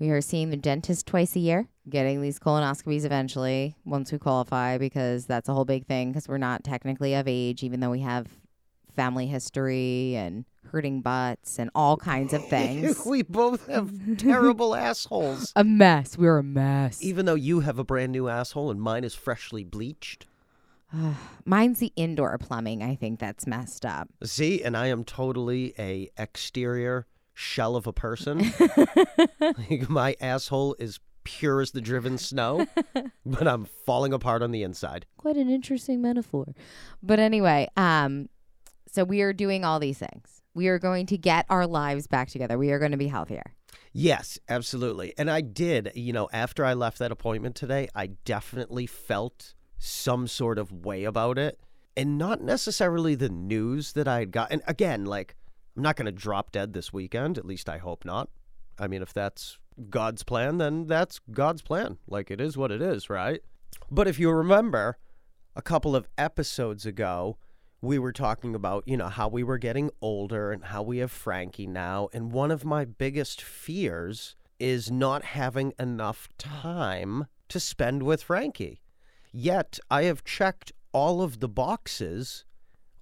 We 0.00 0.10
are 0.10 0.20
seeing 0.20 0.50
the 0.50 0.56
dentist 0.56 1.06
twice 1.06 1.36
a 1.36 1.38
year, 1.38 1.68
getting 1.88 2.20
these 2.20 2.40
colonoscopies 2.40 3.04
eventually 3.04 3.76
once 3.84 4.10
we 4.10 4.18
qualify 4.18 4.76
because 4.76 5.26
that's 5.26 5.48
a 5.48 5.54
whole 5.54 5.64
big 5.64 5.86
thing 5.86 6.10
because 6.10 6.26
we're 6.26 6.38
not 6.38 6.64
technically 6.64 7.14
of 7.14 7.28
age, 7.28 7.62
even 7.62 7.78
though 7.78 7.90
we 7.90 8.00
have 8.00 8.26
family 8.94 9.26
history 9.26 10.14
and 10.16 10.44
hurting 10.70 11.02
butts 11.02 11.58
and 11.58 11.70
all 11.74 11.96
kinds 11.96 12.32
of 12.32 12.44
things. 12.48 13.04
we 13.06 13.22
both 13.22 13.66
have 13.68 13.92
terrible 14.16 14.74
assholes. 14.74 15.52
a 15.54 15.64
mess. 15.64 16.16
We're 16.18 16.38
a 16.38 16.42
mess. 16.42 17.02
Even 17.02 17.26
though 17.26 17.34
you 17.34 17.60
have 17.60 17.78
a 17.78 17.84
brand 17.84 18.12
new 18.12 18.28
asshole 18.28 18.70
and 18.70 18.80
mine 18.80 19.04
is 19.04 19.14
freshly 19.14 19.64
bleached. 19.64 20.26
Mine's 21.44 21.78
the 21.80 21.92
indoor 21.96 22.36
plumbing. 22.38 22.82
I 22.82 22.94
think 22.94 23.18
that's 23.20 23.46
messed 23.46 23.84
up. 23.84 24.08
See, 24.22 24.62
and 24.62 24.76
I 24.76 24.86
am 24.86 25.04
totally 25.04 25.74
a 25.78 26.10
exterior 26.16 27.06
shell 27.34 27.76
of 27.76 27.86
a 27.86 27.92
person. 27.92 28.52
like 29.40 29.88
my 29.88 30.16
asshole 30.20 30.76
is 30.78 31.00
pure 31.24 31.60
as 31.60 31.70
the 31.72 31.80
driven 31.80 32.18
snow, 32.18 32.66
but 33.26 33.48
I'm 33.48 33.64
falling 33.64 34.12
apart 34.12 34.42
on 34.42 34.50
the 34.52 34.62
inside. 34.62 35.06
Quite 35.16 35.36
an 35.36 35.48
interesting 35.50 36.00
metaphor. 36.02 36.54
But 37.02 37.18
anyway, 37.18 37.68
um, 37.76 38.28
so 38.94 39.02
we 39.02 39.22
are 39.22 39.32
doing 39.32 39.64
all 39.64 39.80
these 39.80 39.98
things. 39.98 40.40
We 40.54 40.68
are 40.68 40.78
going 40.78 41.06
to 41.06 41.18
get 41.18 41.46
our 41.50 41.66
lives 41.66 42.06
back 42.06 42.28
together. 42.28 42.56
We 42.56 42.70
are 42.70 42.78
going 42.78 42.92
to 42.92 42.96
be 42.96 43.08
healthier. 43.08 43.42
Yes, 43.92 44.38
absolutely. 44.48 45.14
And 45.18 45.28
I 45.28 45.40
did, 45.40 45.90
you 45.96 46.12
know, 46.12 46.28
after 46.32 46.64
I 46.64 46.74
left 46.74 47.00
that 47.00 47.10
appointment 47.10 47.56
today, 47.56 47.88
I 47.92 48.06
definitely 48.24 48.86
felt 48.86 49.54
some 49.78 50.28
sort 50.28 50.58
of 50.58 50.70
way 50.70 51.02
about 51.02 51.38
it. 51.38 51.58
And 51.96 52.18
not 52.18 52.40
necessarily 52.40 53.16
the 53.16 53.28
news 53.28 53.94
that 53.94 54.06
I 54.06 54.20
had 54.20 54.30
got. 54.30 54.52
And 54.52 54.62
again, 54.68 55.04
like, 55.04 55.34
I'm 55.76 55.82
not 55.82 55.96
going 55.96 56.06
to 56.06 56.12
drop 56.12 56.52
dead 56.52 56.72
this 56.72 56.92
weekend. 56.92 57.36
At 57.36 57.44
least 57.44 57.68
I 57.68 57.78
hope 57.78 58.04
not. 58.04 58.28
I 58.78 58.86
mean, 58.86 59.02
if 59.02 59.12
that's 59.12 59.58
God's 59.90 60.22
plan, 60.22 60.58
then 60.58 60.86
that's 60.86 61.18
God's 61.32 61.62
plan. 61.62 61.98
Like, 62.06 62.30
it 62.30 62.40
is 62.40 62.56
what 62.56 62.70
it 62.70 62.80
is, 62.80 63.10
right? 63.10 63.40
But 63.90 64.06
if 64.06 64.20
you 64.20 64.30
remember, 64.30 64.98
a 65.56 65.62
couple 65.62 65.96
of 65.96 66.08
episodes 66.16 66.86
ago, 66.86 67.38
we 67.84 67.98
were 67.98 68.12
talking 68.12 68.54
about, 68.54 68.84
you 68.86 68.96
know, 68.96 69.08
how 69.08 69.28
we 69.28 69.42
were 69.42 69.58
getting 69.58 69.90
older 70.00 70.52
and 70.52 70.64
how 70.64 70.82
we 70.82 70.98
have 70.98 71.10
Frankie 71.10 71.66
now. 71.66 72.08
And 72.12 72.32
one 72.32 72.50
of 72.50 72.64
my 72.64 72.84
biggest 72.84 73.42
fears 73.42 74.36
is 74.58 74.90
not 74.90 75.24
having 75.24 75.72
enough 75.78 76.28
time 76.38 77.26
to 77.48 77.60
spend 77.60 78.02
with 78.02 78.22
Frankie. 78.22 78.80
Yet 79.32 79.78
I 79.90 80.04
have 80.04 80.24
checked 80.24 80.72
all 80.92 81.22
of 81.22 81.40
the 81.40 81.48
boxes 81.48 82.44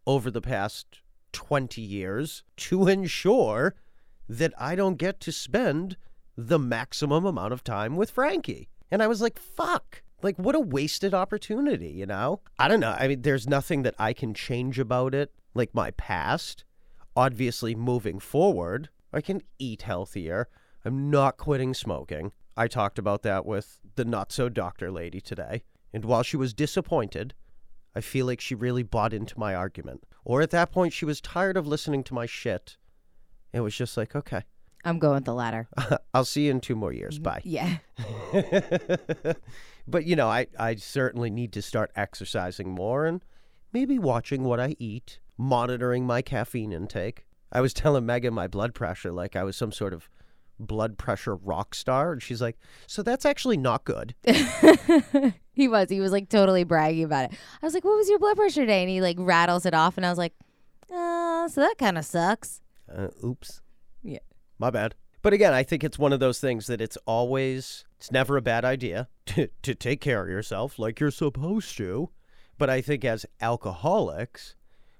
over 0.07 0.31
the 0.31 0.41
past 0.41 1.01
20 1.33 1.81
years 1.81 2.43
to 2.57 2.89
ensure 2.89 3.75
that 4.29 4.55
I 4.59 4.75
don't 4.75 4.97
get 4.97 5.21
to 5.21 5.33
spend 5.33 5.97
the 6.37 6.59
maximum 6.59 7.25
amount 7.27 7.53
of 7.53 7.63
time 7.63 7.97
with 7.97 8.11
Frankie. 8.11 8.69
And 8.91 9.03
I 9.03 9.07
was 9.07 9.21
like, 9.21 9.39
fuck. 9.39 10.03
Like, 10.23 10.37
what 10.39 10.55
a 10.55 10.61
wasted 10.61 11.15
opportunity, 11.15 11.91
you 11.91 12.07
know? 12.07 12.41
I 12.59 12.69
don't 12.69 12.81
know. 12.81 12.97
I 12.99 13.09
mean, 13.09 13.23
there's 13.23 13.49
nothing 13.49 13.83
that 13.83 13.95
I 13.99 14.13
can 14.13 14.35
change 14.35 14.79
about 14.79 15.15
it, 15.15 15.33
like 15.55 15.75
my 15.75 15.91
past. 15.93 16.65
Obviously, 17.17 17.75
moving 17.75 18.19
forward, 18.19 18.89
I 19.13 19.21
can 19.21 19.43
eat 19.59 19.83
healthier. 19.83 20.49
I'm 20.85 21.11
not 21.11 21.37
quitting 21.37 21.75
smoking. 21.75 22.33
I 22.57 22.69
talked 22.69 22.99
about 22.99 23.23
that 23.23 23.45
with 23.47 23.79
the 23.97 24.05
not 24.05 24.33
so 24.33 24.49
doctor 24.49 24.91
lady 24.91 25.21
today. 25.21 25.63
And 25.93 26.05
while 26.05 26.23
she 26.23 26.37
was 26.37 26.55
disappointed, 26.55 27.35
I 27.95 28.01
feel 28.01 28.27
like 28.27 28.41
she 28.41 28.55
really 28.55 28.83
bought 28.83 29.13
into 29.13 29.39
my 29.39 29.55
argument. 29.55 30.05
Or 30.25 30.41
at 30.41 30.51
that 30.51 30.73
point, 30.73 30.93
she 30.93 31.05
was 31.05 31.21
tired 31.21 31.57
of 31.57 31.67
listening 31.67 32.05
to 32.05 32.15
my 32.15 32.27
shit. 32.27 32.77
It 33.53 33.61
was 33.61 33.77
just 33.77 33.97
like, 33.97 34.17
okay, 34.17 34.45
I'm 34.85 34.99
going 34.99 35.17
with 35.17 35.25
the 35.25 35.35
latter. 35.35 35.69
I'll 36.15 36.25
see 36.25 36.47
you 36.47 36.51
in 36.51 36.61
two 36.61 36.77
more 36.77 36.93
years. 36.93 37.19
Mm-hmm. 37.19 37.23
Bye. 37.23 37.43
Yeah. 37.45 37.79
but 39.87 40.05
you 40.05 40.17
know, 40.17 40.29
I, 40.29 40.47
I 40.59 40.75
certainly 40.77 41.31
need 41.31 41.53
to 41.53 41.63
start 41.63 41.91
exercising 41.97 42.71
more 42.71 43.07
and 43.07 43.23
maybe 43.73 43.99
watching 43.99 44.45
what 44.45 44.61
I 44.61 44.77
eat, 44.79 45.19
monitoring 45.37 46.07
my 46.07 46.23
caffeine 46.23 46.73
intake. 46.73 47.27
I 47.51 47.61
was 47.61 47.75
telling 47.75 48.07
Megan 48.07 48.35
my 48.35 48.47
blood 48.47 48.75
pressure 48.75 49.13
like 49.13 49.37
I 49.37 49.43
was 49.43 49.57
some 49.57 49.73
sort 49.73 49.93
of 49.93 50.09
blood 50.59 50.97
pressure 50.99 51.35
rock 51.35 51.75
star, 51.75 52.13
and 52.13 52.23
she's 52.23 52.41
like, 52.41 52.57
"So 52.87 53.03
that's 53.03 53.25
actually 53.25 53.57
not 53.57 53.85
good." 53.85 54.15
he 55.53 55.69
was. 55.69 55.89
He 55.91 56.01
was 56.01 56.13
like 56.13 56.29
totally 56.29 56.65
bragging 56.65 57.05
about 57.05 57.33
it. 57.33 57.39
I 57.61 57.67
was 57.67 57.75
like, 57.75 57.85
"What 57.85 57.97
was 57.97 58.09
your 58.09 58.19
blood 58.19 58.37
pressure 58.37 58.63
today?" 58.63 58.83
And 58.83 58.91
he 58.91 59.01
like 59.01 59.17
rattles 59.19 59.67
it 59.67 59.75
off, 59.75 59.97
and 59.97 60.07
I 60.07 60.11
was 60.11 60.19
like, 60.19 60.35
"Uh, 60.93 61.49
so 61.49 61.61
that 61.61 61.79
kind 61.79 61.99
of 61.99 62.05
sucks." 62.05 62.61
Uh, 62.95 63.09
oops. 63.25 63.61
Yeah. 64.03 64.19
My 64.59 64.71
bad. 64.71 64.95
But 65.23 65.33
again, 65.33 65.55
I 65.55 65.63
think 65.63 65.85
it's 65.85 65.99
one 65.99 66.13
of 66.13 66.19
those 66.19 66.41
things 66.41 66.67
that 66.67 66.81
it's 66.81 66.99
always, 67.07 67.85
it's 67.97 68.11
never 68.11 68.37
a 68.37 68.43
bad 68.43 68.65
idea 68.65 69.09
to, 69.27 69.49
to 69.63 69.75
take 69.75 70.01
care 70.01 70.23
of 70.23 70.29
yourself 70.29 70.79
like 70.79 70.99
you're 70.99 71.13
supposed 71.13 71.77
to. 71.79 72.11
But 72.59 72.69
I 72.69 72.81
think 72.81 73.05
as 73.05 73.25
alcoholics, 73.41 74.57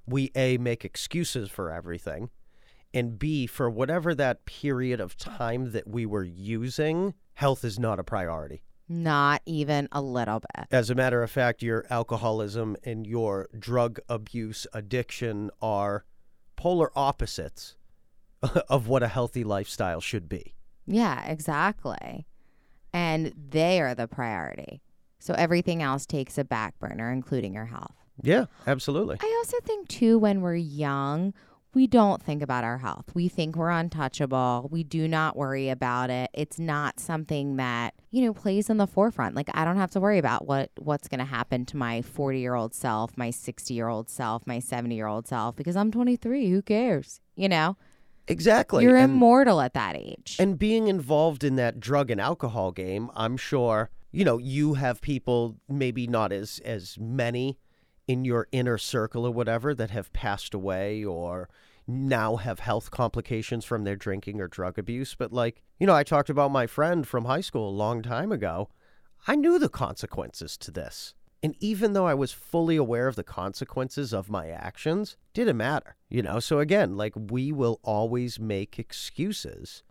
we 0.07 0.31
A, 0.35 0.59
make 0.59 0.85
excuses 0.85 1.51
for 1.51 1.71
everything, 1.71 2.31
and 2.95 3.19
B, 3.19 3.47
for 3.47 3.69
whatever 3.69 4.15
that 4.15 4.45
period 4.45 5.01
of 5.01 5.17
time 5.17 5.73
that 5.73 5.89
we 5.89 6.07
were 6.07 6.25
using, 6.25 7.15
health 7.35 7.65
is 7.65 7.79
not 7.79 7.99
a 7.99 8.05
priority. 8.05 8.63
Not 8.89 9.43
even 9.47 9.89
a 9.93 10.03
little 10.03 10.41
bit. 10.41 10.67
As 10.71 10.91
a 10.91 10.95
matter 10.95 11.23
of 11.23 11.31
fact, 11.31 11.63
your 11.63 11.87
alcoholism 11.89 12.77
and 12.85 13.07
your 13.07 13.49
drug 13.59 14.01
abuse 14.09 14.67
addiction 14.73 15.51
are 15.61 16.05
polar 16.57 16.91
opposites 16.97 17.77
of 18.69 18.89
what 18.89 19.03
a 19.03 19.09
healthy 19.09 19.45
lifestyle 19.45 20.01
should 20.01 20.29
be. 20.29 20.55
Yeah, 20.87 21.25
exactly. 21.27 22.27
And 22.93 23.33
they 23.51 23.81
are 23.81 23.95
the 23.95 24.09
priority. 24.09 24.83
So 25.19 25.35
everything 25.35 25.83
else 25.83 26.05
takes 26.05 26.37
a 26.37 26.45
back 26.45 26.79
burner, 26.79 27.11
including 27.11 27.55
your 27.55 27.67
health. 27.67 27.95
Yeah, 28.23 28.47
absolutely. 28.67 29.19
I 29.21 29.35
also 29.39 29.59
think, 29.65 29.89
too, 29.89 30.19
when 30.19 30.41
we're 30.41 30.57
young, 30.57 31.33
we 31.75 31.87
don't 31.87 32.23
think 32.23 32.43
about 32.43 32.65
our 32.65 32.79
health. 32.79 33.07
We 33.15 33.29
think 33.29 33.57
we're 33.57 33.71
untouchable. 33.71 34.69
We 34.71 34.85
do 34.85 35.09
not 35.09 35.37
worry 35.37 35.71
about 35.71 36.11
it. 36.11 36.31
It's 36.35 36.59
not 36.59 37.01
something 37.01 37.57
that, 37.57 37.95
you 38.11 38.25
know, 38.25 38.35
plays 38.35 38.69
in 38.69 38.77
the 38.77 38.87
forefront. 38.87 39.35
Like 39.35 39.49
I 39.55 39.65
don't 39.65 39.79
have 39.79 39.91
to 39.93 40.01
worry 40.01 40.19
about 40.19 40.47
what 40.47 40.71
what's 40.79 41.09
going 41.09 41.21
to 41.21 41.25
happen 41.25 41.65
to 41.67 41.77
my 41.77 42.03
40-year-old 42.03 42.75
self, 42.75 43.17
my 43.17 43.31
60-year-old 43.31 44.11
self, 44.11 44.47
my 44.47 44.59
70-year-old 44.59 45.27
self 45.27 45.57
because 45.57 45.77
I'm 45.77 45.91
23. 45.91 46.51
Who 46.51 46.63
cares? 46.63 47.21
You 47.37 47.49
know? 47.49 47.77
Exactly. 48.29 48.85
You're 48.85 48.97
and, 48.97 49.13
immortal 49.13 49.61
at 49.61 49.75
that 49.75 49.97
age. 49.97 50.37
and 50.39 50.59
being 50.59 50.89
involved 50.89 51.45
in 51.45 51.57
that 51.57 51.81
drug 51.81 52.11
and 52.11 52.21
alcohol 52.21 52.71
game, 52.71 53.11
I'm 53.15 53.37
sure, 53.37 53.91
you 54.11 54.25
know, 54.25 54.39
you 54.39 54.75
have 54.75 55.01
people 55.01 55.57
maybe 55.69 56.07
not 56.07 56.33
as 56.33 56.61
as 56.65 56.97
many 56.99 57.59
in 58.07 58.25
your 58.25 58.49
inner 58.53 58.79
circle 58.79 59.27
or 59.27 59.31
whatever 59.31 59.75
that 59.75 59.91
have 59.91 60.13
passed 60.13 60.55
away 60.55 61.05
or 61.05 61.49
now 61.87 62.37
have 62.37 62.61
health 62.61 62.91
complications 62.91 63.65
from 63.65 63.85
their 63.85 63.97
drinking 63.97 64.41
or 64.41 64.49
drug 64.49 64.79
abuse. 64.79 65.15
But, 65.15 65.33
like, 65.33 65.63
you 65.79 65.87
know, 65.87 65.95
I 65.95 66.05
talked 66.05 66.31
about 66.31 66.51
my 66.51 66.67
friend 66.67 67.07
from 67.07 67.25
high 67.25 67.41
school 67.41 67.69
a 67.69 67.71
long 67.71 68.03
time 68.03 68.31
ago. 68.31 68.69
I 69.27 69.37
knew 69.37 69.59
the 69.59 69.69
consequences 69.69 70.57
to 70.59 70.71
this. 70.71 71.15
And 71.43 71.57
even 71.59 71.93
though 71.93 72.07
I 72.07 72.15
was 72.15 72.33
fully 72.33 72.77
aware 72.77 73.09
of 73.09 73.17
the 73.17 73.25
consequences 73.25 74.13
of 74.13 74.31
my 74.31 74.49
actions, 74.49 75.17
didn't 75.35 75.57
matter, 75.57 75.97
you 76.09 76.23
know? 76.23 76.39
So 76.39 76.61
again, 76.61 76.97
like 76.97 77.15
we 77.17 77.51
will 77.51 77.81
always 77.83 78.39
make 78.39 78.79
excuses, 78.79 79.83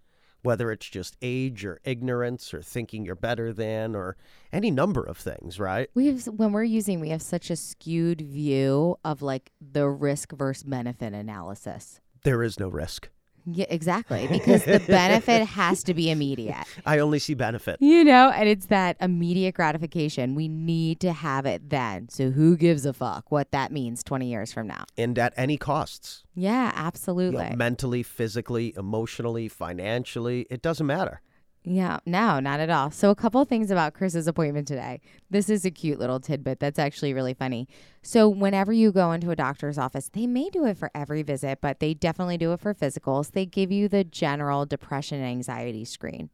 whether 0.43 0.71
it's 0.71 0.87
just 0.87 1.17
age 1.21 1.65
or 1.65 1.81
ignorance 1.83 2.53
or 2.53 2.61
thinking 2.61 3.03
you're 3.03 3.15
better 3.15 3.51
than 3.51 3.95
or 3.95 4.15
any 4.53 4.71
number 4.71 5.03
of 5.03 5.17
things, 5.17 5.59
right? 5.59 5.89
We 5.93 6.07
have 6.07 6.25
when 6.27 6.53
we're 6.53 6.63
using, 6.63 7.01
we 7.01 7.09
have 7.09 7.21
such 7.21 7.49
a 7.49 7.57
skewed 7.57 8.21
view 8.21 8.97
of 9.03 9.21
like 9.21 9.51
the 9.59 9.89
risk 9.89 10.31
versus 10.31 10.63
benefit 10.63 11.13
analysis. 11.13 11.99
There 12.23 12.43
is 12.43 12.59
no 12.59 12.69
risk. 12.69 13.09
Yeah, 13.45 13.65
exactly. 13.69 14.27
Because 14.27 14.63
the 14.65 14.79
benefit 14.87 15.45
has 15.47 15.83
to 15.83 15.93
be 15.93 16.09
immediate. 16.11 16.55
I 16.85 16.99
only 16.99 17.19
see 17.19 17.33
benefit. 17.33 17.77
You 17.81 18.03
know, 18.03 18.29
and 18.29 18.47
it's 18.47 18.67
that 18.67 18.97
immediate 18.99 19.55
gratification. 19.55 20.35
We 20.35 20.47
need 20.47 20.99
to 21.01 21.11
have 21.13 21.45
it 21.45 21.69
then. 21.69 22.09
So 22.09 22.29
who 22.29 22.55
gives 22.57 22.85
a 22.85 22.93
fuck 22.93 23.31
what 23.31 23.51
that 23.51 23.71
means 23.71 24.03
20 24.03 24.27
years 24.27 24.53
from 24.53 24.67
now? 24.67 24.85
And 24.97 25.17
at 25.17 25.33
any 25.37 25.57
costs. 25.57 26.23
Yeah, 26.35 26.67
You 26.67 26.71
know, 26.71 26.73
absolutely. 26.87 27.55
mentally, 27.55 28.03
physically, 28.03 28.73
emotionally, 28.77 29.47
financially, 29.47 30.47
it 30.49 30.61
doesn't 30.61 30.85
matter. 30.87 31.21
Yeah, 31.63 31.99
no, 32.07 32.39
not 32.39 32.59
at 32.59 32.71
all. 32.71 32.89
So, 32.89 33.11
a 33.11 33.15
couple 33.15 33.45
things 33.45 33.69
about 33.69 33.93
Chris's 33.93 34.27
appointment 34.27 34.67
today. 34.67 34.99
This 35.29 35.47
is 35.47 35.63
a 35.63 35.69
cute 35.69 35.99
little 35.99 36.19
tidbit 36.19 36.59
that's 36.59 36.79
actually 36.79 37.13
really 37.13 37.35
funny. 37.35 37.67
So, 38.01 38.27
whenever 38.27 38.73
you 38.73 38.91
go 38.91 39.11
into 39.11 39.29
a 39.29 39.35
doctor's 39.35 39.77
office, 39.77 40.09
they 40.11 40.25
may 40.25 40.49
do 40.49 40.65
it 40.65 40.77
for 40.77 40.89
every 40.95 41.21
visit, 41.21 41.59
but 41.61 41.79
they 41.79 41.93
definitely 41.93 42.39
do 42.39 42.51
it 42.53 42.59
for 42.61 42.73
physicals. 42.73 43.31
They 43.31 43.45
give 43.45 43.71
you 43.71 43.87
the 43.87 44.03
general 44.03 44.65
depression 44.65 45.19
and 45.19 45.27
anxiety 45.27 45.85
screen. 45.85 46.31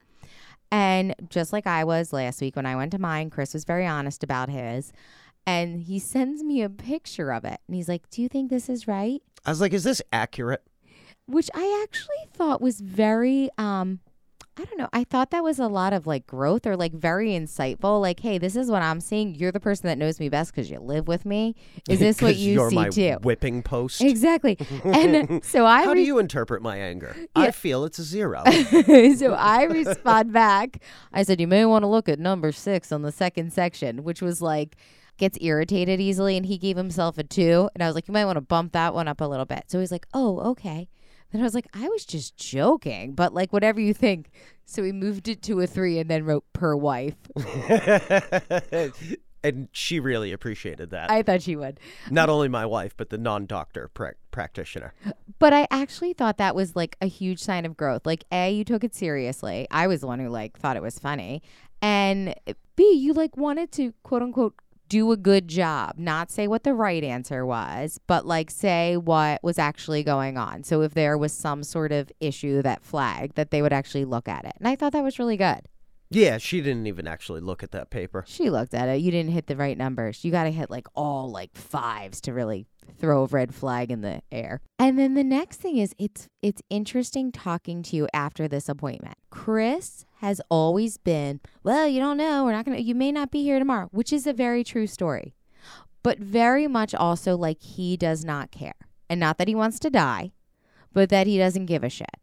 And 0.71 1.13
just 1.29 1.51
like 1.51 1.67
I 1.67 1.83
was 1.83 2.13
last 2.13 2.39
week 2.39 2.55
when 2.55 2.65
I 2.65 2.77
went 2.77 2.91
to 2.91 2.99
mine, 2.99 3.29
Chris 3.29 3.53
was 3.53 3.65
very 3.65 3.85
honest 3.85 4.23
about 4.23 4.49
his. 4.49 4.93
And 5.45 5.81
he 5.81 5.99
sends 5.99 6.41
me 6.41 6.61
a 6.61 6.69
picture 6.69 7.31
of 7.33 7.43
it. 7.43 7.59
And 7.67 7.75
he's 7.75 7.89
like, 7.89 8.09
Do 8.09 8.21
you 8.21 8.29
think 8.29 8.49
this 8.49 8.69
is 8.69 8.87
right? 8.87 9.21
I 9.45 9.49
was 9.49 9.59
like, 9.59 9.73
is 9.73 9.83
this 9.83 10.01
accurate? 10.13 10.63
which 11.27 11.49
I 11.53 11.83
actually 11.83 12.29
thought 12.33 12.61
was 12.61 12.79
very 12.79 13.49
um 13.57 13.99
I 14.59 14.63
don't 14.65 14.77
know. 14.77 14.89
I 14.91 15.03
thought 15.03 15.29
that 15.31 15.43
was 15.43 15.59
a 15.59 15.67
lot 15.67 15.93
of 15.93 16.07
like 16.07 16.25
growth 16.25 16.65
or 16.65 16.75
like 16.75 16.91
very 16.93 17.29
insightful. 17.29 18.01
Like, 18.01 18.19
hey, 18.21 18.37
this 18.37 18.55
is 18.55 18.71
what 18.71 18.81
I'm 18.81 18.99
seeing. 18.99 19.35
You're 19.35 19.51
the 19.51 19.59
person 19.59 19.87
that 19.87 19.97
knows 19.97 20.19
me 20.19 20.29
best 20.29 20.51
because 20.51 20.69
you 20.71 20.79
live 20.79 21.07
with 21.07 21.25
me. 21.25 21.55
Is 21.87 21.99
this 21.99 22.21
what 22.21 22.35
you 22.37 22.53
you're 22.53 22.69
see 22.69 22.75
my 22.75 22.89
too? 22.89 23.17
whipping 23.21 23.61
post. 23.61 24.01
Exactly. 24.01 24.57
And 24.83 25.43
so 25.45 25.65
I 25.65 25.83
How 25.83 25.93
do 25.93 26.01
you 26.01 26.17
interpret 26.17 26.61
my 26.61 26.77
anger? 26.77 27.15
Yeah. 27.17 27.27
I 27.35 27.51
feel 27.51 27.83
it's 27.85 27.99
a 27.99 28.03
zero. 28.03 28.43
so 29.15 29.33
I 29.33 29.63
respond 29.69 30.33
back. 30.33 30.81
I 31.13 31.23
said, 31.23 31.39
You 31.39 31.47
may 31.47 31.65
want 31.65 31.83
to 31.83 31.87
look 31.87 32.09
at 32.09 32.19
number 32.19 32.51
six 32.51 32.91
on 32.91 33.03
the 33.03 33.11
second 33.11 33.53
section, 33.53 34.03
which 34.03 34.21
was 34.21 34.41
like 34.41 34.75
gets 35.17 35.37
irritated 35.41 35.99
easily. 35.99 36.35
And 36.37 36.45
he 36.45 36.57
gave 36.57 36.77
himself 36.77 37.17
a 37.17 37.23
two. 37.23 37.69
And 37.75 37.83
I 37.83 37.87
was 37.87 37.95
like, 37.95 38.07
You 38.07 38.13
might 38.13 38.25
want 38.25 38.37
to 38.37 38.41
bump 38.41 38.73
that 38.73 38.93
one 38.93 39.07
up 39.07 39.21
a 39.21 39.25
little 39.25 39.45
bit. 39.45 39.65
So 39.67 39.79
he's 39.79 39.91
like, 39.91 40.07
Oh, 40.13 40.39
okay. 40.51 40.89
Then 41.31 41.41
I 41.41 41.43
was 41.43 41.53
like, 41.53 41.67
I 41.73 41.87
was 41.89 42.05
just 42.05 42.37
joking, 42.37 43.13
but 43.13 43.33
like 43.33 43.51
whatever 43.51 43.79
you 43.79 43.93
think. 43.93 44.29
So 44.65 44.81
we 44.81 44.91
moved 44.91 45.27
it 45.27 45.41
to 45.43 45.59
a 45.61 45.67
three 45.67 45.99
and 45.99 46.09
then 46.09 46.25
wrote 46.25 46.45
per 46.53 46.75
wife. 46.75 47.15
and 49.43 49.69
she 49.71 49.99
really 49.99 50.31
appreciated 50.31 50.89
that. 50.91 51.09
I 51.11 51.23
thought 51.23 51.41
she 51.41 51.55
would. 51.55 51.79
Not 52.09 52.29
only 52.29 52.49
my 52.49 52.65
wife, 52.65 52.93
but 52.97 53.09
the 53.09 53.17
non-doctor 53.17 53.89
prac 53.93 54.15
practitioner. 54.31 54.93
But 55.39 55.53
I 55.53 55.67
actually 55.71 56.13
thought 56.13 56.37
that 56.37 56.55
was 56.55 56.75
like 56.75 56.97
a 57.01 57.07
huge 57.07 57.39
sign 57.39 57.65
of 57.65 57.77
growth. 57.77 58.05
Like, 58.05 58.25
A, 58.31 58.51
you 58.51 58.63
took 58.63 58.83
it 58.83 58.93
seriously. 58.93 59.67
I 59.71 59.87
was 59.87 60.01
the 60.01 60.07
one 60.07 60.19
who 60.19 60.29
like 60.29 60.57
thought 60.57 60.75
it 60.75 60.81
was 60.81 60.99
funny. 60.99 61.41
And 61.81 62.35
eh, 62.47 62.53
B, 62.75 62.93
you 62.93 63.13
like 63.13 63.37
wanted 63.37 63.71
to 63.73 63.93
quote 64.03 64.21
unquote 64.21 64.55
do 64.89 65.11
a 65.11 65.17
good 65.17 65.47
job, 65.47 65.95
not 65.97 66.31
say 66.31 66.47
what 66.47 66.63
the 66.63 66.73
right 66.73 67.03
answer 67.03 67.45
was, 67.45 67.99
but 68.07 68.25
like 68.25 68.49
say 68.49 68.97
what 68.97 69.43
was 69.43 69.59
actually 69.59 70.03
going 70.03 70.37
on. 70.37 70.63
So 70.63 70.81
if 70.81 70.93
there 70.93 71.17
was 71.17 71.33
some 71.33 71.63
sort 71.63 71.91
of 71.91 72.11
issue 72.19 72.61
that 72.61 72.83
flagged, 72.83 73.35
that 73.35 73.51
they 73.51 73.61
would 73.61 73.73
actually 73.73 74.05
look 74.05 74.27
at 74.27 74.45
it. 74.45 74.53
And 74.57 74.67
I 74.67 74.75
thought 74.75 74.93
that 74.93 75.03
was 75.03 75.19
really 75.19 75.37
good. 75.37 75.61
Yeah, 76.09 76.37
she 76.37 76.61
didn't 76.61 76.87
even 76.87 77.05
actually 77.05 77.41
look 77.41 77.63
at 77.63 77.71
that 77.71 77.89
paper. 77.89 78.23
She 78.27 78.49
looked 78.49 78.73
at 78.73 78.87
it. 78.87 79.01
You 79.01 79.11
didn't 79.11 79.31
hit 79.31 79.47
the 79.47 79.57
right 79.57 79.77
numbers. 79.77 80.23
You 80.23 80.31
got 80.31 80.45
to 80.45 80.51
hit 80.51 80.69
like 80.69 80.87
all 80.95 81.29
like 81.29 81.55
fives 81.55 82.21
to 82.21 82.33
really 82.33 82.65
throw 82.97 83.23
a 83.23 83.27
red 83.27 83.53
flag 83.53 83.91
in 83.91 84.01
the 84.01 84.21
air. 84.31 84.61
And 84.79 84.97
then 84.97 85.13
the 85.13 85.23
next 85.23 85.59
thing 85.59 85.77
is 85.77 85.93
it's 85.97 86.27
it's 86.41 86.61
interesting 86.69 87.31
talking 87.31 87.83
to 87.83 87.95
you 87.95 88.07
after 88.13 88.47
this 88.47 88.69
appointment. 88.69 89.17
Chris 89.29 90.05
has 90.17 90.41
always 90.49 90.97
been, 90.97 91.39
well, 91.63 91.87
you 91.87 91.99
don't 91.99 92.17
know, 92.17 92.45
we're 92.45 92.51
not 92.51 92.65
going 92.65 92.77
to 92.77 92.83
you 92.83 92.95
may 92.95 93.11
not 93.11 93.31
be 93.31 93.43
here 93.43 93.59
tomorrow, 93.59 93.89
which 93.91 94.11
is 94.11 94.27
a 94.27 94.33
very 94.33 94.63
true 94.63 94.87
story. 94.87 95.33
But 96.03 96.19
very 96.19 96.67
much 96.67 96.95
also 96.95 97.35
like 97.35 97.61
he 97.61 97.97
does 97.97 98.23
not 98.23 98.51
care. 98.51 98.75
And 99.09 99.19
not 99.19 99.37
that 99.37 99.47
he 99.47 99.55
wants 99.55 99.79
to 99.79 99.89
die, 99.89 100.31
but 100.93 101.09
that 101.09 101.27
he 101.27 101.37
doesn't 101.37 101.65
give 101.65 101.83
a 101.83 101.89
shit. 101.89 102.17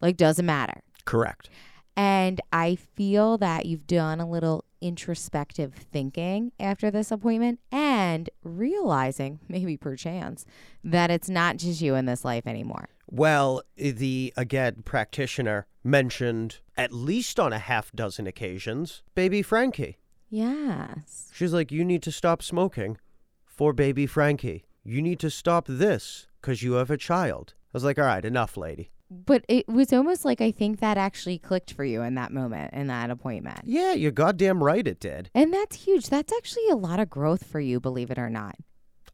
Like 0.00 0.16
doesn't 0.16 0.46
matter. 0.46 0.82
Correct. 1.04 1.48
And 1.96 2.40
I 2.52 2.76
feel 2.76 3.38
that 3.38 3.66
you've 3.66 3.86
done 3.86 4.20
a 4.20 4.28
little 4.28 4.64
introspective 4.80 5.74
thinking 5.74 6.52
after 6.58 6.90
this 6.90 7.10
appointment 7.10 7.60
and 7.70 8.30
realizing, 8.42 9.40
maybe 9.48 9.76
perchance, 9.76 10.44
that 10.84 11.10
it's 11.10 11.28
not 11.28 11.56
just 11.56 11.80
you 11.80 11.94
in 11.94 12.06
this 12.06 12.24
life 12.24 12.46
anymore. 12.46 12.88
Well, 13.10 13.62
the 13.76 14.34
again 14.36 14.82
practitioner 14.84 15.66
mentioned 15.82 16.58
at 16.76 16.92
least 16.92 17.40
on 17.40 17.52
a 17.52 17.58
half 17.58 17.90
dozen 17.92 18.26
occasions 18.26 19.02
baby 19.14 19.40
Frankie. 19.42 19.96
Yes. 20.28 21.30
She's 21.32 21.54
like, 21.54 21.72
"You 21.72 21.84
need 21.84 22.02
to 22.02 22.12
stop 22.12 22.42
smoking 22.42 22.98
for 23.46 23.72
baby 23.72 24.06
Frankie. 24.06 24.64
You 24.84 25.00
need 25.00 25.18
to 25.20 25.30
stop 25.30 25.66
this 25.66 26.26
cuz 26.42 26.62
you 26.62 26.74
have 26.74 26.90
a 26.90 26.98
child." 26.98 27.54
I 27.56 27.70
was 27.72 27.84
like, 27.84 27.98
"All 27.98 28.04
right, 28.04 28.24
enough, 28.24 28.56
lady." 28.58 28.90
But 29.10 29.44
it 29.48 29.68
was 29.68 29.92
almost 29.92 30.24
like 30.24 30.40
I 30.40 30.50
think 30.50 30.80
that 30.80 30.98
actually 30.98 31.38
clicked 31.38 31.72
for 31.72 31.84
you 31.84 32.02
in 32.02 32.14
that 32.16 32.32
moment, 32.32 32.74
in 32.74 32.88
that 32.88 33.10
appointment. 33.10 33.60
Yeah, 33.64 33.94
you're 33.94 34.10
goddamn 34.10 34.62
right 34.62 34.86
it 34.86 35.00
did. 35.00 35.30
And 35.34 35.52
that's 35.52 35.84
huge. 35.84 36.08
That's 36.08 36.32
actually 36.32 36.68
a 36.68 36.76
lot 36.76 37.00
of 37.00 37.08
growth 37.08 37.46
for 37.46 37.60
you, 37.60 37.80
believe 37.80 38.10
it 38.10 38.18
or 38.18 38.28
not. 38.28 38.56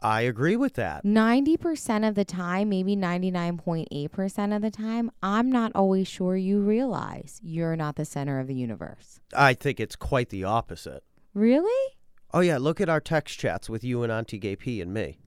I 0.02 0.22
agree 0.22 0.56
with 0.56 0.74
that. 0.74 1.04
90% 1.04 2.06
of 2.06 2.14
the 2.14 2.26
time, 2.26 2.68
maybe 2.68 2.94
99.8% 2.94 4.54
of 4.54 4.60
the 4.60 4.70
time, 4.70 5.10
I'm 5.22 5.50
not 5.50 5.72
always 5.74 6.08
sure 6.08 6.36
you 6.36 6.60
realize 6.60 7.40
you're 7.42 7.76
not 7.76 7.96
the 7.96 8.04
center 8.04 8.38
of 8.38 8.46
the 8.46 8.54
universe. 8.54 9.20
I 9.34 9.54
think 9.54 9.80
it's 9.80 9.96
quite 9.96 10.28
the 10.28 10.44
opposite. 10.44 11.04
Really? 11.32 11.96
Oh 12.34 12.40
yeah, 12.40 12.58
look 12.58 12.80
at 12.80 12.88
our 12.90 13.00
text 13.00 13.38
chats 13.38 13.70
with 13.70 13.82
you 13.82 14.02
and 14.02 14.12
Auntie 14.12 14.38
Gay 14.38 14.56
P 14.56 14.80
and 14.80 14.92
me. 14.92 15.20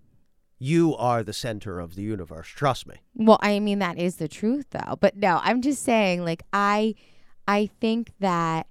You 0.59 0.95
are 0.95 1.23
the 1.23 1.33
center 1.33 1.79
of 1.79 1.95
the 1.95 2.01
universe. 2.01 2.47
Trust 2.47 2.87
me. 2.87 2.95
Well, 3.15 3.37
I 3.41 3.59
mean 3.59 3.79
that 3.79 3.97
is 3.97 4.15
the 4.15 4.27
truth 4.27 4.67
though. 4.71 4.97
But 4.99 5.15
no, 5.15 5.39
I'm 5.43 5.61
just 5.61 5.83
saying 5.83 6.23
like 6.25 6.43
I 6.51 6.95
I 7.47 7.69
think 7.79 8.11
that 8.19 8.67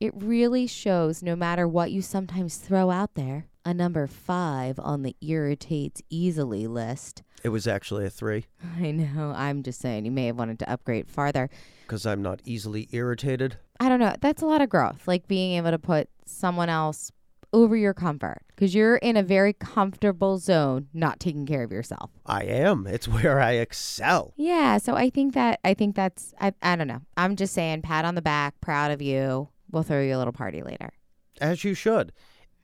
it 0.00 0.12
really 0.16 0.66
shows 0.66 1.22
no 1.22 1.34
matter 1.36 1.66
what 1.66 1.90
you 1.90 2.02
sometimes 2.02 2.56
throw 2.56 2.90
out 2.90 3.14
there, 3.14 3.46
a 3.64 3.74
number 3.74 4.06
5 4.06 4.78
on 4.78 5.02
the 5.02 5.16
irritates 5.20 6.02
easily 6.10 6.66
list. 6.66 7.22
It 7.42 7.48
was 7.50 7.66
actually 7.68 8.04
a 8.04 8.10
three 8.10 8.46
I 8.80 8.90
know, 8.90 9.32
I'm 9.36 9.62
just 9.62 9.80
saying 9.80 10.04
you 10.04 10.10
may 10.10 10.26
have 10.26 10.36
wanted 10.36 10.58
to 10.60 10.70
upgrade 10.70 11.08
farther. 11.08 11.50
because 11.82 12.04
I'm 12.06 12.22
not 12.22 12.40
easily 12.44 12.88
irritated. 12.92 13.56
I 13.80 13.88
don't 13.88 14.00
know. 14.00 14.14
That's 14.20 14.42
a 14.42 14.46
lot 14.46 14.60
of 14.60 14.68
growth. 14.68 15.06
Like 15.06 15.28
being 15.28 15.56
able 15.56 15.70
to 15.70 15.78
put 15.78 16.08
someone 16.26 16.68
else 16.68 17.12
over 17.52 17.76
your 17.76 17.94
comfort 17.94 18.42
because 18.48 18.74
you're 18.74 18.96
in 18.96 19.16
a 19.16 19.22
very 19.22 19.52
comfortable 19.52 20.38
zone 20.38 20.88
not 20.92 21.20
taking 21.20 21.46
care 21.46 21.62
of 21.62 21.72
yourself. 21.72 22.10
I 22.26 22.44
am. 22.44 22.86
It's 22.86 23.08
where 23.08 23.40
I 23.40 23.52
excel. 23.52 24.34
Yeah, 24.36 24.78
so 24.78 24.94
I 24.94 25.10
think 25.10 25.34
that 25.34 25.60
I 25.64 25.74
think 25.74 25.96
that's 25.96 26.34
I 26.40 26.52
I 26.62 26.76
don't 26.76 26.88
know. 26.88 27.02
I'm 27.16 27.36
just 27.36 27.54
saying 27.54 27.82
pat 27.82 28.04
on 28.04 28.14
the 28.14 28.22
back, 28.22 28.60
proud 28.60 28.90
of 28.90 29.02
you. 29.02 29.48
We'll 29.70 29.82
throw 29.82 30.00
you 30.00 30.16
a 30.16 30.18
little 30.18 30.32
party 30.32 30.62
later. 30.62 30.90
As 31.40 31.64
you 31.64 31.74
should. 31.74 32.12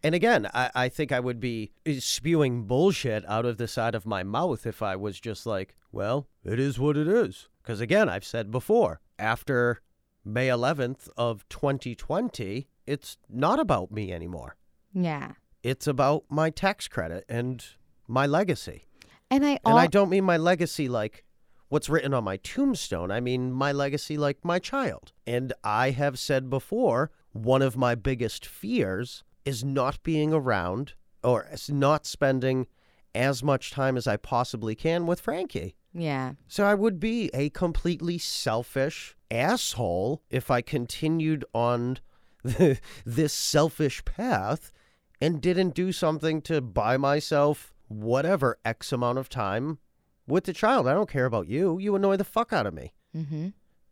And 0.03 0.15
again, 0.15 0.51
I, 0.53 0.71
I 0.75 0.89
think 0.91 1.13
I 1.13 1.21
would 1.21 1.41
be 1.41 1.73
spewing 1.99 2.65
bullshit 2.65 3.25
out 3.27 3.47
of 3.47 3.57
the 3.57 3.67
side 3.67 3.95
of 3.95 4.05
my 4.05 4.23
mouth 4.23 4.67
if 4.67 4.83
I 4.83 4.97
was 4.97 5.19
just 5.19 5.47
like, 5.47 5.77
well, 5.93 6.29
it 6.45 6.61
is 6.61 6.79
what 6.79 6.99
it 6.99 7.09
is. 7.09 7.49
Because 7.63 7.81
again, 7.81 8.11
I've 8.11 8.25
said 8.25 8.51
before, 8.51 9.01
after 9.19 9.81
May 10.23 10.49
11th 10.49 11.09
of 11.17 11.49
2020, 11.49 12.69
it's 12.87 13.17
not 13.31 13.59
about 13.59 13.91
me 13.91 14.13
anymore. 14.13 14.57
Yeah. 14.95 15.33
It's 15.63 15.87
about 15.87 16.25
my 16.31 16.51
tax 16.51 16.89
credit 16.89 17.25
and 17.29 17.65
my 18.07 18.27
legacy. 18.27 18.85
And 19.31 19.45
I 19.45 19.59
And 19.65 19.79
I 19.79 19.87
don't 19.87 20.11
mean 20.11 20.25
my 20.25 20.37
legacy 20.37 20.89
like 20.89 21.25
what's 21.69 21.89
written 21.89 22.15
on 22.15 22.25
my 22.25 22.37
tombstone. 22.37 23.11
I 23.11 23.21
mean 23.21 23.53
my 23.53 23.73
legacy 23.73 24.17
like 24.17 24.45
my 24.45 24.59
child. 24.59 25.13
And 25.27 25.53
I 25.63 25.91
have 25.91 26.19
said 26.19 26.49
before, 26.49 27.11
one 27.33 27.63
of 27.63 27.77
my 27.77 27.95
biggest 27.95 28.47
fears 28.47 29.25
is 29.45 29.65
not 29.65 30.03
being 30.03 30.33
around 30.33 30.95
or 31.23 31.49
not 31.69 32.07
spending 32.07 32.67
as 33.15 33.43
much 33.43 33.71
time 33.71 33.97
as 33.97 34.07
I 34.07 34.17
possibly 34.17 34.75
can 34.75 35.07
with 35.07 35.21
Frankie. 35.21 35.77
Yeah. 35.93 36.33
So 36.49 36.65
I 36.65 36.75
would 36.75 36.99
be 36.99 37.31
a 37.33 37.51
completely 37.51 38.19
selfish 38.19 39.17
asshole 39.31 40.23
if 40.31 40.51
I 40.51 40.61
continued 40.61 41.45
on 41.55 41.99
the, 42.43 42.79
this 43.07 43.33
selfish 43.33 44.05
path 44.05 44.73
and 45.21 45.41
didn't 45.41 45.75
do 45.75 45.93
something 45.93 46.41
to 46.43 46.61
buy 46.61 46.97
myself 46.97 47.73
whatever 47.89 48.59
X 48.65 48.93
amount 48.93 49.19
of 49.19 49.29
time 49.29 49.79
with 50.27 50.45
the 50.45 50.53
child. 50.53 50.87
I 50.89 50.95
don't 50.95 51.09
care 51.09 51.27
about 51.27 51.49
you. 51.49 51.79
You 51.79 51.95
annoy 51.95 52.17
the 52.17 52.25
fuck 52.25 52.53
out 52.53 52.67
of 52.67 52.75
me. 52.75 52.93
Mm-hmm. 53.17 53.49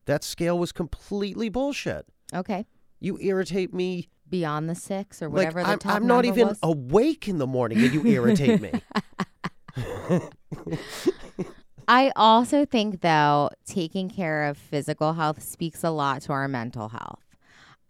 That 0.06 0.24
scale 0.24 0.58
was 0.58 0.72
completely 0.72 1.48
bullshit. 1.48 2.06
Okay. 2.34 2.66
You 3.00 3.18
irritate 3.20 3.72
me. 3.74 4.08
Beyond 4.28 4.68
the 4.68 4.74
six 4.74 5.20
or 5.20 5.26
Like 5.28 5.34
whatever 5.34 5.62
the 5.62 5.68
I'm, 5.68 5.78
top 5.78 5.94
I'm 5.96 6.06
not 6.06 6.24
even 6.24 6.48
was. 6.48 6.58
awake 6.62 7.28
in 7.28 7.38
the 7.38 7.46
morning 7.46 7.78
and 7.78 7.92
you 7.92 8.04
irritate 8.06 8.60
me. 8.62 8.72
I 11.88 12.12
also 12.16 12.64
think, 12.64 13.00
though, 13.00 13.50
taking 13.66 14.08
care 14.08 14.44
of 14.44 14.56
physical 14.56 15.14
health 15.14 15.42
speaks 15.42 15.82
a 15.84 15.90
lot 15.90 16.22
to 16.22 16.32
our 16.32 16.48
mental 16.48 16.88
health. 16.88 17.21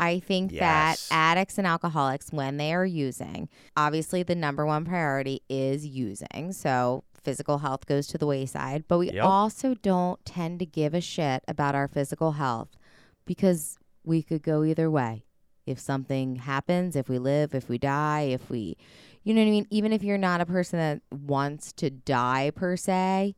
I 0.03 0.19
think 0.21 0.53
Yes. 0.53 0.61
that 0.61 1.15
addicts 1.15 1.59
and 1.59 1.67
alcoholics, 1.67 2.33
when 2.33 2.57
they 2.57 2.73
are 2.75 2.85
using, 2.87 3.49
obviously 3.77 4.23
the 4.23 4.35
number 4.35 4.67
one 4.67 4.85
priority 4.85 5.43
is 5.49 5.87
using. 5.87 6.53
So 6.53 7.05
physical 7.15 7.59
health 7.59 7.87
goes 7.87 8.07
to 8.09 8.19
the 8.19 8.27
wayside. 8.27 8.85
But 8.89 8.99
we 8.99 9.11
Yep. 9.13 9.25
also 9.25 9.75
don't 9.75 10.25
tend 10.25 10.59
to 10.59 10.67
give 10.67 10.93
a 10.95 11.01
shit 11.01 11.45
about 11.47 11.75
our 11.75 11.87
physical 11.89 12.33
health 12.33 12.71
because 13.25 13.79
we 14.05 14.23
could 14.23 14.43
go 14.43 14.65
either 14.65 14.91
way. 14.91 15.25
If 15.65 15.79
something 15.79 16.37
happens, 16.37 16.97
if 16.97 17.09
we 17.09 17.21
live, 17.21 17.55
if 17.55 17.69
we 17.69 17.79
die, 17.79 18.23
if 18.23 18.51
we, 18.51 18.77
you 19.23 19.33
know 19.33 19.41
what 19.41 19.47
I 19.47 19.51
mean? 19.53 19.67
Even 19.71 19.93
if 19.93 20.03
you're 20.03 20.19
not 20.19 20.41
a 20.41 20.47
person 20.47 20.81
that 20.81 21.03
wants 21.17 21.73
to 21.75 21.89
die 21.91 22.51
per 22.53 22.77
se, 22.77 23.37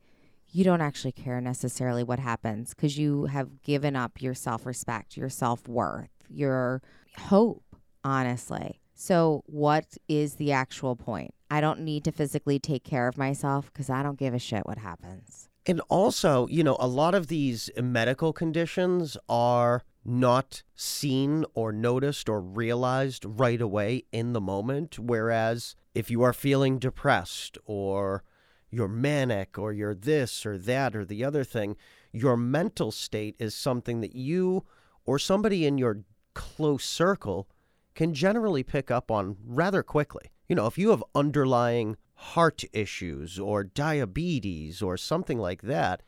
you 0.49 0.65
don't 0.65 0.81
actually 0.81 1.13
care 1.13 1.41
necessarily 1.43 2.03
what 2.03 2.19
happens 2.21 2.73
because 2.73 2.97
you 2.97 3.27
have 3.27 3.61
given 3.61 3.95
up 3.97 4.23
your 4.23 4.33
self 4.33 4.65
respect, 4.65 5.17
your 5.19 5.29
self 5.29 5.69
worth, 5.69 6.09
your 6.29 6.83
hope, 7.19 7.65
honestly. 8.03 8.81
So, 8.95 9.43
what 9.47 9.97
is 10.09 10.37
the 10.37 10.53
actual 10.53 10.97
point? 10.97 11.35
I 11.51 11.61
don't 11.61 11.81
need 11.81 12.05
to 12.05 12.13
physically 12.13 12.59
take 12.59 12.85
care 12.85 13.09
of 13.09 13.19
myself 13.19 13.73
because 13.73 13.91
I 13.91 14.03
don't 14.03 14.19
give 14.19 14.35
a 14.35 14.39
shit 14.39 14.67
what 14.67 14.79
happens. 14.79 15.49
And 15.67 15.81
also, 15.89 16.47
you 16.49 16.63
know, 16.63 16.77
a 16.79 16.87
lot 16.87 17.15
of 17.15 17.29
these 17.29 17.71
medical 17.77 18.33
conditions 18.33 19.17
are 19.29 19.83
not 20.05 20.63
seen 20.75 21.45
or 21.55 21.73
noticed 21.73 22.29
or 22.29 22.41
realized 22.41 23.25
right 23.25 23.61
away 23.61 24.05
in 24.13 24.33
the 24.35 24.41
moment. 24.41 24.99
Whereas 24.99 25.75
if 25.95 26.11
you 26.11 26.23
are 26.23 26.35
feeling 26.35 26.79
depressed 26.79 27.57
or 27.65 28.23
you're 28.71 28.89
manic 28.89 29.59
or 29.59 29.73
you're 29.73 29.95
this 29.95 30.45
or 30.45 30.59
that 30.59 30.95
or 30.95 31.05
the 31.05 31.25
other 31.25 31.45
thing, 31.45 31.77
your 32.13 32.37
mental 32.37 32.91
state 32.91 33.35
is 33.39 33.55
something 33.55 34.01
that 34.03 34.15
you 34.15 34.65
or 35.07 35.19
somebody 35.19 35.67
in 35.67 35.79
your 35.79 36.01
close 36.35 36.85
circle 36.85 37.49
can 37.95 38.13
generally 38.15 38.63
pick 38.63 38.91
up 38.91 39.11
on 39.11 39.37
rather 39.45 39.83
quickly. 39.83 40.31
You 40.49 40.57
know, 40.57 40.67
if 40.67 40.77
you 40.77 40.91
have 40.91 41.03
underlying 41.15 41.97
heart 42.15 42.65
issues 42.73 43.39
or 43.39 43.65
diabetes 43.65 44.83
or 44.83 44.97
something 44.97 45.39
like 45.39 45.63
that, 45.63 46.03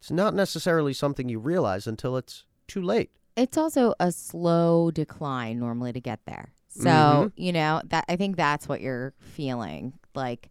it's 0.00 0.10
not 0.10 0.34
necessarily 0.34 0.92
something 0.92 1.28
you 1.28 1.38
realize 1.38 1.86
until 1.86 2.16
it's 2.16 2.44
too 2.66 2.80
late. 2.82 3.10
It's 3.36 3.56
also 3.58 3.94
a 3.98 4.12
slow 4.12 4.90
decline 4.90 5.58
normally 5.58 5.92
to 5.92 6.00
get 6.00 6.20
there. 6.24 6.52
So, 6.68 6.90
Mhm. 6.90 7.32
you 7.36 7.52
know, 7.52 7.82
that 7.86 8.04
I 8.08 8.16
think 8.16 8.36
that's 8.36 8.68
what 8.68 8.80
you're 8.80 9.12
feeling. 9.18 9.94
Like 10.14 10.50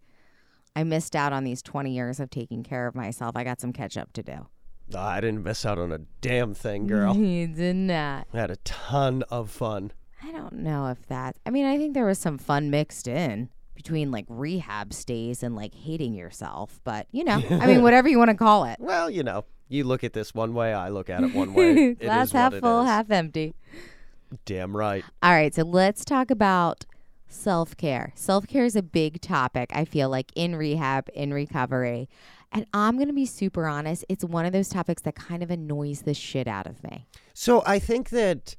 I 0.75 0.83
missed 0.83 1.15
out 1.15 1.33
on 1.33 1.43
these 1.43 1.62
20 1.62 1.93
years 1.93 2.19
of 2.19 2.29
taking 2.29 2.63
care 2.63 2.88
of 2.88 2.95
myself. 2.95 3.36
I 3.36 3.43
got 3.43 3.62
some 3.62 3.73
catch 3.73 3.95
up 3.97 4.12
to 4.13 4.23
do. 4.23 4.47
I 4.96 5.22
didn't 5.22 5.43
miss 5.43 5.65
out 5.65 5.80
on 5.80 5.91
a 5.91 6.00
damn 6.22 6.54
thing, 6.54 6.88
girl. 6.88 7.15
you 7.17 7.48
did 7.48 7.76
not. 7.76 8.28
I 8.34 8.38
had 8.38 8.52
a 8.52 8.58
ton 8.58 9.24
of 9.30 9.50
fun. 9.50 9.91
I 10.22 10.32
don't 10.32 10.54
know 10.54 10.88
if 10.88 11.06
that. 11.08 11.36
I 11.46 11.50
mean, 11.50 11.65
I 11.65 11.78
think 11.78 11.93
there 11.93 12.06
was 12.06 12.19
some 12.19 12.38
fun 12.38 12.69
mixed 12.69 13.08
in 13.08 13.50
between 13.76 14.12
like 14.12 14.26
rehab 14.30 14.93
stays 14.93 15.43
and 15.43 15.56
like 15.56 15.74
hating 15.76 16.13
yourself, 16.13 16.80
but 16.84 17.08
you 17.12 17.24
know, 17.24 17.41
I 17.50 17.65
mean, 17.65 17.82
whatever 17.84 18.08
you 18.08 18.17
want 18.17 18.30
to 18.30 18.38
call 18.38 18.65
it. 18.65 18.78
Well, 18.80 19.10
you 19.10 19.24
know, 19.24 19.46
you 19.67 19.84
look 19.84 20.04
at 20.04 20.13
this 20.13 20.34
one 20.34 20.54
way, 20.54 20.74
I 20.74 20.89
look 20.89 21.10
at 21.10 21.24
it 21.24 21.34
one 21.34 21.54
way. 21.54 21.93
Glass 22.00 22.32
half 22.32 22.54
full, 22.56 22.84
half 22.84 23.12
empty. 23.12 23.56
Damn 24.46 24.76
right. 24.76 25.04
All 25.22 25.34
right, 25.34 25.54
so 25.54 25.63
let's 25.63 26.06
talk 26.06 26.32
about 26.32 26.86
self 27.28 27.76
care. 27.76 28.13
Self 28.15 28.48
care 28.48 28.65
is 28.65 28.76
a 28.76 28.84
big 28.84 29.22
topic, 29.22 29.72
I 29.74 29.86
feel 29.86 30.10
like, 30.10 30.32
in 30.36 30.56
rehab, 30.56 31.10
in 31.13 31.34
recovery. 31.34 32.10
And 32.53 32.67
I'm 32.73 32.95
going 32.97 33.07
to 33.07 33.13
be 33.13 33.25
super 33.25 33.65
honest, 33.65 34.05
it's 34.07 34.23
one 34.23 34.45
of 34.45 34.53
those 34.53 34.69
topics 34.69 35.01
that 35.01 35.15
kind 35.15 35.41
of 35.41 35.49
annoys 35.49 36.03
the 36.03 36.13
shit 36.13 36.47
out 36.47 36.67
of 36.67 36.83
me. 36.83 37.07
So 37.33 37.63
I 37.65 37.79
think 37.79 38.09
that, 38.11 38.55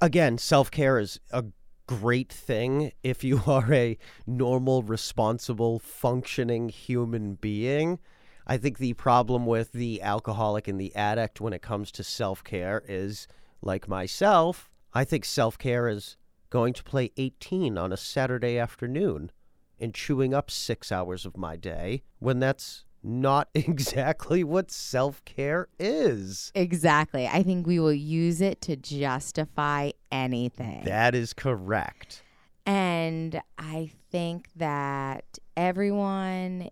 again, 0.00 0.38
self 0.38 0.70
care 0.70 1.00
is 1.00 1.18
a 1.32 1.44
great 1.88 2.32
thing 2.32 2.92
if 3.02 3.24
you 3.24 3.42
are 3.46 3.72
a 3.72 3.98
normal, 4.26 4.82
responsible, 4.84 5.80
functioning 5.80 6.68
human 6.68 7.34
being. 7.34 7.98
I 8.46 8.56
think 8.56 8.78
the 8.78 8.94
problem 8.94 9.44
with 9.44 9.72
the 9.72 10.00
alcoholic 10.00 10.68
and 10.68 10.80
the 10.80 10.94
addict 10.94 11.40
when 11.40 11.52
it 11.52 11.62
comes 11.62 11.90
to 11.92 12.04
self 12.04 12.44
care 12.44 12.84
is, 12.86 13.26
like 13.60 13.88
myself, 13.88 14.70
I 14.94 15.04
think 15.04 15.24
self 15.24 15.58
care 15.58 15.88
is 15.88 16.16
going 16.48 16.74
to 16.74 16.84
play 16.84 17.10
18 17.16 17.76
on 17.76 17.92
a 17.92 17.96
Saturday 17.96 18.56
afternoon 18.56 19.32
and 19.80 19.94
chewing 19.94 20.34
up 20.34 20.50
six 20.50 20.90
hours 20.92 21.24
of 21.24 21.36
my 21.36 21.56
day 21.56 22.02
when 22.18 22.38
that's 22.40 22.84
not 23.02 23.48
exactly 23.54 24.44
what 24.44 24.70
self 24.70 25.24
care 25.24 25.68
is. 25.78 26.52
Exactly. 26.54 27.26
I 27.26 27.42
think 27.42 27.66
we 27.66 27.78
will 27.78 27.92
use 27.92 28.40
it 28.40 28.60
to 28.62 28.76
justify 28.76 29.90
anything. 30.10 30.84
That 30.84 31.14
is 31.14 31.32
correct. 31.32 32.22
And 32.66 33.40
I 33.56 33.90
think 34.10 34.48
that 34.56 35.24
everyone 35.56 36.68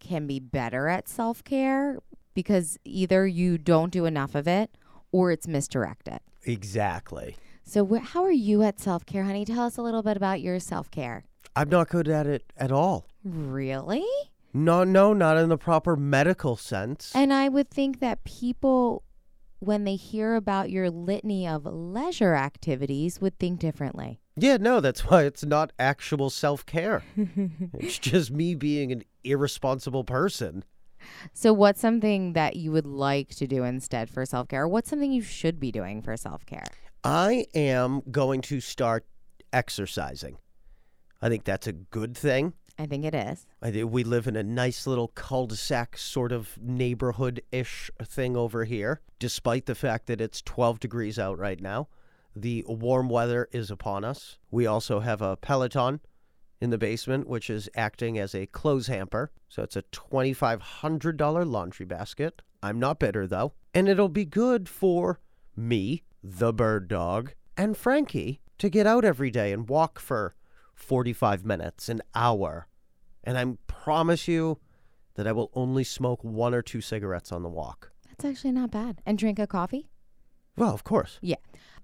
can 0.00 0.26
be 0.26 0.40
better 0.40 0.88
at 0.88 1.08
self 1.08 1.42
care 1.44 1.98
because 2.34 2.78
either 2.84 3.26
you 3.26 3.58
don't 3.58 3.90
do 3.90 4.04
enough 4.04 4.34
of 4.34 4.46
it 4.46 4.70
or 5.10 5.30
it's 5.30 5.48
misdirected. 5.48 6.20
Exactly. 6.44 7.36
So, 7.64 7.84
wh- 7.86 8.02
how 8.02 8.24
are 8.24 8.30
you 8.30 8.62
at 8.62 8.78
self 8.78 9.04
care, 9.06 9.24
honey? 9.24 9.44
Tell 9.44 9.64
us 9.64 9.76
a 9.76 9.82
little 9.82 10.02
bit 10.02 10.16
about 10.16 10.40
your 10.40 10.58
self 10.60 10.90
care. 10.90 11.24
I'm 11.58 11.70
not 11.70 11.88
good 11.88 12.06
at 12.06 12.28
it 12.28 12.52
at 12.56 12.70
all. 12.70 13.08
Really? 13.24 14.06
No, 14.54 14.84
no, 14.84 15.12
not 15.12 15.36
in 15.36 15.48
the 15.48 15.58
proper 15.58 15.96
medical 15.96 16.54
sense. 16.54 17.10
And 17.16 17.32
I 17.34 17.48
would 17.48 17.68
think 17.68 17.98
that 17.98 18.22
people, 18.22 19.02
when 19.58 19.82
they 19.82 19.96
hear 19.96 20.36
about 20.36 20.70
your 20.70 20.88
litany 20.88 21.48
of 21.48 21.66
leisure 21.66 22.36
activities, 22.36 23.20
would 23.20 23.40
think 23.40 23.58
differently. 23.58 24.20
yeah, 24.36 24.56
no, 24.56 24.78
that's 24.78 25.06
why 25.06 25.24
it's 25.24 25.44
not 25.44 25.72
actual 25.80 26.30
self 26.30 26.64
care. 26.64 27.02
it's 27.16 27.98
just 27.98 28.30
me 28.30 28.54
being 28.54 28.92
an 28.92 29.02
irresponsible 29.24 30.04
person. 30.04 30.62
So, 31.32 31.52
what's 31.52 31.80
something 31.80 32.34
that 32.34 32.54
you 32.54 32.70
would 32.70 32.86
like 32.86 33.30
to 33.30 33.48
do 33.48 33.64
instead 33.64 34.08
for 34.08 34.24
self 34.24 34.46
care? 34.46 34.68
What's 34.68 34.90
something 34.90 35.10
you 35.10 35.22
should 35.22 35.58
be 35.58 35.72
doing 35.72 36.02
for 36.02 36.16
self 36.16 36.46
care? 36.46 36.66
I 37.02 37.46
am 37.52 38.02
going 38.12 38.42
to 38.42 38.60
start 38.60 39.04
exercising. 39.52 40.38
I 41.20 41.28
think 41.28 41.44
that's 41.44 41.66
a 41.66 41.72
good 41.72 42.16
thing. 42.16 42.54
I 42.78 42.86
think 42.86 43.04
it 43.04 43.14
is. 43.14 43.44
I 43.60 43.72
think 43.72 43.90
we 43.90 44.04
live 44.04 44.28
in 44.28 44.36
a 44.36 44.42
nice 44.44 44.86
little 44.86 45.08
cul-de-sac 45.08 45.98
sort 45.98 46.30
of 46.30 46.56
neighborhood-ish 46.60 47.90
thing 48.04 48.36
over 48.36 48.64
here. 48.64 49.00
Despite 49.18 49.66
the 49.66 49.74
fact 49.74 50.06
that 50.06 50.20
it's 50.20 50.40
12 50.42 50.78
degrees 50.78 51.18
out 51.18 51.38
right 51.38 51.60
now, 51.60 51.88
the 52.36 52.64
warm 52.68 53.08
weather 53.08 53.48
is 53.50 53.70
upon 53.70 54.04
us. 54.04 54.38
We 54.52 54.66
also 54.66 55.00
have 55.00 55.20
a 55.20 55.36
Peloton 55.36 56.00
in 56.60 56.70
the 56.70 56.78
basement, 56.78 57.26
which 57.26 57.50
is 57.50 57.68
acting 57.74 58.16
as 58.16 58.32
a 58.32 58.46
clothes 58.46 58.86
hamper. 58.86 59.32
So 59.48 59.64
it's 59.64 59.76
a 59.76 59.82
$2,500 59.82 61.50
laundry 61.50 61.86
basket. 61.86 62.42
I'm 62.62 62.78
not 62.78 63.00
bitter 63.00 63.26
though. 63.26 63.54
And 63.74 63.88
it'll 63.88 64.08
be 64.08 64.24
good 64.24 64.68
for 64.68 65.18
me, 65.56 66.04
the 66.22 66.52
bird 66.52 66.86
dog, 66.86 67.32
and 67.56 67.76
Frankie 67.76 68.40
to 68.58 68.68
get 68.68 68.86
out 68.86 69.04
every 69.04 69.30
day 69.30 69.52
and 69.52 69.68
walk 69.68 69.98
for 69.98 70.34
45 70.78 71.44
minutes, 71.44 71.88
an 71.88 72.00
hour. 72.14 72.66
And 73.24 73.36
I 73.36 73.44
promise 73.66 74.28
you 74.28 74.58
that 75.14 75.26
I 75.26 75.32
will 75.32 75.50
only 75.54 75.84
smoke 75.84 76.22
one 76.22 76.54
or 76.54 76.62
two 76.62 76.80
cigarettes 76.80 77.32
on 77.32 77.42
the 77.42 77.48
walk. 77.48 77.90
That's 78.08 78.24
actually 78.24 78.52
not 78.52 78.70
bad. 78.70 79.00
And 79.04 79.18
drink 79.18 79.38
a 79.38 79.46
coffee? 79.46 79.88
Well, 80.56 80.72
of 80.74 80.82
course. 80.84 81.18
Yeah. 81.20 81.36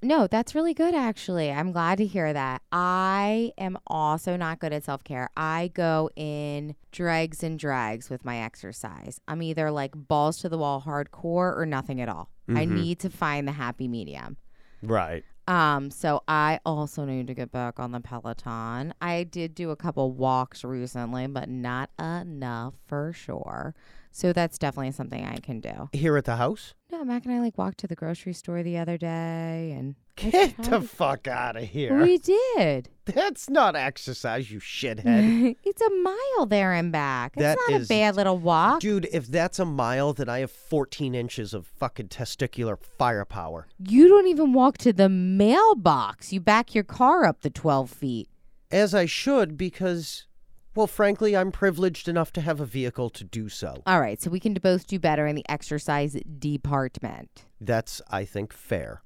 No, 0.02 0.26
that's 0.26 0.54
really 0.54 0.74
good, 0.74 0.94
actually. 0.94 1.50
I'm 1.50 1.70
glad 1.72 1.98
to 1.98 2.06
hear 2.06 2.32
that. 2.32 2.62
I 2.72 3.52
am 3.56 3.78
also 3.86 4.36
not 4.36 4.58
good 4.58 4.72
at 4.72 4.84
self 4.84 5.02
care. 5.04 5.28
I 5.36 5.70
go 5.74 6.10
in 6.16 6.74
dregs 6.92 7.42
and 7.42 7.58
drags 7.58 8.10
with 8.10 8.24
my 8.24 8.38
exercise. 8.38 9.20
I'm 9.28 9.42
either 9.42 9.70
like 9.70 9.92
balls 9.94 10.38
to 10.38 10.48
the 10.48 10.58
wall 10.58 10.82
hardcore 10.84 11.56
or 11.56 11.66
nothing 11.66 12.00
at 12.00 12.08
all. 12.08 12.30
I 12.48 12.66
Mhm. 12.66 12.70
need 12.70 12.98
to 13.00 13.10
find 13.10 13.46
the 13.48 13.52
happy 13.52 13.88
medium. 13.88 14.36
Right. 14.82 15.24
Um, 15.46 15.90
so 15.90 16.22
I 16.26 16.60
also 16.64 17.04
need 17.04 17.26
to 17.26 17.34
get 17.34 17.52
back 17.52 17.78
on 17.78 17.92
the 17.92 18.00
Peloton. 18.00 18.94
I 19.00 19.24
did 19.24 19.54
do 19.54 19.70
a 19.70 19.76
couple 19.76 20.12
walks 20.12 20.64
recently, 20.64 21.26
but 21.26 21.48
not 21.48 21.90
enough 21.98 22.74
for 22.86 23.12
sure. 23.12 23.74
So 24.16 24.32
that's 24.32 24.58
definitely 24.58 24.92
something 24.92 25.24
I 25.26 25.38
can 25.38 25.58
do. 25.58 25.88
Here 25.92 26.16
at 26.16 26.24
the 26.24 26.36
house? 26.36 26.72
No, 26.92 27.04
Mac 27.04 27.24
and 27.24 27.34
I 27.34 27.40
like 27.40 27.58
walked 27.58 27.78
to 27.78 27.88
the 27.88 27.96
grocery 27.96 28.32
store 28.32 28.62
the 28.62 28.78
other 28.78 28.96
day 28.96 29.74
and 29.76 29.96
Get 30.14 30.56
the 30.62 30.80
fuck 30.80 31.26
out 31.26 31.56
of 31.56 31.64
here. 31.64 32.00
We 32.00 32.18
did. 32.18 32.88
That's 33.06 33.50
not 33.50 33.74
exercise, 33.74 34.48
you 34.52 34.60
shithead. 34.60 35.56
it's 35.64 35.82
a 35.82 35.90
mile 35.90 36.46
there 36.46 36.72
and 36.72 36.92
back. 36.92 37.32
It's 37.34 37.42
That 37.42 37.58
not 37.68 37.80
is- 37.80 37.86
a 37.86 37.88
bad 37.88 38.14
little 38.14 38.38
walk. 38.38 38.78
Dude, 38.78 39.08
if 39.12 39.26
that's 39.26 39.58
a 39.58 39.64
mile, 39.64 40.12
then 40.12 40.28
I 40.28 40.38
have 40.38 40.52
14 40.52 41.16
inches 41.16 41.52
of 41.52 41.66
fucking 41.66 42.06
testicular 42.08 42.78
firepower. 42.78 43.66
You 43.84 44.06
don't 44.06 44.28
even 44.28 44.52
walk 44.52 44.78
to 44.78 44.92
the 44.92 45.08
mailbox. 45.08 46.32
You 46.32 46.38
back 46.38 46.72
your 46.72 46.84
car 46.84 47.24
up 47.24 47.40
the 47.40 47.50
12 47.50 47.90
feet. 47.90 48.28
As 48.70 48.94
I 48.94 49.06
should, 49.06 49.56
because, 49.58 50.26
well, 50.74 50.86
frankly, 50.86 51.36
I'm 51.36 51.52
privileged 51.52 52.08
enough 52.08 52.32
to 52.32 52.40
have 52.40 52.60
a 52.60 52.66
vehicle 52.66 53.10
to 53.10 53.24
do 53.24 53.48
so. 53.48 53.82
All 53.86 54.00
right, 54.00 54.20
so 54.20 54.30
we 54.30 54.40
can 54.40 54.54
both 54.54 54.86
do 54.86 54.98
better 54.98 55.26
in 55.26 55.36
the 55.36 55.48
exercise 55.48 56.16
department. 56.38 57.44
That's, 57.60 58.02
I 58.10 58.24
think, 58.24 58.52
fair. 58.52 59.02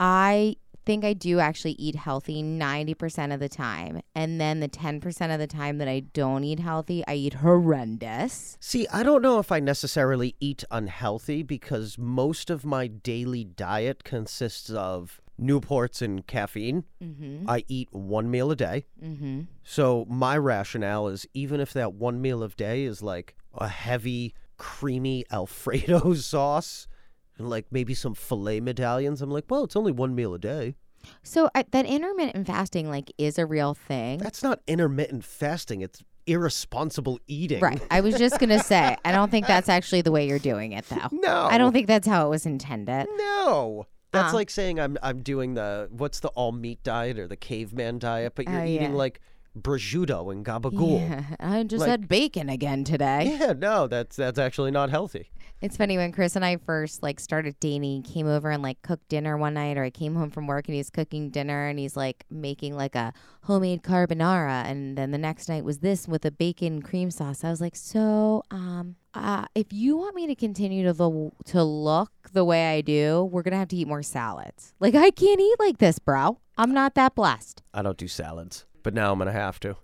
I 0.00 0.56
think 0.88 1.04
I 1.04 1.12
do 1.12 1.38
actually 1.38 1.72
eat 1.72 1.96
healthy 1.96 2.42
90% 2.42 3.34
of 3.34 3.40
the 3.40 3.48
time. 3.50 4.00
And 4.14 4.40
then 4.40 4.60
the 4.60 4.70
10% 4.70 5.34
of 5.34 5.38
the 5.38 5.46
time 5.46 5.76
that 5.78 5.88
I 5.88 6.00
don't 6.00 6.44
eat 6.44 6.60
healthy, 6.60 7.04
I 7.06 7.14
eat 7.14 7.34
horrendous. 7.34 8.56
See, 8.58 8.86
I 8.90 9.02
don't 9.02 9.20
know 9.20 9.38
if 9.38 9.52
I 9.52 9.60
necessarily 9.60 10.34
eat 10.40 10.64
unhealthy 10.70 11.42
because 11.42 11.98
most 11.98 12.48
of 12.48 12.64
my 12.64 12.86
daily 12.86 13.44
diet 13.44 14.02
consists 14.02 14.70
of 14.70 15.20
Newports 15.40 16.02
and 16.02 16.26
caffeine. 16.26 16.84
Mm-hmm. 17.02 17.48
I 17.48 17.64
eat 17.68 17.88
one 17.92 18.30
meal 18.30 18.50
a 18.50 18.56
day. 18.56 18.86
Mm-hmm. 19.02 19.42
So 19.62 20.06
my 20.08 20.36
rationale 20.36 21.08
is 21.08 21.26
even 21.34 21.60
if 21.60 21.72
that 21.74 21.94
one 21.94 22.20
meal 22.20 22.42
of 22.42 22.56
day 22.56 22.84
is 22.84 23.02
like 23.02 23.34
a 23.54 23.68
heavy, 23.68 24.34
creamy 24.56 25.24
Alfredo 25.30 26.14
sauce 26.14 26.88
and 27.36 27.48
like 27.48 27.66
maybe 27.70 27.94
some 27.94 28.14
filet 28.14 28.60
medallions, 28.60 29.22
I'm 29.22 29.30
like, 29.30 29.44
well, 29.48 29.64
it's 29.64 29.76
only 29.76 29.92
one 29.92 30.14
meal 30.14 30.34
a 30.34 30.38
day. 30.38 30.74
So 31.22 31.48
I, 31.54 31.64
that 31.70 31.86
intermittent 31.86 32.46
fasting 32.46 32.88
like 32.88 33.12
is 33.18 33.38
a 33.38 33.46
real 33.46 33.74
thing. 33.74 34.18
That's 34.18 34.42
not 34.42 34.60
intermittent 34.66 35.24
fasting. 35.24 35.80
It's 35.80 36.02
irresponsible 36.26 37.18
eating. 37.26 37.60
Right. 37.60 37.80
I 37.90 38.00
was 38.00 38.16
just 38.16 38.38
going 38.38 38.50
to 38.50 38.60
say, 38.60 38.96
I 39.04 39.12
don't 39.12 39.30
think 39.30 39.46
that's 39.46 39.68
actually 39.68 40.02
the 40.02 40.12
way 40.12 40.28
you're 40.28 40.38
doing 40.38 40.72
it 40.72 40.84
though. 40.88 41.08
No. 41.12 41.48
I 41.50 41.58
don't 41.58 41.72
think 41.72 41.86
that's 41.86 42.06
how 42.06 42.26
it 42.26 42.30
was 42.30 42.46
intended. 42.46 43.06
No. 43.16 43.86
That's 44.12 44.32
Uh. 44.32 44.36
like 44.36 44.50
saying 44.50 44.80
I'm 44.80 44.96
I'm 45.02 45.22
doing 45.22 45.54
the 45.54 45.88
what's 45.90 46.20
the 46.20 46.28
all 46.28 46.52
meat 46.52 46.82
diet 46.82 47.18
or 47.18 47.26
the 47.28 47.36
caveman 47.36 47.98
diet, 47.98 48.32
but 48.34 48.48
you're 48.48 48.60
Oh, 48.60 48.64
eating 48.64 48.92
yeah. 48.92 48.96
like 48.96 49.20
prosciutto 49.58 50.30
and 50.32 50.44
gabagool. 50.44 51.00
Yeah, 51.00 51.22
I 51.40 51.62
just 51.64 51.80
Like- 51.80 51.90
had 51.90 52.08
bacon 52.08 52.48
again 52.48 52.84
today. 52.84 53.36
Yeah, 53.40 53.52
no, 53.54 53.86
that's 53.86 54.16
that's 54.16 54.38
actually 54.38 54.70
not 54.70 54.90
healthy. 54.90 55.30
It's 55.60 55.76
funny 55.76 55.96
when 55.96 56.12
Chris 56.12 56.36
and 56.36 56.44
I 56.44 56.56
first 56.56 57.02
like 57.02 57.18
started 57.18 57.58
dating, 57.58 58.04
he 58.04 58.12
came 58.14 58.28
over 58.28 58.50
and 58.52 58.62
like 58.62 58.80
cooked 58.82 59.08
dinner 59.08 59.36
one 59.36 59.54
night 59.54 59.76
or 59.76 59.82
I 59.82 59.90
came 59.90 60.14
home 60.14 60.30
from 60.30 60.46
work 60.46 60.68
and 60.68 60.76
he's 60.76 60.88
cooking 60.88 61.30
dinner 61.30 61.66
and 61.66 61.80
he's 61.80 61.96
like 61.96 62.24
making 62.30 62.76
like 62.76 62.94
a 62.94 63.12
homemade 63.42 63.82
carbonara 63.82 64.64
and 64.66 64.96
then 64.96 65.10
the 65.10 65.18
next 65.18 65.48
night 65.48 65.64
was 65.64 65.78
this 65.80 66.06
with 66.06 66.24
a 66.24 66.30
bacon 66.30 66.80
cream 66.80 67.10
sauce. 67.10 67.42
I 67.42 67.50
was 67.50 67.60
like, 67.60 67.74
"So, 67.74 68.44
um 68.52 68.94
uh, 69.28 69.44
if 69.54 69.74
you 69.74 69.94
want 69.94 70.16
me 70.16 70.26
to 70.26 70.34
continue 70.34 70.82
to 70.84 70.94
the, 70.94 71.30
to 71.44 71.62
look 71.62 72.10
the 72.32 72.46
way 72.46 72.74
I 72.74 72.80
do, 72.80 73.28
we're 73.30 73.42
going 73.42 73.52
to 73.52 73.58
have 73.58 73.68
to 73.68 73.76
eat 73.76 73.86
more 73.86 74.02
salads. 74.02 74.72
Like 74.80 74.94
I 74.94 75.10
can't 75.10 75.38
eat 75.38 75.56
like 75.58 75.76
this, 75.76 75.98
bro. 75.98 76.38
I'm 76.56 76.72
not 76.72 76.94
that 76.94 77.14
blessed." 77.14 77.62
I 77.74 77.82
don't 77.82 77.98
do 77.98 78.08
salads, 78.08 78.64
but 78.82 78.94
now 78.94 79.12
I'm 79.12 79.18
gonna 79.18 79.32
have 79.32 79.60
to. 79.60 79.76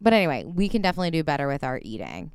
But 0.00 0.12
anyway, 0.12 0.42
we 0.44 0.68
can 0.68 0.82
definitely 0.82 1.12
do 1.12 1.22
better 1.22 1.46
with 1.46 1.62
our 1.62 1.78
eating. 1.82 2.32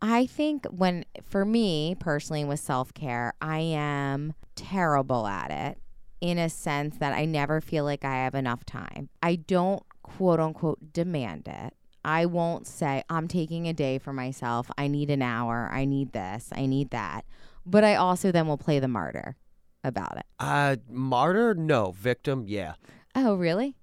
I 0.00 0.24
think 0.24 0.64
when, 0.66 1.04
for 1.22 1.44
me 1.44 1.96
personally, 2.00 2.46
with 2.46 2.60
self 2.60 2.94
care, 2.94 3.34
I 3.42 3.58
am 3.58 4.32
terrible 4.56 5.26
at 5.26 5.50
it 5.50 5.78
in 6.22 6.38
a 6.38 6.48
sense 6.48 6.96
that 6.96 7.12
I 7.12 7.26
never 7.26 7.60
feel 7.60 7.84
like 7.84 8.06
I 8.06 8.14
have 8.24 8.34
enough 8.34 8.64
time. 8.64 9.10
I 9.22 9.36
don't 9.36 9.82
quote 10.02 10.40
unquote 10.40 10.94
demand 10.94 11.46
it. 11.46 11.74
I 12.04 12.26
won't 12.26 12.66
say, 12.66 13.02
I'm 13.08 13.28
taking 13.28 13.66
a 13.68 13.72
day 13.72 13.98
for 13.98 14.12
myself. 14.12 14.70
I 14.76 14.88
need 14.88 15.10
an 15.10 15.22
hour. 15.22 15.70
I 15.72 15.84
need 15.84 16.12
this. 16.12 16.50
I 16.54 16.66
need 16.66 16.90
that. 16.90 17.24
But 17.66 17.84
I 17.84 17.94
also 17.96 18.30
then 18.30 18.46
will 18.46 18.58
play 18.58 18.78
the 18.78 18.88
martyr 18.88 19.36
about 19.82 20.16
it. 20.18 20.24
Uh, 20.38 20.76
martyr? 20.88 21.54
No. 21.54 21.92
Victim? 21.92 22.44
Yeah. 22.46 22.74
Oh, 23.14 23.34
really? 23.34 23.76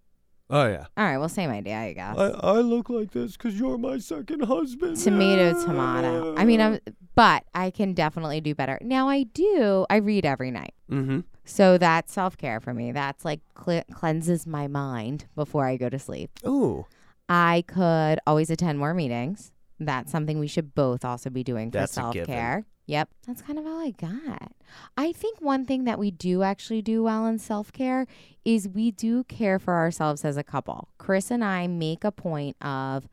Oh 0.53 0.67
yeah. 0.67 0.87
All 0.97 1.05
right. 1.05 1.17
Well, 1.17 1.29
same 1.29 1.49
idea, 1.49 1.77
I 1.77 1.93
guess. 1.93 2.17
I 2.17 2.57
look 2.59 2.89
like 2.89 3.11
this 3.11 3.37
because 3.37 3.57
you're 3.57 3.77
my 3.77 3.97
second 3.99 4.41
husband. 4.41 4.97
tomato 4.97 5.53
tomato 5.65 6.35
i 6.37 6.43
mean 6.43 6.59
i'm 6.59 6.77
but 7.15 7.43
i 7.55 7.69
can 7.71 7.93
definitely 7.93 8.41
do 8.41 8.53
better 8.53 8.77
now 8.81 9.07
i 9.07 9.23
do 9.23 9.85
i 9.89 9.95
read 9.95 10.25
every 10.25 10.51
night 10.51 10.73
Mm-hmm. 10.91 11.21
so 11.45 11.77
that's 11.77 12.11
self-care 12.11 12.59
for 12.59 12.73
me 12.73 12.91
that's 12.91 13.23
like 13.23 13.39
cle 13.55 13.81
cleanses 13.93 14.45
my 14.45 14.67
mind 14.67 15.25
before 15.35 15.65
i 15.65 15.77
go 15.77 15.87
to 15.87 15.97
sleep 15.97 16.29
Ooh, 16.45 16.85
i 17.31 17.63
could 17.65 18.19
always 18.27 18.49
attend 18.49 18.77
more 18.77 18.93
meetings. 18.93 19.53
That's 19.79 20.11
something 20.11 20.37
we 20.37 20.47
should 20.47 20.75
both 20.75 21.03
also 21.05 21.29
be 21.31 21.43
doing 21.43 21.71
for 21.71 21.79
That's 21.79 21.93
a 21.93 22.01
self-care. 22.01 22.65
Yep. 22.85 23.09
That's 23.25 23.41
kind 23.41 23.57
of 23.57 23.65
all 23.65 23.79
i 23.79 23.91
got. 23.91 24.51
I 24.97 25.13
think 25.13 25.39
one 25.39 25.65
thing 25.65 25.85
that 25.85 25.97
we 25.97 26.11
do 26.11 26.43
actually 26.43 26.81
do 26.81 27.01
well 27.03 27.25
in 27.25 27.39
self-care 27.39 28.05
is 28.43 28.67
we 28.67 28.91
do 28.91 29.23
care 29.23 29.59
for 29.59 29.75
ourselves 29.75 30.25
as 30.25 30.35
a 30.35 30.43
couple. 30.43 30.89
Chris 30.97 31.31
and 31.31 31.43
i 31.43 31.67
make 31.67 32.03
a 32.03 32.11
point 32.11 32.57
of 32.61 33.07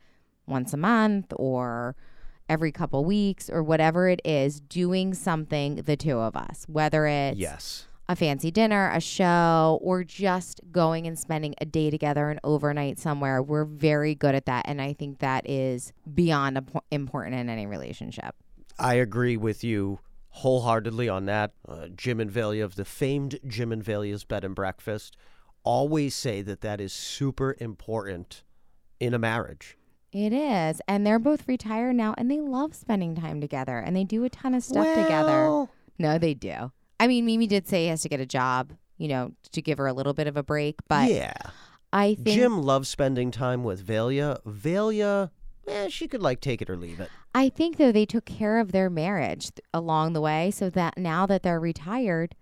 once 0.45 0.73
a 0.73 0.77
month 0.77 1.31
or 1.37 1.95
every 2.49 2.71
couple 2.71 3.05
weeks 3.05 3.49
or 3.49 3.63
whatever 3.63 4.09
it 4.09 4.21
is 4.25 4.59
doing 4.59 5.13
something 5.13 5.75
the 5.75 5.95
two 5.95 6.17
of 6.17 6.35
us 6.35 6.65
whether 6.67 7.05
it's 7.05 7.37
yes. 7.37 7.85
A 8.09 8.15
fancy 8.15 8.49
dinner, 8.49 8.91
a 8.91 8.99
show, 8.99 9.77
or 9.83 10.03
just 10.03 10.59
going 10.71 11.05
and 11.05 11.17
spending 11.17 11.53
a 11.61 11.65
day 11.65 11.91
together, 11.91 12.31
an 12.31 12.39
overnight 12.43 12.97
somewhere. 12.97 13.41
We're 13.41 13.65
very 13.65 14.15
good 14.15 14.33
at 14.33 14.47
that. 14.47 14.65
And 14.67 14.81
I 14.81 14.93
think 14.93 15.19
that 15.19 15.47
is 15.47 15.93
beyond 16.11 16.59
important 16.89 17.35
in 17.35 17.49
any 17.49 17.67
relationship. 17.67 18.35
I 18.79 18.95
agree 18.95 19.37
with 19.37 19.63
you 19.63 19.99
wholeheartedly 20.29 21.07
on 21.07 21.25
that. 21.25 21.51
Uh, 21.67 21.89
Jim 21.95 22.19
and 22.19 22.31
Valia 22.31 22.63
of 22.63 22.75
the 22.75 22.83
famed 22.83 23.39
Jim 23.47 23.71
and 23.71 23.83
Valia's 23.83 24.23
Bed 24.23 24.43
and 24.43 24.55
Breakfast 24.55 25.15
always 25.63 26.15
say 26.15 26.41
that 26.41 26.61
that 26.61 26.81
is 26.81 26.91
super 26.91 27.55
important 27.59 28.43
in 28.99 29.13
a 29.13 29.19
marriage. 29.19 29.77
It 30.11 30.33
is. 30.33 30.81
And 30.87 31.05
they're 31.05 31.19
both 31.19 31.47
retired 31.47 31.95
now 31.95 32.15
and 32.17 32.31
they 32.31 32.39
love 32.39 32.73
spending 32.73 33.13
time 33.13 33.39
together 33.39 33.77
and 33.77 33.95
they 33.95 34.03
do 34.03 34.23
a 34.23 34.29
ton 34.29 34.55
of 34.55 34.63
stuff 34.63 34.87
together. 34.95 35.67
No, 35.99 36.17
they 36.17 36.33
do. 36.33 36.71
I 36.99 37.07
mean, 37.07 37.25
Mimi 37.25 37.47
did 37.47 37.67
say 37.67 37.83
he 37.83 37.87
has 37.89 38.01
to 38.01 38.09
get 38.09 38.19
a 38.19 38.25
job, 38.25 38.73
you 38.97 39.07
know, 39.07 39.31
to 39.51 39.61
give 39.61 39.77
her 39.77 39.87
a 39.87 39.93
little 39.93 40.13
bit 40.13 40.27
of 40.27 40.37
a 40.37 40.43
break. 40.43 40.75
But 40.87 41.11
yeah. 41.11 41.33
I 41.91 42.15
think 42.15 42.37
Jim 42.37 42.61
loves 42.61 42.89
spending 42.89 43.31
time 43.31 43.63
with 43.63 43.85
Valia. 43.85 44.39
Valia, 44.45 45.31
eh, 45.67 45.87
she 45.89 46.07
could 46.07 46.21
like 46.21 46.41
take 46.41 46.61
it 46.61 46.69
or 46.69 46.77
leave 46.77 46.99
it. 46.99 47.09
I 47.33 47.49
think 47.49 47.77
though 47.77 47.91
they 47.91 48.05
took 48.05 48.25
care 48.25 48.59
of 48.59 48.71
their 48.71 48.89
marriage 48.89 49.51
th- 49.51 49.65
along 49.73 50.13
the 50.13 50.21
way, 50.21 50.51
so 50.51 50.69
that 50.71 50.97
now 50.97 51.25
that 51.25 51.41
they're 51.43 51.59
retired, 51.59 52.35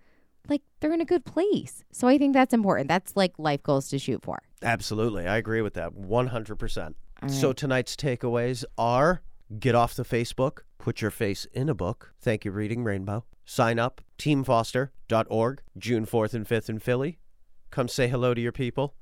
like 0.48 0.62
they're 0.80 0.92
in 0.92 1.00
a 1.00 1.06
good 1.06 1.24
place. 1.24 1.84
So 1.92 2.08
I 2.08 2.18
think 2.18 2.34
that's 2.34 2.52
important. 2.52 2.88
That's 2.88 3.16
like 3.16 3.38
life 3.38 3.62
goals 3.62 3.88
to 3.88 3.98
shoot 3.98 4.22
for. 4.22 4.40
Absolutely. 4.62 5.26
I 5.26 5.36
agree 5.36 5.62
with 5.62 5.74
that 5.74 5.92
100%. 5.94 6.94
So 7.26 7.52
tonight's 7.52 7.96
takeaways 7.96 8.64
are 8.76 9.22
get 9.58 9.74
off 9.74 9.94
the 9.94 10.04
Facebook, 10.04 10.60
put 10.78 11.00
your 11.00 11.10
face 11.10 11.46
in 11.52 11.68
a 11.68 11.74
book. 11.74 12.12
Thank 12.20 12.44
you, 12.44 12.52
Reading 12.52 12.84
Rainbow. 12.84 13.24
Sign 13.50 13.78
up, 13.78 14.02
teamfoster.org, 14.18 15.62
June 15.78 16.04
4th 16.04 16.34
and 16.34 16.46
5th 16.46 16.68
in 16.68 16.78
Philly. 16.78 17.18
Come 17.70 17.88
say 17.88 18.06
hello 18.06 18.34
to 18.34 18.40
your 18.42 18.52
people. 18.52 18.94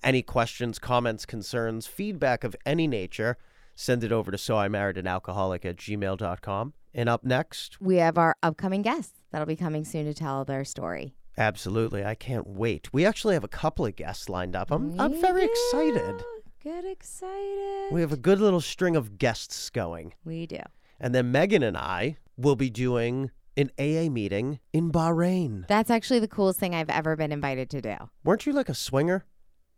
Any 0.00 0.22
questions, 0.22 0.78
comments, 0.78 1.26
concerns, 1.26 1.88
feedback 1.88 2.44
of 2.44 2.54
any 2.64 2.86
nature, 2.86 3.36
send 3.74 4.04
it 4.04 4.12
over 4.12 4.30
to 4.30 4.38
so 4.38 4.56
I 4.56 4.68
married 4.68 4.96
an 4.96 5.08
alcoholic 5.08 5.64
at 5.64 5.76
gmail.com. 5.76 6.72
And 6.94 7.08
up 7.08 7.24
next, 7.24 7.80
we 7.80 7.96
have 7.96 8.16
our 8.16 8.36
upcoming 8.44 8.82
guests 8.82 9.24
that'll 9.32 9.44
be 9.44 9.56
coming 9.56 9.84
soon 9.84 10.04
to 10.04 10.14
tell 10.14 10.44
their 10.44 10.64
story. 10.64 11.16
absolutely, 11.36 12.04
I 12.04 12.14
can't 12.14 12.46
wait. 12.46 12.92
We 12.92 13.04
actually 13.04 13.34
have 13.34 13.42
a 13.44 13.48
couple 13.48 13.86
of 13.86 13.96
guests 13.96 14.28
lined 14.28 14.54
up. 14.54 14.70
I'm, 14.70 15.00
I'm 15.00 15.20
very 15.20 15.44
excited. 15.44 16.24
Get 16.62 16.84
excited. 16.84 17.88
We 17.90 18.02
have 18.02 18.12
a 18.12 18.16
good 18.16 18.38
little 18.40 18.60
string 18.60 18.94
of 18.94 19.18
guests 19.18 19.68
going. 19.68 20.14
We 20.24 20.46
do. 20.46 20.60
And 21.00 21.12
then 21.12 21.32
Megan 21.32 21.64
and 21.64 21.76
I 21.76 22.18
will 22.36 22.56
be 22.56 22.70
doing 22.70 23.32
an 23.56 23.70
AA 23.78 24.10
meeting 24.10 24.60
in 24.72 24.90
Bahrain. 24.90 25.66
That's 25.68 25.90
actually 25.90 26.20
the 26.20 26.28
coolest 26.28 26.58
thing 26.58 26.74
I've 26.74 26.90
ever 26.90 27.16
been 27.16 27.32
invited 27.32 27.70
to 27.70 27.80
do. 27.80 27.96
Weren't 28.24 28.46
you 28.46 28.52
like 28.52 28.68
a 28.68 28.74
swinger? 28.74 29.24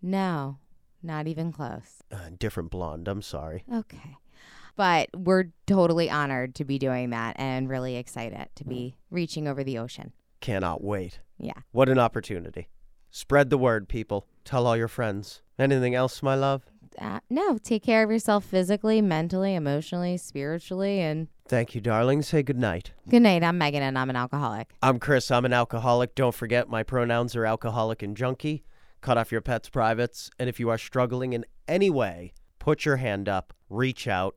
No, 0.00 0.58
not 1.02 1.26
even 1.26 1.52
close. 1.52 2.02
Uh, 2.10 2.30
different 2.38 2.70
blonde, 2.70 3.08
I'm 3.08 3.22
sorry. 3.22 3.64
Okay. 3.72 4.16
But 4.76 5.10
we're 5.14 5.52
totally 5.66 6.10
honored 6.10 6.54
to 6.56 6.64
be 6.64 6.78
doing 6.78 7.10
that 7.10 7.36
and 7.38 7.68
really 7.68 7.96
excited 7.96 8.48
to 8.54 8.64
be 8.64 8.96
reaching 9.10 9.46
over 9.46 9.62
the 9.62 9.78
ocean. 9.78 10.12
Cannot 10.40 10.82
wait. 10.82 11.20
Yeah. 11.38 11.52
What 11.72 11.88
an 11.88 11.98
opportunity. 11.98 12.68
Spread 13.10 13.50
the 13.50 13.58
word, 13.58 13.88
people. 13.88 14.26
Tell 14.44 14.66
all 14.66 14.76
your 14.76 14.88
friends. 14.88 15.42
Anything 15.58 15.94
else, 15.94 16.22
my 16.22 16.34
love? 16.34 16.64
Uh, 16.98 17.20
no, 17.30 17.58
take 17.58 17.82
care 17.82 18.02
of 18.02 18.10
yourself 18.10 18.44
physically, 18.44 19.00
mentally, 19.00 19.54
emotionally, 19.54 20.16
spiritually, 20.16 21.00
and 21.00 21.28
Thank 21.48 21.74
you, 21.74 21.80
darling. 21.80 22.22
Say 22.22 22.42
goodnight. 22.42 22.92
good 23.08 23.22
night. 23.22 23.42
I'm 23.42 23.58
Megan, 23.58 23.82
and 23.82 23.98
I'm 23.98 24.08
an 24.08 24.16
alcoholic. 24.16 24.72
I'm 24.82 24.98
Chris. 24.98 25.30
I'm 25.30 25.44
an 25.44 25.52
alcoholic. 25.52 26.14
Don't 26.14 26.34
forget, 26.34 26.68
my 26.68 26.82
pronouns 26.82 27.36
are 27.36 27.44
alcoholic 27.44 28.02
and 28.02 28.16
junkie. 28.16 28.64
Cut 29.00 29.18
off 29.18 29.32
your 29.32 29.40
pet's 29.40 29.68
privates. 29.68 30.30
And 30.38 30.48
if 30.48 30.58
you 30.60 30.70
are 30.70 30.78
struggling 30.78 31.32
in 31.32 31.44
any 31.68 31.90
way, 31.90 32.32
put 32.58 32.84
your 32.84 32.96
hand 32.96 33.28
up, 33.28 33.52
reach 33.68 34.06
out, 34.08 34.36